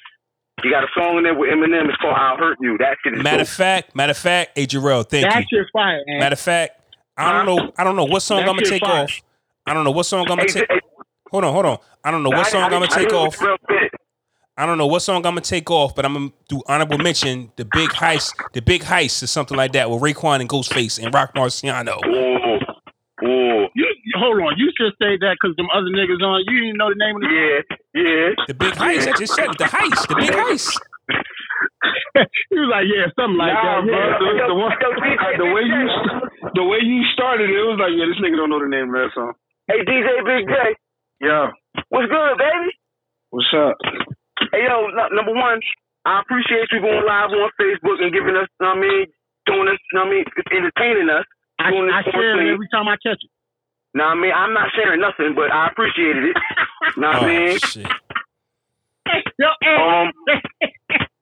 [0.65, 1.89] He got a song in there with Eminem.
[1.89, 3.43] It's called "I'll Hurt You." That shit is matter dope.
[3.47, 5.59] of fact, matter of fact, hey Jarrell, thank That you.
[5.61, 6.19] shit fire, man.
[6.21, 6.81] Matter of fact,
[7.17, 7.73] I don't know.
[7.79, 9.05] I don't know what song That I'm gonna take fire.
[9.05, 9.21] off.
[9.67, 10.67] I don't know what song I'm gonna Hey, take.
[10.71, 10.81] hey,
[11.31, 11.79] Hold on, hold on.
[12.05, 13.39] I don't know what I- song I- I'm gonna I take knew it off.
[13.39, 13.91] was real fit.
[14.57, 17.51] I don't know what song I'm gonna take off, but I'm gonna do honorable mention
[17.57, 21.13] the big heist, the big heist or something like that with Raekwon and Ghostface and
[21.13, 21.99] Roc Marciano.
[22.07, 24.55] Ooh, ooh, You, you- hold on.
[24.57, 26.43] You should say that because them other niggas on.
[26.49, 27.31] You didn't know the name of the.
[27.31, 27.59] yeah,
[27.95, 28.29] yeah.
[28.49, 29.07] The big heist.
[29.09, 29.49] I just said.
[29.59, 30.07] The heist.
[30.09, 30.71] The big heist.
[32.51, 33.87] he was like, yeah, something like Nah, that.
[33.87, 33.93] bro.
[33.93, 34.19] Yeah.
[34.19, 35.83] The, the, one, Yo, DJ, the way you
[36.55, 38.89] the way you started it, it was like, yeah, this nigga don't know the name
[38.91, 39.35] of that song.
[39.69, 40.55] Hey, DJ Big J,
[41.21, 41.51] Yeah,
[41.89, 42.71] what's good, baby?
[43.31, 43.75] what's up?
[44.53, 45.59] Hey, yo, n- number one,
[46.05, 49.05] I appreciate you going live on Facebook and giving us, know what I mean,
[49.47, 51.25] doing us, know what I mean, entertaining us.
[51.59, 53.31] I, doing I share it every time I catch it.
[53.95, 56.37] Know what I mean, I'm not sharing nothing, but I appreciated it.
[56.97, 57.51] Know what I mean?
[57.55, 57.87] Oh shit.
[59.07, 60.13] Um,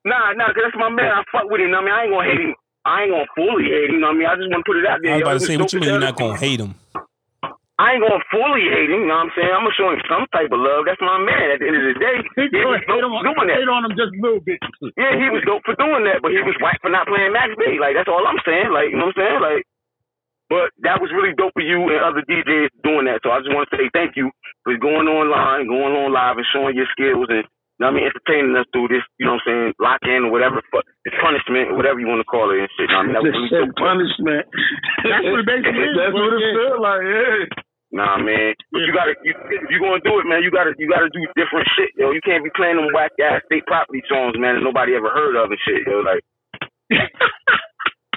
[0.04, 1.10] nah, nah, 'cause that's my man.
[1.12, 1.70] I fuck with him.
[1.70, 2.54] Know what I mean, I ain't gonna hate him.
[2.84, 4.00] I ain't gonna fully hate him.
[4.00, 5.12] Know what I mean, I just want to put it out I there.
[5.16, 5.26] was yo.
[5.26, 6.74] about to say, is what you mean you're not gonna hate him?
[7.78, 9.06] I ain't gonna fully hate him.
[9.06, 9.52] You know what I'm saying?
[9.54, 10.84] I'm gonna show him some type of love.
[10.86, 11.56] That's my man.
[11.56, 13.58] At the end of the day, He he was hate dope on, for doing that.
[13.58, 14.58] hate on him just a little bit.
[14.98, 17.54] Yeah, he was dope for doing that, but he was whack for not playing Max
[17.58, 17.78] B.
[17.80, 18.70] Like that's all I'm saying.
[18.74, 19.40] Like you know what I'm saying?
[19.42, 19.62] Like,
[20.52, 23.24] but that was really dope for you and other DJs doing that.
[23.24, 24.28] So I just want to say thank you
[24.68, 27.48] for going online, going on live, and showing your skills and.
[27.48, 30.28] you know I mean, entertaining us through this, you know what I'm saying, lock in
[30.28, 32.86] or whatever, fu- this punishment or whatever you want to call it and shit.
[32.86, 33.74] You know I mean, that was really dope.
[33.80, 34.44] punishment.
[35.08, 35.96] That's what it basically is.
[35.98, 37.02] That's what it feel like.
[37.08, 37.38] Yeah.
[37.92, 38.52] Nah, man.
[38.72, 41.24] But you gotta, you, if you gonna do it, man, you gotta, you gotta do
[41.34, 42.12] different shit, yo.
[42.12, 45.34] You can't be playing them whack ass state property songs, man, that nobody ever heard
[45.40, 46.04] of and shit, yo.
[46.04, 46.22] Like,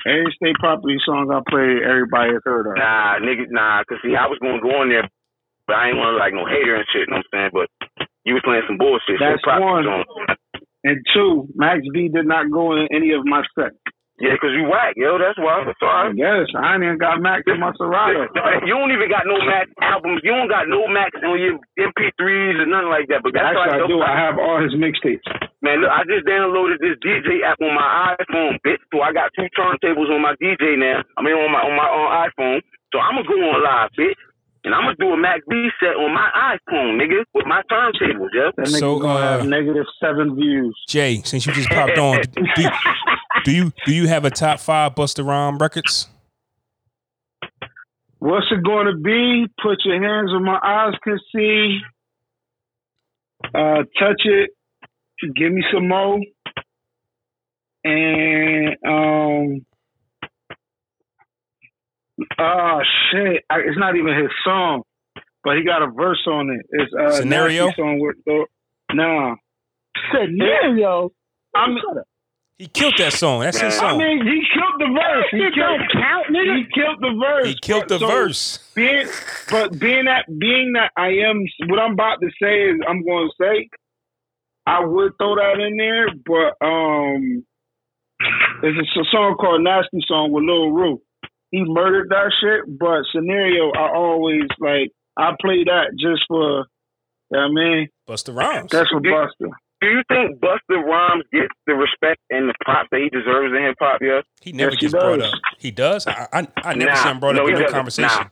[0.05, 2.77] Every state property song I play, everybody has heard of.
[2.77, 3.83] nah, nigga, nah.
[3.89, 5.09] Cause see, I was gonna go on there,
[5.65, 7.09] but I ain't want to like no hater and shit.
[7.09, 7.53] You know what I'm saying?
[7.53, 7.67] But
[8.25, 9.17] you was playing some bullshit.
[9.17, 9.85] That's one.
[9.85, 10.05] songs.
[10.85, 13.73] And two, Max B did not go in any of my sets.
[14.15, 15.19] Yeah, cause you whack, yo.
[15.19, 15.67] That's why.
[15.67, 16.15] That's all right.
[16.15, 18.31] guess I ain't even got Max in my Serato.
[18.63, 20.23] You don't even got no Max albums.
[20.23, 23.19] You don't got no Max on your MP3s or nothing like that.
[23.27, 23.99] But that's Actually, I do.
[23.99, 25.27] I have all his mixtapes.
[25.59, 28.79] Man, look, I just downloaded this DJ app on my iPhone, bitch.
[28.93, 31.03] So I got two turntables on my DJ now.
[31.17, 32.63] I mean, on my on my on iPhone.
[32.95, 34.15] So I'm gonna go on live, bitch,
[34.65, 38.29] and I'm gonna do a Max B set on my iPhone, nigga, with my turntables,
[38.33, 38.49] yeah.
[38.57, 40.75] That So, gonna uh, have negative seven views.
[40.89, 42.21] Jay, since you just popped on,
[42.55, 42.63] do,
[43.45, 46.09] do you do you have a top five Busta Rhyme records?
[48.19, 49.45] What's it going to be?
[49.61, 51.79] Put your hands where my eyes can see.
[53.53, 54.49] Uh, touch it.
[55.35, 56.19] Give me some more.
[57.83, 59.65] And um,
[62.39, 62.79] oh
[63.11, 63.43] shit!
[63.49, 64.83] I, it's not even his song,
[65.43, 66.65] but he got a verse on it.
[66.69, 67.65] It's uh, Scenario?
[67.67, 68.45] nasty song with the
[68.93, 69.35] nah.
[70.13, 71.11] Scenario.
[71.55, 71.77] I mean,
[72.57, 73.41] He killed that song.
[73.41, 73.97] That's his I song.
[73.97, 75.25] mean, he killed the verse.
[75.31, 75.55] He killed.
[75.55, 76.57] don't count, nigga.
[76.57, 77.47] He killed the verse.
[77.47, 78.59] He killed the So, verse.
[78.75, 79.07] being
[79.49, 83.29] but being that being that I am what I'm about to say is I'm going
[83.29, 83.69] to say
[84.67, 87.45] I would throw that in there, but um,
[88.61, 91.01] there's a, s- song called "Nasty Song" with Lil Ru.
[91.55, 92.79] He murdered that shit.
[92.79, 96.65] But scenario, I always like I play that just for.
[97.31, 98.69] You know what I mean, Busta Rhymes.
[98.71, 99.49] that's for Busta.
[99.81, 103.63] Do you think Busta Rhymes gets the respect and the props that he deserves in
[103.63, 103.99] hip hop?
[104.01, 104.21] Yeah.
[104.41, 105.33] He never Yes, he gets brought up.
[105.57, 106.05] He does.
[106.07, 107.75] I I, I never Nah, see him brought no, up he in no doesn't.
[107.75, 108.09] conversation.
[108.09, 108.29] Nah.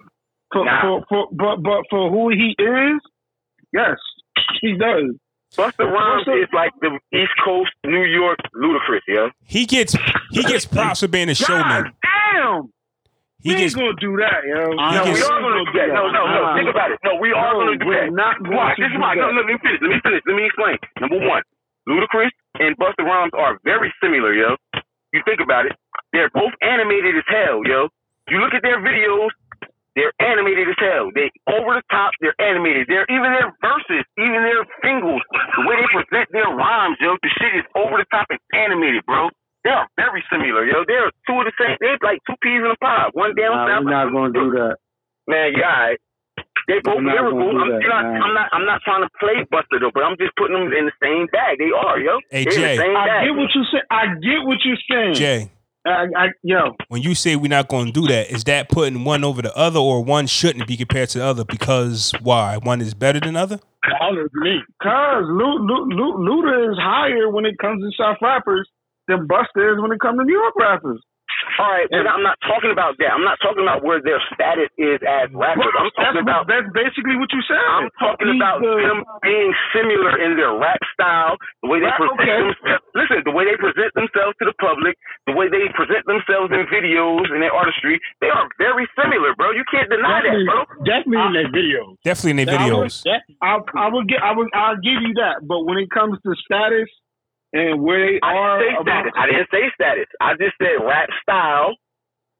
[0.53, 0.81] For, Nah.
[0.81, 3.01] for, for, but but for who he is,
[3.73, 3.97] yes,
[4.61, 5.15] he does.
[5.57, 9.29] Busta Rhymes is like the East Coast New York Ludacris, yeah.
[9.45, 9.95] He gets
[10.31, 11.93] he gets props for being a God showman.
[12.33, 12.69] damn,
[13.43, 14.71] He we gets ain't gonna do that, yo.
[14.71, 15.87] He No, gets- we are gonna do that.
[15.91, 16.55] No, no, no.
[16.55, 16.99] Think about it.
[17.03, 18.13] No, we are No, gonna do we're that.
[18.15, 18.73] not going Why?
[18.79, 19.15] This is do why.
[19.15, 19.79] No, no, let me finish.
[19.83, 20.21] Let me finish.
[20.25, 20.77] Let me explain.
[21.03, 21.43] Number one,
[21.87, 24.55] Ludacris and Busta Rhymes are very similar, yo.
[25.11, 25.73] You think about it.
[26.13, 27.89] They're both animated as hell, yo.
[28.29, 29.29] You look at their videos,
[29.95, 31.11] they're animated as hell.
[31.13, 32.87] They over the top, they're animated.
[32.87, 35.21] They're even their verses, even their singles,
[35.57, 39.05] the way they present their rhymes, yo, the shit is over the top and animated,
[39.05, 39.29] bro.
[39.63, 40.83] They are very similar, yo.
[40.87, 41.77] They're two of the same.
[41.79, 43.11] They're like two peas in a pod.
[43.13, 43.83] One down Nah, south.
[43.85, 44.75] we're not gonna do that.
[45.27, 45.99] Man, yeah, all right.
[46.67, 47.61] They both I'm not lyrical.
[47.61, 47.95] I'm, that, you know.
[47.95, 48.47] I'm not.
[48.51, 51.27] I'm not trying to play Busta though, but I'm just putting them in the same
[51.31, 51.59] bag.
[51.59, 52.19] They are, yo.
[52.29, 52.75] Hey, Jay.
[52.75, 53.23] the same I bag.
[53.27, 53.81] get what you say.
[53.91, 55.13] I get what you're saying.
[55.15, 55.51] Jay.
[55.85, 59.03] I, I, yo, When you say we're not going to do that, is that putting
[59.03, 62.55] one over the other, or one shouldn't be compared to the other because why?
[62.55, 63.59] One is better than other.
[63.99, 64.61] All of me.
[64.81, 68.65] cause Lu, Lu, Lu, Luda is higher when it comes to South rappers
[69.07, 71.01] than Busta is when it comes to New York rappers.
[71.59, 73.11] All right, but I'm not talking about that.
[73.11, 75.67] I'm not talking about where their status is as rappers.
[75.75, 76.47] I'm that's, talking about.
[76.47, 77.59] that's basically what you said.
[77.59, 81.91] I'm talking He's about the- them being similar in their rap style, the way they
[81.91, 82.37] Right, present okay.
[82.47, 82.83] themselves.
[82.95, 84.95] Listen, the way they present themselves to the public,
[85.27, 89.51] the way they present themselves in videos and their artistry, they are very similar, bro.
[89.51, 90.63] You can't deny that, bro.
[90.87, 91.97] definitely in their videos.
[92.07, 93.03] Definitely in their That videos.
[93.03, 95.43] That- I, I would get, I would, I'll give you that.
[95.43, 96.87] But when it comes to status
[97.53, 99.13] and where they I are, didn't say about, status.
[99.17, 100.09] I didn't say status.
[100.21, 101.73] I just said rap style.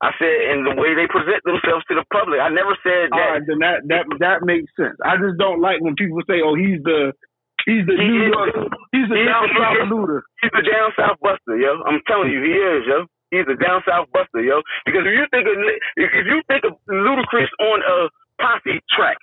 [0.03, 2.41] I said in the way they present themselves to the public.
[2.43, 3.39] I never said that.
[3.39, 4.99] right, then that that that makes sense.
[4.99, 7.16] I just don't like when people say, "Oh, he's the,
[7.64, 8.49] he's the He New is- York,
[8.91, 11.80] he's the he is- down south Luda." He's a down south Busta, yo.
[11.88, 13.07] I'm telling you, he is, yo.
[13.32, 14.59] He's a down south Busta, yo.
[14.84, 15.55] Because if you think of
[15.95, 17.97] if you think of Ludacris on a
[18.43, 19.18] posse track,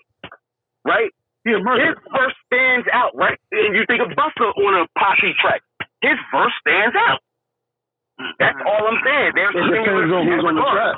[0.88, 1.12] right?
[1.44, 3.36] His verse stands out, right?
[3.52, 5.60] And you think of Busta on a posse track,
[6.02, 7.20] his verse stands out.
[8.38, 9.32] That's all I'm saying.
[9.34, 10.96] They're It depends on who's on the track.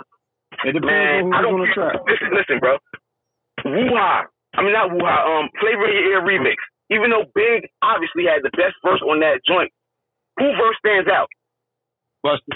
[0.67, 1.95] It depends Man, on I who's don't on the track.
[2.11, 2.79] Listen, listen, bro.
[3.65, 4.27] Woo-ha.
[4.55, 5.17] I mean, not Woo-ha.
[5.27, 6.59] Um, Flavor of Your Ear remix.
[6.91, 9.71] Even though Big obviously had the best verse on that joint,
[10.39, 11.29] who verse stands out?
[12.25, 12.53] Busta.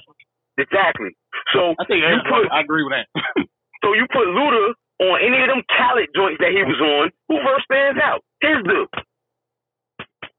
[0.58, 1.16] Exactly.
[1.52, 3.06] So I think you everybody, put I agree with that.
[3.84, 7.12] so you put Luda on any of them Khaled joints that he was on.
[7.28, 8.24] Who verse stands out?
[8.40, 8.86] His do.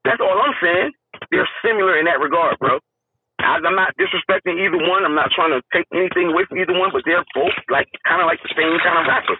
[0.04, 0.92] That's all I'm saying.
[1.30, 2.78] They're similar in that regard, bro.
[3.40, 5.04] I- I'm not disrespecting either one.
[5.04, 8.20] I'm not trying to take anything away from either one, but they're both like kind
[8.20, 9.38] of like the same kind of rappers.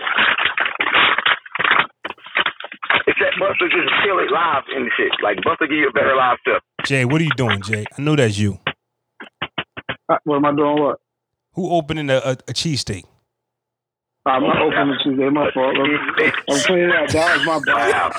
[3.07, 5.11] Except Busta just kill it live and shit.
[5.23, 6.63] Like Busta give you a better live stuff.
[6.85, 7.85] Jay, what are you doing, Jay?
[7.97, 8.59] I know that's you.
[10.09, 10.81] Uh, What am I doing?
[10.83, 10.99] What?
[11.55, 13.05] Who opening a, a, a cheesesteak?
[14.29, 15.29] I'm not opening Tuesday.
[15.31, 15.77] My fault.
[15.77, 15.91] I'm,
[16.49, 17.09] I'm cleaning that.
[17.11, 18.13] That was my bad.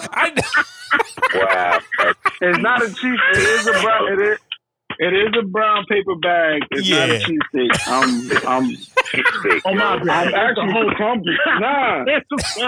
[1.34, 1.80] Wow.
[2.00, 2.14] Wow.
[2.42, 3.20] It's not a cheese.
[3.34, 4.14] It is a brown.
[4.14, 4.38] It is.
[5.02, 6.64] It is a brown paper bag.
[6.72, 7.20] It's not a Yeah.
[7.20, 7.72] cheesesteak.
[7.88, 8.10] I'm.
[8.48, 8.66] I'm.
[9.66, 9.98] Oh my.
[10.04, 10.10] God.
[10.10, 11.36] I'm actually whole comfy.
[11.60, 12.04] Nah.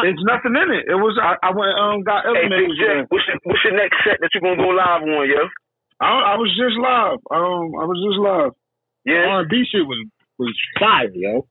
[0.05, 0.85] It's nothing in it.
[0.87, 1.17] It was.
[1.21, 1.75] I, I went.
[1.77, 2.03] Um.
[2.03, 2.69] Got Hey, Big.
[2.77, 5.49] J, what's your, what's your next set that you gonna go live on, yo?
[5.99, 7.19] I, I was just live.
[7.31, 7.73] Um.
[7.81, 8.51] I was just live.
[9.03, 9.33] Yeah.
[9.41, 9.97] R&B shit was
[10.37, 11.47] was fire, yo.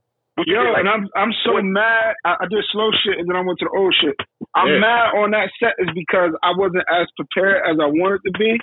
[0.47, 2.15] Yo, like, and I'm I'm so what- mad.
[2.25, 4.17] I, I did slow shit and then I went to the old shit.
[4.55, 4.79] I'm Yeah.
[4.81, 8.59] mad on that set is because I wasn't as prepared as I wanted to be.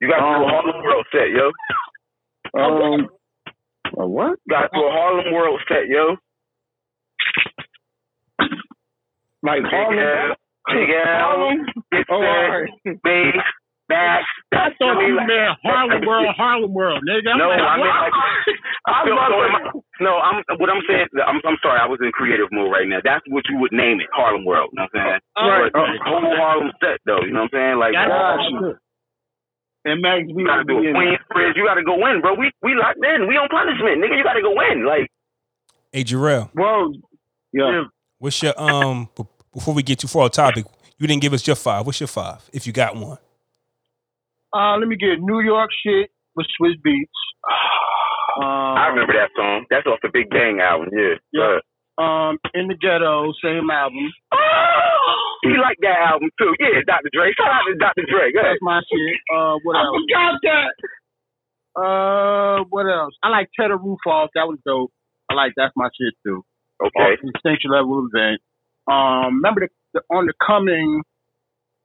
[0.00, 1.50] you got to do a um, Harlem World set, yo.
[2.58, 3.08] Um,
[3.98, 4.38] a what?
[4.48, 6.16] Got to do a Harlem World set, yo.
[9.42, 9.98] Like Big Harlem?
[9.98, 10.36] L,
[10.74, 12.68] Big L, Harlem?
[13.88, 14.20] Get Oh, all Set, right.
[14.20, 14.60] Bass, Back.
[14.60, 17.32] I thought mean, you like- meant Harlem World, Harlem World, nigga.
[17.32, 18.02] I'm No, like, I mean what?
[18.04, 18.12] like.
[18.88, 21.06] I feel so am no, I'm what I'm saying.
[21.26, 23.00] I'm I'm sorry, I was in creative mode right now.
[23.04, 24.70] That's what you would name it, Harlem World.
[24.72, 25.20] You know what I'm saying?
[25.36, 25.72] Right.
[25.72, 27.20] But the whole Harlem set, though.
[27.20, 27.76] You know what I'm saying?
[27.80, 28.78] Like, Got Gotcha.
[29.84, 31.20] And Max B you gotta do a in it.
[31.32, 31.56] Queensbridge.
[31.56, 32.34] You gotta go in, bro.
[32.34, 33.26] We we locked in.
[33.28, 34.16] We on punishment, nigga.
[34.16, 34.84] You gotta go in.
[34.86, 35.08] Like,
[35.92, 36.92] hey, Jarrell, Well,
[37.52, 37.84] yeah.
[38.18, 39.08] what's your um?
[39.52, 40.66] Before we get too far off topic,
[40.98, 41.86] you didn't give us your five.
[41.86, 43.18] What's your five, if you got one?
[44.54, 47.18] Uh, let me get New York shit with Swizz Beatz.
[48.38, 48.44] Um,
[48.78, 49.66] I remember that song.
[49.68, 50.90] That's off the Big Bang album.
[50.94, 51.18] Yeah.
[51.34, 51.58] Yeah.
[51.98, 53.98] Uh, Um, in the ghetto, same album.
[55.42, 56.54] he liked that album too.
[56.60, 57.10] Yeah, Dr.
[57.10, 57.34] Dre.
[57.34, 58.06] Shout out to Dr.
[58.06, 58.30] Dre.
[58.30, 58.54] Go ahead.
[58.54, 59.18] That's my shit.
[59.34, 59.96] Uh, what I else?
[59.98, 60.70] forgot that.
[61.82, 63.14] Uh, what else?
[63.24, 64.30] I like Tedder Roof Off.
[64.36, 64.92] That was dope.
[65.28, 66.44] I like that's my shit too.
[66.78, 67.18] Okay.
[67.18, 67.32] off the
[67.74, 68.38] level event.
[68.86, 69.68] Um, remember the,
[69.98, 71.02] the on the coming,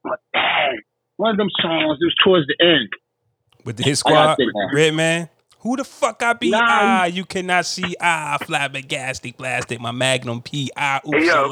[0.06, 0.78] dang,
[1.24, 1.98] one of them songs.
[2.02, 2.90] It was towards the end.
[3.64, 4.52] With the hit squad, think.
[4.74, 5.30] Redman.
[5.60, 6.52] Who the fuck I be?
[6.52, 6.60] Nah.
[6.62, 7.96] Ah, you cannot see.
[8.02, 10.70] Ah, flabbergastic, plastic, my Magnum P.
[10.76, 11.48] Ah, ooh, Hey, yo.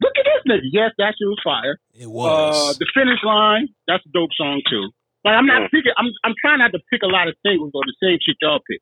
[0.00, 0.70] Look at this nigga.
[0.72, 1.76] Yes, that shit was fire.
[1.92, 2.78] It Uh, was.
[2.78, 3.66] the finish line.
[3.88, 4.88] That's a dope song too.
[5.24, 5.70] Like I'm not Mm.
[5.74, 5.92] picking.
[5.98, 8.60] I'm I'm trying not to pick a lot of singles or the same shit y'all
[8.70, 8.80] pick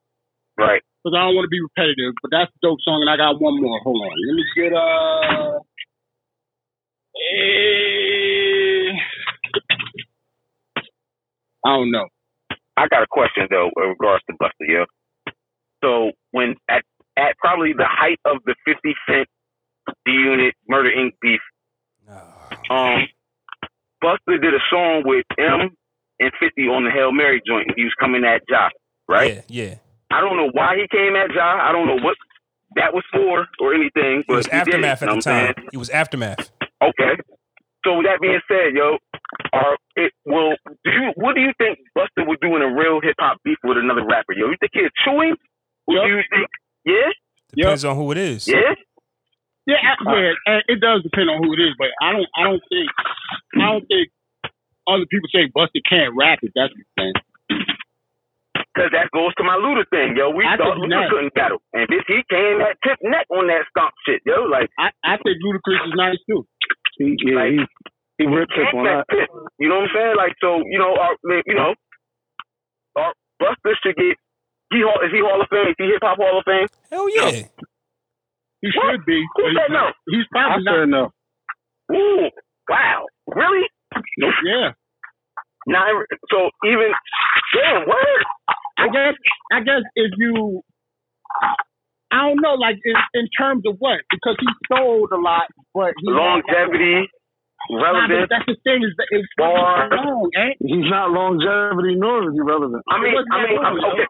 [0.56, 0.82] Right.
[1.02, 2.14] because I don't want to be repetitive.
[2.22, 3.80] But that's a dope song, and I got one more.
[3.82, 4.14] Hold on.
[4.28, 5.58] Let me get uh.
[7.34, 8.57] eh,
[11.64, 12.06] I don't know.
[12.76, 14.84] I got a question though in regards to Busta, yo.
[15.82, 16.82] So when at
[17.16, 19.26] at probably the height of the fifty cent
[20.06, 21.12] G-Unit Murder Inc.
[21.20, 21.40] beef,
[22.70, 23.06] um
[24.02, 25.70] Busta did a song with M
[26.20, 27.72] and fifty on the Hail Mary joint.
[27.76, 28.68] He was coming at Ja,
[29.08, 29.44] right?
[29.48, 29.74] Yeah, yeah.
[30.10, 31.58] I don't know why he came at Ja.
[31.68, 32.16] I don't know what
[32.76, 35.22] that was for or anything, It was he did it, aftermath you at the time.
[35.56, 35.68] saying?
[35.72, 36.50] It was aftermath.
[36.82, 37.16] Okay.
[37.84, 38.98] So with that being said, yo,
[39.52, 40.54] are it will
[40.84, 43.56] do you what do you think Busta would do in a real hip hop beef
[43.64, 44.32] with another rapper?
[44.36, 45.36] Yo, you think he'd chew him?
[45.86, 46.04] Or Yup.
[46.04, 46.48] do you think
[46.84, 47.10] yeah?
[47.68, 48.48] Depends on who it is.
[48.48, 48.74] Yeah?
[49.66, 52.26] Yeah, I- yeah, uh, uh, it does depend on who it is, but I don't,
[52.36, 52.88] I don't think,
[53.60, 54.08] I don't think
[54.88, 57.12] other people say Busta can't rap if that's the thing.
[58.54, 60.30] Because that goes to my Luda thing, yo.
[60.30, 61.10] We I thought think Luda not.
[61.10, 61.60] couldn't battle.
[61.74, 64.46] And this he came at tip neck on that stomp shit, yo.
[64.48, 66.46] Like I, I think Ludacris is nice too.
[66.96, 67.60] He, yeah, Like, he,
[68.22, 69.26] he ripped up can't on that that.
[69.26, 69.28] tip.
[69.58, 70.14] You know what I'm saying?
[70.16, 71.12] Like so, you know, our,
[71.44, 71.74] you know,
[72.96, 73.12] our
[73.42, 74.14] Busta should get
[74.70, 75.68] he hall is he Hall of Fame?
[75.70, 76.68] Is he hip hop Hall of Fame?
[76.90, 77.48] Hell yeah.
[78.60, 78.92] He What?
[78.92, 79.22] should be.
[79.36, 79.94] Who but said he's not.
[80.10, 80.74] He's I probably not.
[80.74, 81.02] said no.
[81.94, 82.28] Ooh,
[82.68, 83.06] wow.
[83.28, 83.66] Really?
[84.44, 84.72] Yeah.
[85.66, 85.86] Now,
[86.30, 86.90] so even
[87.54, 88.24] damn word.
[88.78, 89.14] I guess.
[89.52, 90.62] I guess if you,
[92.10, 95.92] I don't know, like in, in terms of what, because he sold a lot, but
[95.98, 97.08] he longevity,
[97.70, 98.28] Nah, but relevance.
[98.30, 100.56] that's the thing is that it's long, ain't?
[100.60, 102.82] He's not longevity nor is he relevant.
[102.88, 104.06] I mean, I mean, I'm, okay.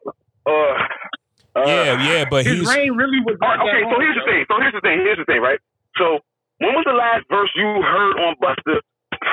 [0.48, 4.16] Uh, uh, Yeah, yeah, but His he's reign really was all right, okay, so here's
[4.16, 4.42] the thing.
[4.48, 4.98] So here's the thing.
[5.04, 5.60] Here's the thing, right?
[6.00, 6.20] So
[6.58, 8.80] when was the last verse you heard on Busta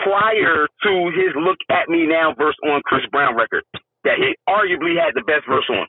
[0.03, 3.63] prior to his "Look at Me Now" verse on Chris Brown record
[4.03, 5.87] that he arguably had the best verse on?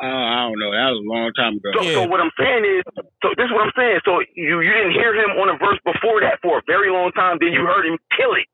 [0.00, 0.72] Uh, I don't know.
[0.72, 1.68] That was a long time ago.
[1.76, 1.94] So, Yeah.
[2.00, 2.82] so what I'm saying is,
[3.20, 4.00] so this is what I'm saying.
[4.04, 7.12] So you you didn't hear him on a verse before that for a very long
[7.12, 7.36] time.
[7.40, 8.48] Then you heard him kill it.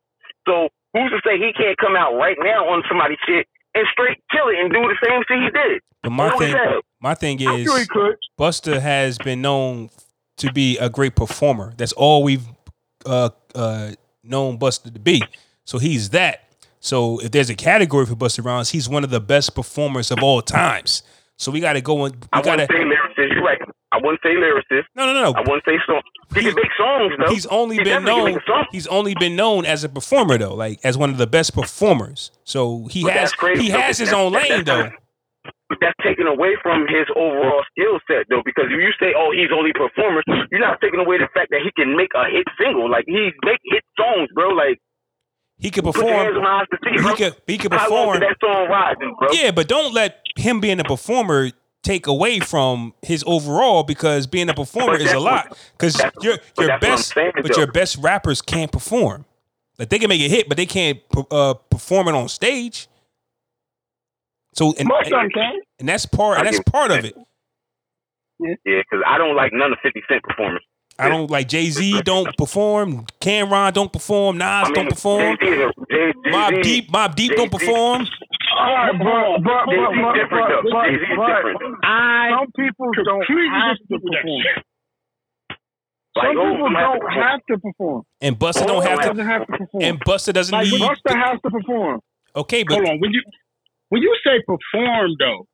[0.46, 3.46] So who's to say he can't come out right now on somebody's shit
[3.76, 5.82] and straight kill it and do the same thing he did?
[6.02, 8.16] but my What thing my thing I'm sure he is.
[8.38, 9.90] Busta has been known
[10.38, 11.72] to be a great performer.
[11.76, 12.44] That's all we've
[13.04, 13.92] uh uh
[14.22, 15.22] known Busta to be.
[15.64, 16.44] So he's that.
[16.80, 20.22] So if there's a category for Busta Rhymes, he's one of the best performers of
[20.22, 21.02] all times.
[21.36, 23.32] So we gotta go and we gotta wouldn't say lyricist.
[23.34, 23.58] You're right.
[23.96, 24.84] I wouldn't say lyricist.
[24.94, 26.02] no no no I wouldn't say song.
[26.34, 27.32] He He's- can make songs though.
[27.34, 28.66] He's only He been known make a song.
[28.70, 32.30] he's only been known as a performer though, like as one of the best performers.
[32.44, 33.78] So he But has he though.
[33.78, 34.82] has his That's- own lane though.
[34.82, 35.02] that's-
[35.68, 39.32] But that's taken away from his overall skill set, though, because if you say, "Oh,
[39.32, 42.24] he's only a performer," you're not taking away the fact that he can make a
[42.30, 42.88] hit single.
[42.88, 44.50] Like he make hit songs, bro.
[44.50, 44.78] Like
[45.58, 47.70] He could put your hands on perform my eyes to see, he could he could
[47.72, 49.28] perform that song rising, bro?
[49.32, 51.50] Yeah, but don't let him being a performer
[51.86, 55.56] take away from his overall because being a performer is a lot.
[55.78, 57.58] Because your your that's what I'm best, saying, but though.
[57.58, 59.24] your best rappers can't perform.
[59.78, 60.98] Like they can make a hit, but they can't
[61.30, 62.88] uh, perform it on stage.
[64.54, 65.60] So and, and, can.
[65.78, 67.14] and that's part I that's part of it.
[68.38, 70.62] Yeah, because I don't like none of Fifty Cent performers.
[70.98, 75.36] I don't like Jay Z don't perform, Cam'ron don't perform, Nas I mean, don't perform,
[75.40, 78.06] Jay-Z is a- Jay- Mob Jay-Z Deep Mobb Deep don't perform.
[78.56, 80.70] All right, but but but Jay-Z but different, though.
[80.72, 81.84] but, Jay-Z but.
[81.84, 84.42] I some people don't have to disagree with that perform.
[84.42, 84.64] shit.
[86.16, 88.02] Like, Some people I'm gonna have to don't have to perform.
[88.24, 89.08] And Busta don't have to.
[89.12, 89.82] doesn't have to perform.
[89.84, 90.80] And Busta doesn't Like, need.
[90.80, 92.00] Busta has to perform.
[92.34, 93.00] Okay, but Hold on.
[93.00, 93.22] When you
[93.90, 95.44] when you say perform though,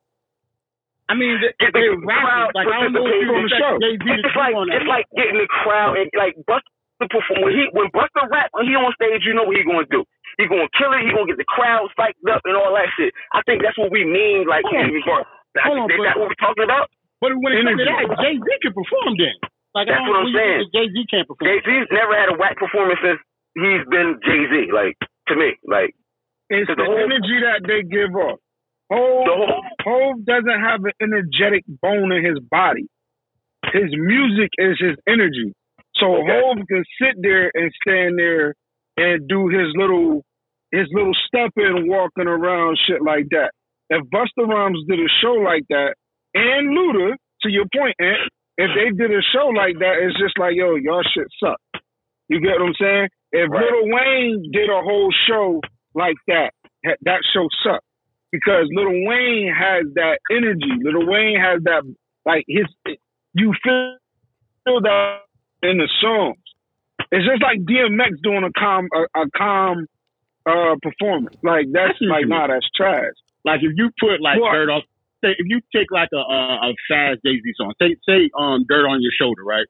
[1.09, 2.23] I mean they, Get they the rappers.
[2.23, 3.75] crowd Like I don't know if you participating on the show.
[3.83, 7.91] Jay It's like it's like getting the crowd and like Busta perform when he when
[7.91, 10.07] Busta rap when he on stage, you know what he gonna do.
[10.39, 11.05] He gonna kill it.
[11.05, 13.13] He gonna get the crowd psyched up and all that shit.
[13.33, 14.47] I think that's what we mean.
[14.49, 14.89] Like, Hold on.
[14.89, 15.27] in regard-
[15.57, 16.89] I Hold on, think but- that's what we're talking about.
[17.21, 19.37] But when it comes to that, Jay Z can perform then.
[19.75, 21.47] Like That's I what don't I'm know Jay Z can't perform.
[21.49, 23.21] Jay Z's never had a whack performance since
[23.55, 24.73] he's been Jay Z.
[24.73, 24.97] Like
[25.29, 25.95] to me, like
[26.51, 28.39] It's The the whole- energy that they give off.
[28.91, 32.89] Hove, the whole Hove doesn't have an energetic bone in his body.
[33.73, 35.53] His music is his energy.
[35.97, 36.41] So Okay.
[36.41, 38.55] Hove can sit there and stand there
[38.97, 40.23] and do his little
[40.71, 43.53] his little stepping, walking around, shit like that.
[43.91, 45.95] If Busta Rhymes did a show like that,
[46.35, 50.39] and Luda, to your point, Ant, if they did a show like that, it's just
[50.39, 51.61] like, yo, y'all shit suck.
[52.29, 53.09] You get what I'm saying?
[53.33, 53.65] If Right.
[53.65, 55.61] Lil Wayne did a whole show
[55.95, 56.53] like that,
[57.03, 57.85] that show sucked.
[58.31, 60.73] Because Lil Wayne has that energy.
[60.83, 61.83] Lil Wayne has that,
[62.25, 62.67] like, his,
[63.35, 63.99] you feel,
[64.65, 65.19] feel that
[65.63, 66.39] in the songs.
[67.13, 69.87] It's just like DMX doing a calm, a, a calm
[70.49, 71.37] uh, performance.
[71.45, 73.13] Like, that's like, nah, that's trash.
[73.45, 74.53] Like if you put like What?
[74.57, 74.83] dirt on,
[75.23, 78.65] say if you take like a a, a fast Jay Z song, say say um
[78.69, 79.67] dirt on your shoulder, right?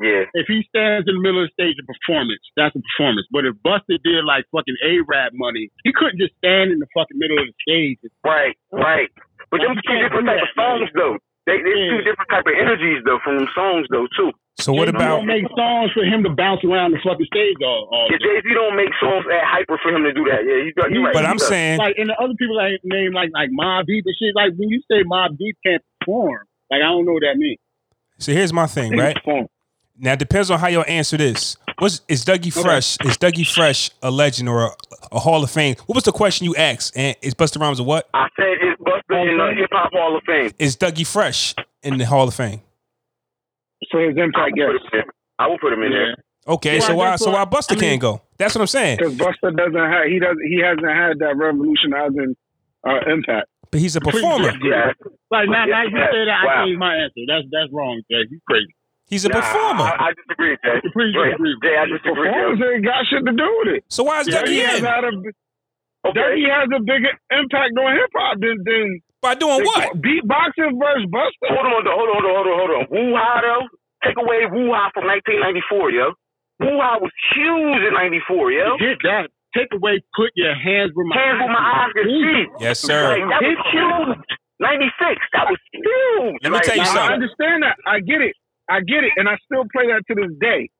[0.00, 0.26] Yeah.
[0.34, 3.28] If he stands in the middle of the stage of performance, that's a performance.
[3.30, 6.90] But if Busta did like fucking A Rap money, he couldn't just stand in the
[6.96, 8.00] fucking middle of the stage.
[8.24, 9.08] Right, right.
[9.52, 11.20] But them two different type of songs though.
[11.46, 12.02] They two Yeah.
[12.08, 14.32] different type of energies though from songs though too.
[14.58, 17.56] So what Jay-Z about don't make songs for him to bounce around the fucking stage
[17.64, 20.24] all, all uh, Yeah, Jay Z don't make songs at hyper for him to do
[20.28, 20.44] that.
[20.44, 21.12] Yeah, he's he right.
[21.12, 21.48] but he I'm does.
[21.48, 24.34] saying like and the other people like name like like Mobb Deep and shit.
[24.36, 27.58] Like when you say Mobb Deep can't perform, like I don't know what that means.
[28.18, 29.16] so here's my thing, right?
[29.98, 31.56] Now it depends on how you answer this.
[31.78, 32.98] What's is Dougie Fresh?
[33.04, 34.70] Is Dougie Fresh a legend or a,
[35.12, 35.74] a Hall of Fame?
[35.86, 36.96] What was the question you asked?
[36.96, 38.08] And is Busta Rhymes a what?
[38.14, 40.52] I said it's Busta in the Hip Hop Hall of Fame.
[40.58, 42.60] Is Dougie Fresh in the Hall of Fame?
[43.90, 44.82] For his impact, will yes.
[44.90, 45.10] put him in.
[45.38, 46.14] I will put him in there.
[46.46, 47.30] Okay, Yeah, so why think so so.
[47.32, 48.22] why Busta I mean- can't go?
[48.38, 48.98] That's what I'm saying.
[48.98, 52.34] Because Busta doesn't have he doesn't he hasn't had that revolutionizing
[52.86, 53.46] uh, impact.
[53.70, 54.52] But he's a performer.
[54.62, 54.92] Yeah.
[55.30, 56.10] Like now, now you Yeah.
[56.10, 56.62] say that, Wow.
[56.62, 57.22] I change my answer.
[57.26, 58.26] That's that's wrong, Jay.
[58.30, 58.74] You crazy.
[59.08, 59.84] He's a Nah, performer.
[59.84, 60.78] I, I disagree, Jay.
[60.92, 61.54] Please Jay, disagree.
[61.62, 62.28] Jay, I disagree.
[62.28, 62.70] Performance Yo.
[62.74, 63.84] ain't got shit to do with it.
[63.88, 64.84] So why is Yeah, Dougie Dougie has in?
[64.84, 65.12] had a
[66.04, 66.18] Okay.
[66.18, 69.94] Dougie has a bigger impact on hip hop than than By doing what?
[70.02, 71.46] beatboxing versus Busta.
[71.46, 72.84] Hold on, hold on, hold on, hold on, hold on.
[72.90, 73.64] Woo Ha though.
[74.02, 76.06] Take away Woo Ha from 1994, yo.
[76.58, 78.76] Woo Ha was huge in '94, yo.
[78.82, 79.30] Get that.
[79.54, 80.02] Take away.
[80.18, 82.42] Put your hands where my Hands with my eyes can see.
[82.58, 83.14] Yes, sir.
[83.14, 84.18] Like, that was huge.
[84.58, 85.20] 96.
[85.34, 86.38] That was huge.
[86.42, 87.76] Let me Like, tell you Now, I understand that.
[87.86, 88.34] I get it.
[88.70, 90.70] I get it, and I still play that to this day.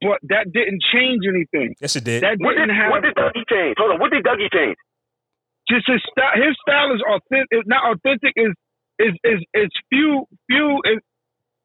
[0.00, 1.74] But that didn't change anything.
[1.80, 2.22] Yes, it did.
[2.22, 3.74] That What did, didn't have what did Dougie change?
[3.78, 3.98] Hold on.
[4.00, 4.76] What did Dougie change?
[5.70, 6.34] Just his style.
[6.36, 7.66] His style is authentic.
[7.66, 8.32] Not authentic.
[8.36, 8.54] Is
[8.98, 10.82] is is it's few few.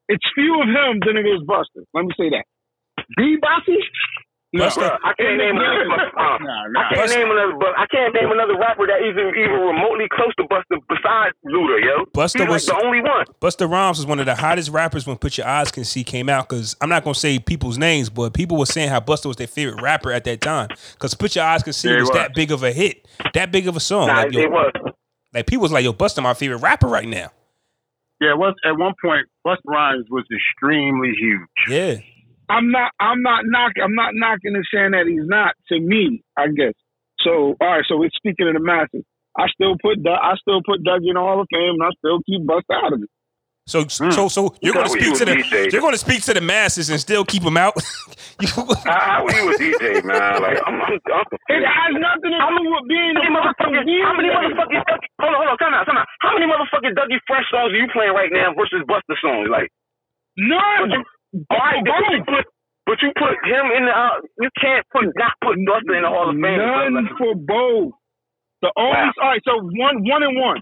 [0.07, 1.83] It's few of him than it is Busta.
[1.93, 2.45] Let me say that.
[3.19, 3.83] Beatboxing.
[4.53, 4.65] No.
[4.67, 5.83] Busta- Bruh, I can't name another.
[6.13, 6.89] Uh, Nah, I nah.
[6.89, 7.53] can't Busta- name another.
[7.59, 11.81] But I can't name another rapper that even even remotely close to Busta besides Luda,
[11.83, 12.05] yo.
[12.13, 13.25] Busta He's was- like the only one.
[13.41, 16.29] Busta Rhymes was one of the hottest rappers when Put Your Eyes Can See came
[16.29, 16.47] out.
[16.49, 19.47] Because I'm not gonna say people's names, but people were saying how Busta was their
[19.47, 20.67] favorite rapper at that time.
[20.93, 22.17] Because Put Your Eyes Can See Yeah, was was.
[22.17, 24.07] that big of a hit, that big of a song.
[24.07, 24.71] Nah, like, it was.
[25.33, 27.31] like people was like, "Yo, Busta, my favorite rapper right now."
[28.21, 31.41] Yeah, it was at one point Busta Rhymes was extremely huge.
[31.69, 31.95] Yeah,
[32.49, 32.91] I'm not.
[32.99, 33.83] I'm not knocking.
[33.83, 35.53] I'm not knocking and saying that he's not.
[35.69, 36.73] To me, I guess.
[37.21, 37.83] So all right.
[37.87, 39.03] So we're speaking of the masses.
[39.37, 40.03] I still put.
[40.03, 42.65] Doug- I still put Dougie in the Hall of Fame, and I still keep Bust
[42.71, 43.09] out of it.
[43.63, 43.87] Hmm.
[43.87, 45.71] so so so you're gonna speak to the DJ?
[45.71, 47.73] you're gonna speak to the masses and still keep them out.
[48.41, 50.41] You- How, how are you a DJ, man?
[50.41, 53.77] Like I'm, I'm, I'm It has nothing to do with being How a many fucking
[53.77, 54.35] motherfucking, how many DJ.
[54.41, 56.07] motherfucking Dougie, hold on, hold on, time out, time out.
[56.19, 59.47] How many motherfucking Dougie Fresh songs are you playing right now versus Busta songs?
[59.53, 59.69] Like,
[60.35, 61.05] but None.
[61.33, 62.45] Right, but you put,
[62.85, 66.09] but you put him in the, uh, you can't put not put Busta in the
[66.09, 66.59] Hall of Fame.
[66.59, 67.93] None for both.
[68.61, 69.11] The only Wow.
[69.21, 69.41] all right.
[69.45, 70.61] So one, one and one.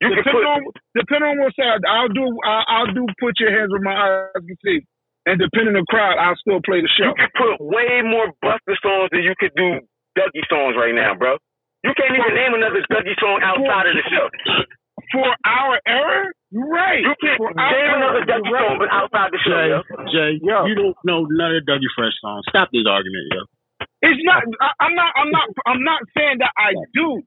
[0.00, 0.60] you can Depending put, on
[0.94, 2.26] depending on what side, I'll do.
[2.44, 3.06] I'll, I'll do.
[3.20, 4.80] Put your hands where my eyes can see.
[5.26, 7.10] And depending on the crowd, I'll still play the show.
[7.10, 9.80] you can put way more Busta songs than you could do
[10.18, 11.36] Dougie songs right now, bro.
[11.84, 14.26] You can't even name another Dougie song outside of the show.
[15.12, 17.02] For our era, right.
[17.04, 18.68] You can't For our name another era, Dougie you're right.
[18.68, 19.78] song but outside the show, Jay, yo.
[20.12, 20.56] Jay, Yo.
[20.66, 22.44] you don't know none of Dougie Fresh songs.
[22.48, 23.42] Stop this argument, yo.
[24.02, 24.42] It's not.
[24.60, 25.12] I, I'm not.
[25.16, 25.46] I'm not.
[25.66, 27.22] I'm not saying that I do.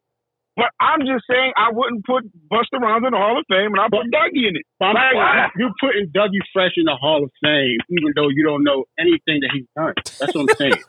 [0.57, 3.79] But I'm just saying I wouldn't put Busta Rhymes in the Hall of Fame, and
[3.79, 4.65] I put Dougie in it.
[4.81, 5.49] I'm Right.
[5.57, 9.41] you're putting Dougie Fresh in the Hall of Fame, even though you don't know anything
[9.41, 9.93] that he's done.
[10.19, 10.83] That's what I'm saying.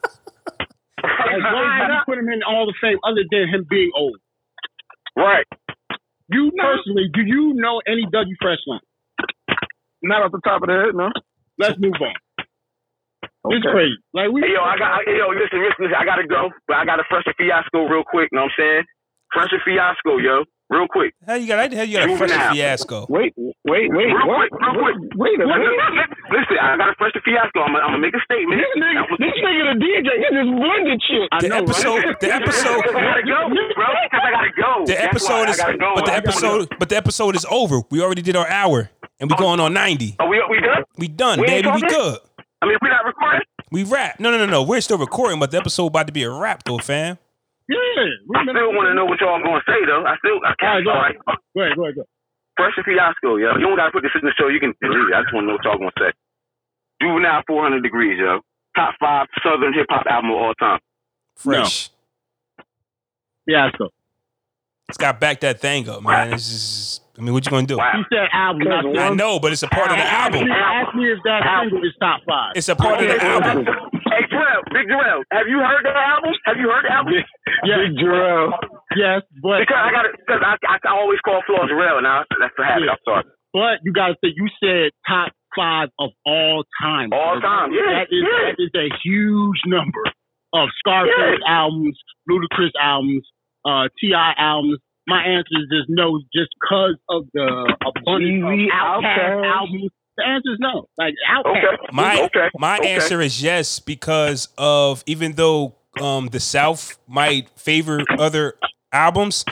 [1.02, 3.90] like, why did you put him in the Hall of Fame other than him being
[3.96, 4.18] old?
[5.16, 5.46] Right.
[6.32, 8.80] You personally, do you know any Dougie Fresh song?
[10.02, 11.10] Not off the top of the head, no.
[11.58, 12.14] Let's move on.
[13.50, 13.72] It's Okay.
[13.74, 13.96] crazy.
[14.14, 16.76] Like we, Hey, yo, I got, hey, yo, listen, listen, listen, I gotta go, but
[16.78, 18.30] I got a fresh a fiasco real quick.
[18.32, 18.84] You know what I'm saying?
[19.34, 21.12] Fresh a fiasco, yo, real quick.
[21.26, 21.72] How you got?
[21.72, 22.56] How you got a fresh out.
[22.56, 23.06] fiasco?
[23.08, 23.92] Wait, wait, wait.
[23.92, 24.48] Real what?
[24.48, 24.96] quick, real quick.
[25.20, 26.10] Wait a Listen, minute.
[26.32, 27.60] listen, I got a fresh fiasco.
[27.60, 28.56] I'm, gonna- make a statement.
[28.56, 30.08] This nigga, this nigga the DJ.
[30.16, 31.28] He just blended shit.
[31.40, 32.20] The know, episode, right?
[32.20, 33.86] the episode, I gotta go, bro.
[34.08, 34.70] Because I gotta go.
[34.86, 35.92] the That's episode is, go.
[35.94, 37.82] but the episode, but the episode is over.
[37.90, 38.90] We already did our hour,
[39.20, 39.38] and we oh.
[39.38, 40.16] going on ninety.
[40.18, 40.84] Are we, we done?
[40.96, 41.68] We done, We baby.
[41.70, 42.18] We good.
[42.62, 43.42] I mean, we not recording.
[43.72, 44.20] We rap.
[44.20, 44.62] No, no, no, no.
[44.62, 47.18] We're still recording, but the episode about to be a wrap, though, fam.
[47.68, 48.38] Yeah.
[48.38, 50.04] I still want to know what y'all gonna say, though.
[50.04, 50.86] I still, I can't.
[50.86, 51.38] All All right, right.
[51.54, 52.04] Go ahead, go ahead, go.
[52.56, 53.56] Fresh Fiasco, yo.
[53.56, 54.48] You don't gotta put this in the show.
[54.48, 55.14] You can delete it.
[55.14, 56.12] I just want to know what y'all gonna say.
[57.00, 58.40] Juvenile 400 Degrees, yo.
[58.76, 60.80] Top five Southern hip hop album of all time.
[61.36, 61.90] Fresh.
[63.46, 63.88] Fiasco.
[64.88, 66.34] It's got back that thing up, man.
[66.34, 67.78] It's just, I mean, what you gonna do?
[67.78, 67.92] Wow.
[67.96, 70.50] You said album, not I know, but it's a part of the album.
[70.50, 72.52] ask me if that single is top five.
[72.54, 73.66] It's a part of the album.
[74.12, 76.36] Hey, Jarrell, Big Jarrell, have you heard the album?
[76.44, 77.14] Have you heard the album?
[77.64, 78.52] Yes, Big Jarrell.
[78.96, 80.12] yes, but Because I got it.
[80.20, 82.02] Because I, I, I always call Flaw Jarrell.
[82.04, 82.84] Now that's the habit.
[82.86, 82.92] Yeah.
[82.92, 83.24] I'm sorry.
[83.56, 87.08] but you got to say you said top five of all time.
[87.12, 88.52] All time, yeah, that is yeah.
[88.52, 90.04] that is a huge number
[90.52, 91.96] of Scarface albums,
[92.28, 93.24] Ludacris albums,
[93.64, 94.32] uh, T.I.
[94.36, 94.78] albums.
[95.08, 97.48] My answer is just no, just because of the
[97.80, 99.56] abundance of Outkast Outkast.
[99.56, 99.90] albums.
[100.22, 100.88] The answer is no.
[100.96, 101.74] Like Outkast.
[101.74, 101.76] Okay.
[101.92, 102.50] My okay.
[102.58, 102.94] my okay.
[102.94, 108.54] answer is yes because of even though um the South might favor other
[108.92, 109.44] albums,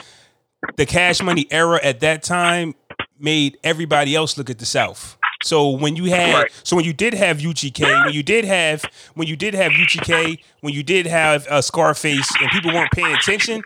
[0.77, 2.75] the Cash Money era at that time
[3.19, 5.17] made everybody else look at the South.
[5.43, 6.51] So when you had Right.
[6.63, 8.83] so when you did have UGK, when you did have
[9.15, 13.13] when you did have UGK, when you did have uh, Scarface and people weren't paying
[13.13, 13.61] attention,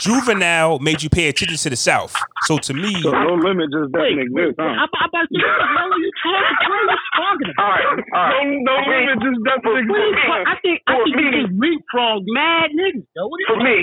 [0.00, 2.14] Juvenile made you pay attention to the South.
[2.44, 4.64] So to me, So no limit just doesn't exist, huh?
[4.66, 6.56] I'm, I'm about to say, what the hell are you talking?
[6.68, 7.64] What are you talking about?
[7.64, 7.86] All right.
[8.12, 8.46] All right.
[8.62, 10.26] No, no limit just doesn't What exist.
[10.26, 13.06] talking- I think I For think you me- just leapfrog mad niggas.
[13.16, 13.26] Yo.
[13.26, 13.76] What are you For me,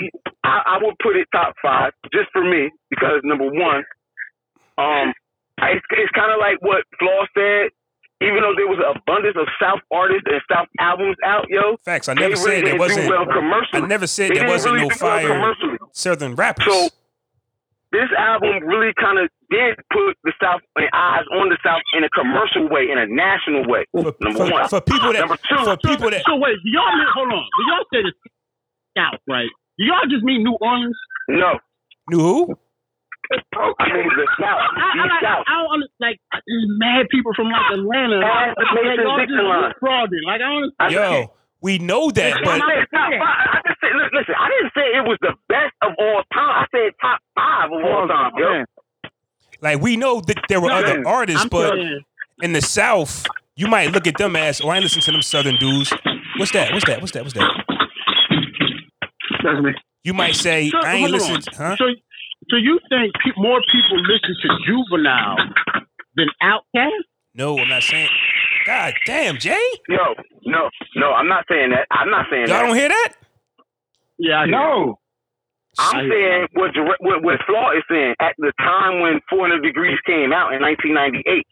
[0.44, 3.82] I, I would put it top five just for me because number one,
[4.78, 5.12] um,
[5.62, 7.70] it's, it's kind of like what Flaw said.
[8.22, 12.08] Even though there was an abundance of South artists and South albums out, yo, facts.
[12.08, 13.08] I they never really said there wasn't.
[13.10, 13.82] well commercially.
[13.82, 15.86] I never said They there wasn't really no do well fire.
[15.92, 16.64] Southern rappers.
[16.64, 16.88] So
[17.92, 22.04] this album really kind of did put the South and eyes on the South in
[22.04, 23.84] a commercial way, in a national way.
[23.92, 24.68] for, Number for, one.
[24.68, 25.64] for people that Number two.
[25.64, 27.44] for people that So wait, do y'all mean, hold on?
[27.44, 28.12] Do y'all say the
[28.96, 29.50] South, right?
[29.78, 30.96] Do y'all just mean New Orleans?
[31.28, 31.58] No,
[32.08, 32.58] New who?
[33.32, 35.44] I mean the South, I, I, like, South.
[35.48, 36.18] I don't under, like
[36.78, 38.20] mad people from like Atlanta.
[38.20, 40.24] Ask Like, y'all just Dixon frauding.
[40.26, 40.72] Like I don't.
[40.78, 42.86] I Yo, we know that, I but said.
[42.92, 46.62] I just said, li- listen, I didn't say it was the best of all time.
[46.62, 48.64] I said top five of all time, yo.
[49.62, 51.06] like we know that there were No, other man.
[51.06, 52.00] artists, I'm but saying,
[52.42, 53.26] in the South,
[53.56, 55.92] you might look at them as, oh, I listen to them Southern dudes.
[56.38, 56.72] What's that?
[56.72, 57.00] What's that?
[57.00, 57.22] What's that?
[57.22, 57.64] What's that?
[59.42, 59.72] That's me.
[60.02, 61.76] You might say, so, I ain't listen, huh?
[61.78, 61.86] So,
[62.54, 65.36] so you think pe- more people listen to Juvenile
[66.14, 67.02] than Outkast?
[67.34, 68.08] No, I'm not saying.
[68.64, 69.58] God damn, Jay,
[69.88, 69.98] Yo,
[70.46, 71.86] no, no, I'm not saying that.
[71.90, 72.66] I'm not saying y'all that.
[72.66, 73.12] don't hear that?
[74.18, 74.52] Yeah, I hear you.
[74.52, 74.98] No.
[75.76, 79.60] I'm I saying what, Jare- what what Flaw is saying at the time when 400
[79.62, 81.42] Degrees came out in 1998.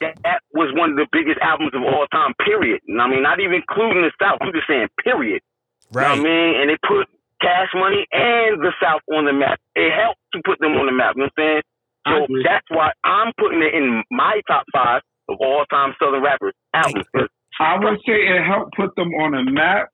[0.00, 2.32] That, that was one of the biggest albums of all time.
[2.44, 2.80] Period.
[2.86, 4.38] And I mean, not even including the South.
[4.40, 5.42] I'm just saying, period.
[5.90, 6.10] You know Right.
[6.18, 6.60] what I mean?
[6.60, 7.08] And they put
[7.44, 9.60] Cash Money and the South on the map.
[9.76, 11.12] It helped to put them on the map.
[11.16, 11.62] You know what I'm saying?
[12.08, 12.14] So
[12.44, 17.04] that's why I'm putting it in my top five of all time Southern rappers albums.
[17.14, 17.28] 'Cause
[17.60, 19.88] I would say it helped put them on a map,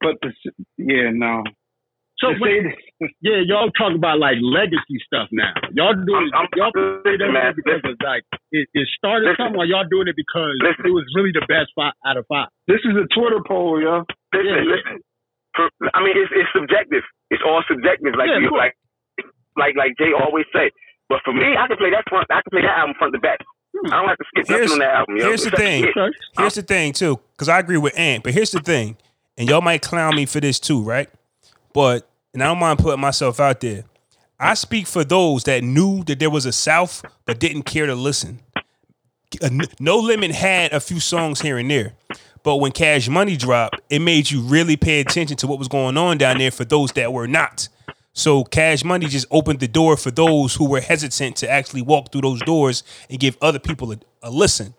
[0.00, 0.32] but the
[0.78, 1.42] yeah no.
[2.18, 5.52] So To say this- yeah, y'all talk about like legacy stuff now.
[5.74, 8.22] Y'all doing I'm- y'all I'm- say that man, because it's like
[8.52, 9.44] it, it started Listen.
[9.46, 10.86] something, or y'all doing it because Listen.
[10.86, 12.48] it was really the best five out of five.
[12.66, 14.02] this is a Twitter poll, yo.
[14.32, 14.74] Listen, Yeah, yeah.
[14.74, 15.00] listen.
[15.56, 17.02] For, I mean, it's it's subjective.
[17.30, 18.60] It's all subjective, like Yeah, you, course.
[18.60, 18.74] like
[19.56, 20.70] like like Jay always say.
[21.08, 22.26] But for me, I can play that front.
[22.30, 23.38] I can play that album front to back.
[23.76, 23.92] Hmm.
[23.92, 25.16] I don't have to skip Here's- nothing on that album.
[25.16, 25.24] Yo.
[25.26, 25.84] here's the thing.
[25.84, 26.14] Okay.
[26.38, 28.96] Here's the thing too, because I agree with Ant, but here's the thing,
[29.38, 31.08] and y'all might clown me for this too, right?
[31.72, 33.84] But and I don't mind putting myself out there.
[34.40, 37.94] I speak for those that knew that there was a South but didn't care to
[37.94, 38.40] listen.
[39.80, 41.92] No Limit had a few songs here and there,
[42.44, 45.96] but when Cash Money dropped, it made you really pay attention to what was going
[45.96, 47.68] on down there for those that were not.
[48.12, 52.12] So Cash Money just opened the door for those who were hesitant to actually walk
[52.12, 54.74] through those doors and give other people a, a listen.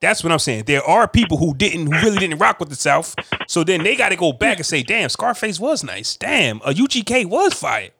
[0.00, 0.64] That's what I'm saying.
[0.64, 3.14] There are people who didn't, who really didn't rock with the South.
[3.48, 6.16] So then they got to go back and say, "Damn, Scarface was nice.
[6.16, 7.90] Damn, a UGK was fire."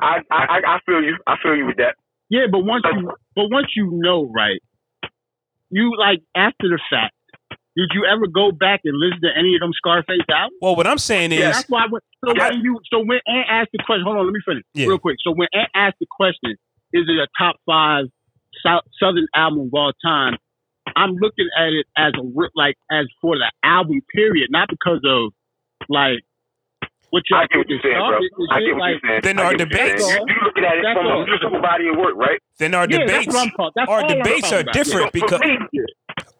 [0.00, 1.16] I, I I I feel you.
[1.26, 1.96] I feel you with that.
[2.28, 4.60] Yeah, but once you but once you know, right?
[5.70, 7.14] You like after the fact.
[7.76, 10.58] Did you ever go back and listen to any of them Scarface albums?
[10.60, 11.86] Well, what I'm saying is, Yeah, that's why.
[11.88, 12.50] When, so Yeah.
[12.50, 14.86] when you, so when Ant asked the question, hold on, let me finish Yeah.
[14.86, 15.16] real quick.
[15.22, 16.56] So when Ant asked the question,
[16.92, 18.06] is it a top five
[18.66, 20.36] South, Southern album of all time?
[20.96, 22.22] I'm looking at it as a
[22.56, 25.32] like as for the album period, not because of
[25.88, 26.18] like
[27.10, 28.18] what y'all I get what think you're saying, bro.
[28.50, 29.20] I get what like, you're saying.
[29.22, 29.98] Then our get what you're.
[29.98, 31.22] You, you looking at it That's from all.
[31.22, 32.40] a musical body of work, right?
[32.58, 33.72] then our yeah, debates, that's what I'm talking.
[33.76, 34.74] That's our all I'm debates are about.
[34.74, 35.58] different So for because me,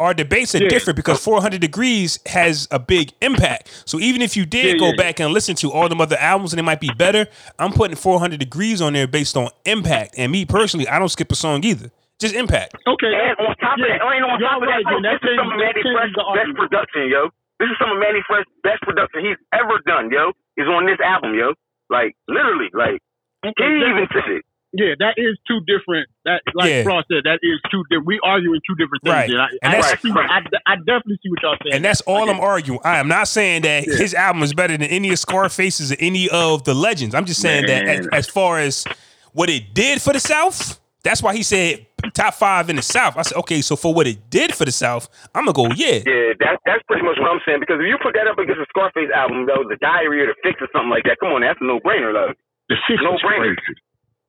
[0.00, 0.68] our debates are Yeah.
[0.68, 3.82] different because 400 Degrees has a big impact.
[3.84, 4.96] So even if you did Yeah, go yeah.
[4.96, 7.28] back and listen to all them other albums and they might be better,
[7.58, 10.14] I'm putting 400 Degrees on there based on impact.
[10.16, 11.90] And me personally, I don't skip a song either.
[12.18, 12.74] Just impact.
[12.86, 13.12] Okay.
[13.14, 13.98] And on top of Yeah.
[13.98, 15.02] that, and on top of that, right, man.
[15.02, 17.30] That this is some of Manny that Fresh best production, yo.
[17.60, 20.32] This is some of Mannie Fresh best production he's ever done, yo.
[20.56, 21.54] Is on this album, yo.
[21.88, 23.00] Like literally, like
[23.42, 24.44] he even said it.
[24.72, 26.08] Yeah, that is two different.
[26.24, 26.82] That like Yeah.
[26.84, 28.06] Frost said, that is two different.
[28.06, 29.12] We arguing two different things.
[29.14, 29.28] Right.
[29.30, 29.40] here.
[29.40, 31.74] I, And I, that's- I, see, I, I definitely see what y'all saying.
[31.74, 32.80] And that's all I'm arguing.
[32.84, 33.96] I am not saying that Yeah.
[33.96, 37.14] his album is better than any of Scarface's or any of the legends.
[37.14, 38.84] I'm just saying that as, as far as
[39.32, 43.16] what it did for the South, that's why he said top five in the South.
[43.16, 46.02] I said, okay, so for what it did for the South, I'm gonna go, yeah.
[46.04, 47.60] Yeah, that's that's pretty much what I'm saying.
[47.60, 50.34] Because if you put that up against a Scarface album, though, the Diary or the
[50.42, 52.34] Fix or something like that, come on, that's a no brainer, though.
[52.68, 53.56] the six No is brainer.
[53.56, 53.80] crazy.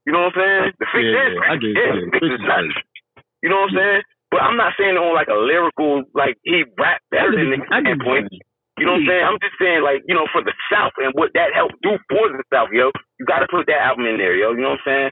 [0.06, 0.64] You know what I'm saying?
[0.82, 1.78] The Fix Yeah, is I get it.
[1.78, 2.78] yeah, Yeah, Fix Fix is is nuts.
[3.42, 4.02] You know what I'm saying?
[4.32, 7.68] But I'm not saying it on like a lyrical, like he rap better than niggas
[7.70, 8.32] I at get that point.
[8.80, 9.26] You know what I'm saying?
[9.28, 12.32] I'm just saying, like, you know, for the South and what that helped do for
[12.32, 12.90] the South, yo.
[13.20, 14.56] You got to put that album in there, yo.
[14.58, 15.12] You know what I'm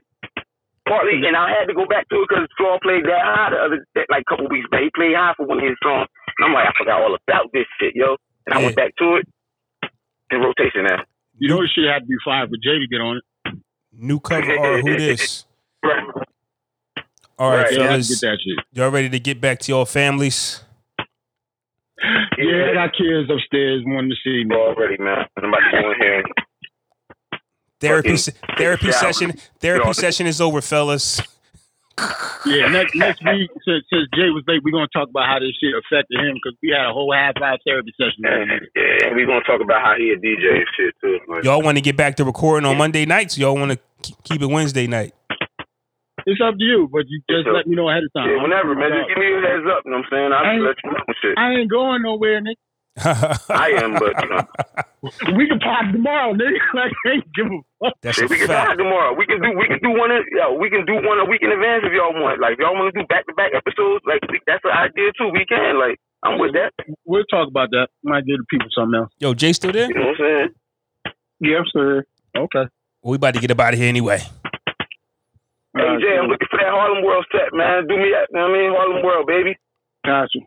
[0.88, 3.60] Partly, and I had to go back to it because Flaw played that high the
[3.62, 4.82] other, that, like, couple weeks back.
[4.82, 6.08] He played high for one of his songs.
[6.40, 8.16] And I'm like, I forgot all about this shit, yo.
[8.48, 9.28] And I went back to it
[10.34, 11.04] in rotation now.
[11.38, 13.24] You know, this shit had to be five for Jay to get on it.
[13.92, 15.44] New cover art, who this?
[15.82, 16.04] Right.
[17.38, 17.72] All right, Right.
[17.72, 18.20] Yeah, I had to fellas.
[18.20, 18.64] get.
[18.74, 20.62] Y'all ready to get back to your families?
[22.36, 24.54] Yeah, I got kids upstairs wanting to see me.
[24.54, 25.24] already, man.
[25.38, 26.22] I'm about to go in here.
[27.80, 28.16] Therapy
[28.58, 29.32] therapy session.
[29.58, 31.22] Therapy session is over, fellas.
[32.46, 35.52] Yeah, next next week, since, since Jay was late, we're gonna talk about how this
[35.60, 38.24] shit affected him because we had a whole half hour therapy session.
[38.24, 41.18] And, yeah, and we're going to talk about how he a DJ and shit, too.
[41.28, 43.36] Like, Y'all want to get back to recording on Monday nights?
[43.36, 43.78] Y'all want to
[44.24, 45.12] keep it Wednesday night?
[46.26, 48.28] It's up to you, but you just let me know ahead of time.
[48.28, 48.90] yeah, whenever, man.
[48.92, 50.30] Just give me a heads up, you know what I'm saying?
[50.32, 51.34] I'll I ain't- let you know shit.
[51.38, 52.60] I ain't going nowhere, nigga.
[53.04, 54.44] I am, but, you know.
[55.32, 56.60] We can party tomorrow, nigga.
[56.76, 57.94] Like, I ain't give a fuck.
[58.02, 58.68] That's Yeah, a we can fact.
[58.68, 59.14] talk tomorrow.
[59.16, 61.40] We can do we can do one in, yo, we can do one a week
[61.40, 62.36] in advance if y'all want.
[62.38, 65.08] Like if y'all want to do back to back episodes, like we, that's an idea
[65.16, 65.32] too.
[65.32, 65.80] We can.
[65.80, 66.76] Like I'm with that.
[67.06, 67.88] We'll talk about that.
[68.04, 69.08] Might give the people something else.
[69.20, 69.88] Yo, Jay still there?
[69.88, 70.52] You know what I'm
[71.08, 71.14] saying?
[71.40, 72.04] Yes, sir.
[72.36, 72.68] Okay.
[73.02, 74.18] We about to get up out of here anyway.
[75.72, 77.86] Hey Jay, I'm looking for that Harlem World set, man.
[77.88, 78.28] Do me that.
[78.28, 78.70] You know what I mean?
[78.76, 79.56] Harlem World, baby.
[80.04, 80.40] Gotcha.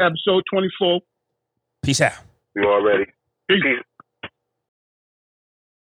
[0.00, 1.00] Episode 24.
[1.84, 2.12] Peace out.
[2.56, 3.04] You already.
[3.48, 3.62] Peace.
[3.62, 3.93] Peace.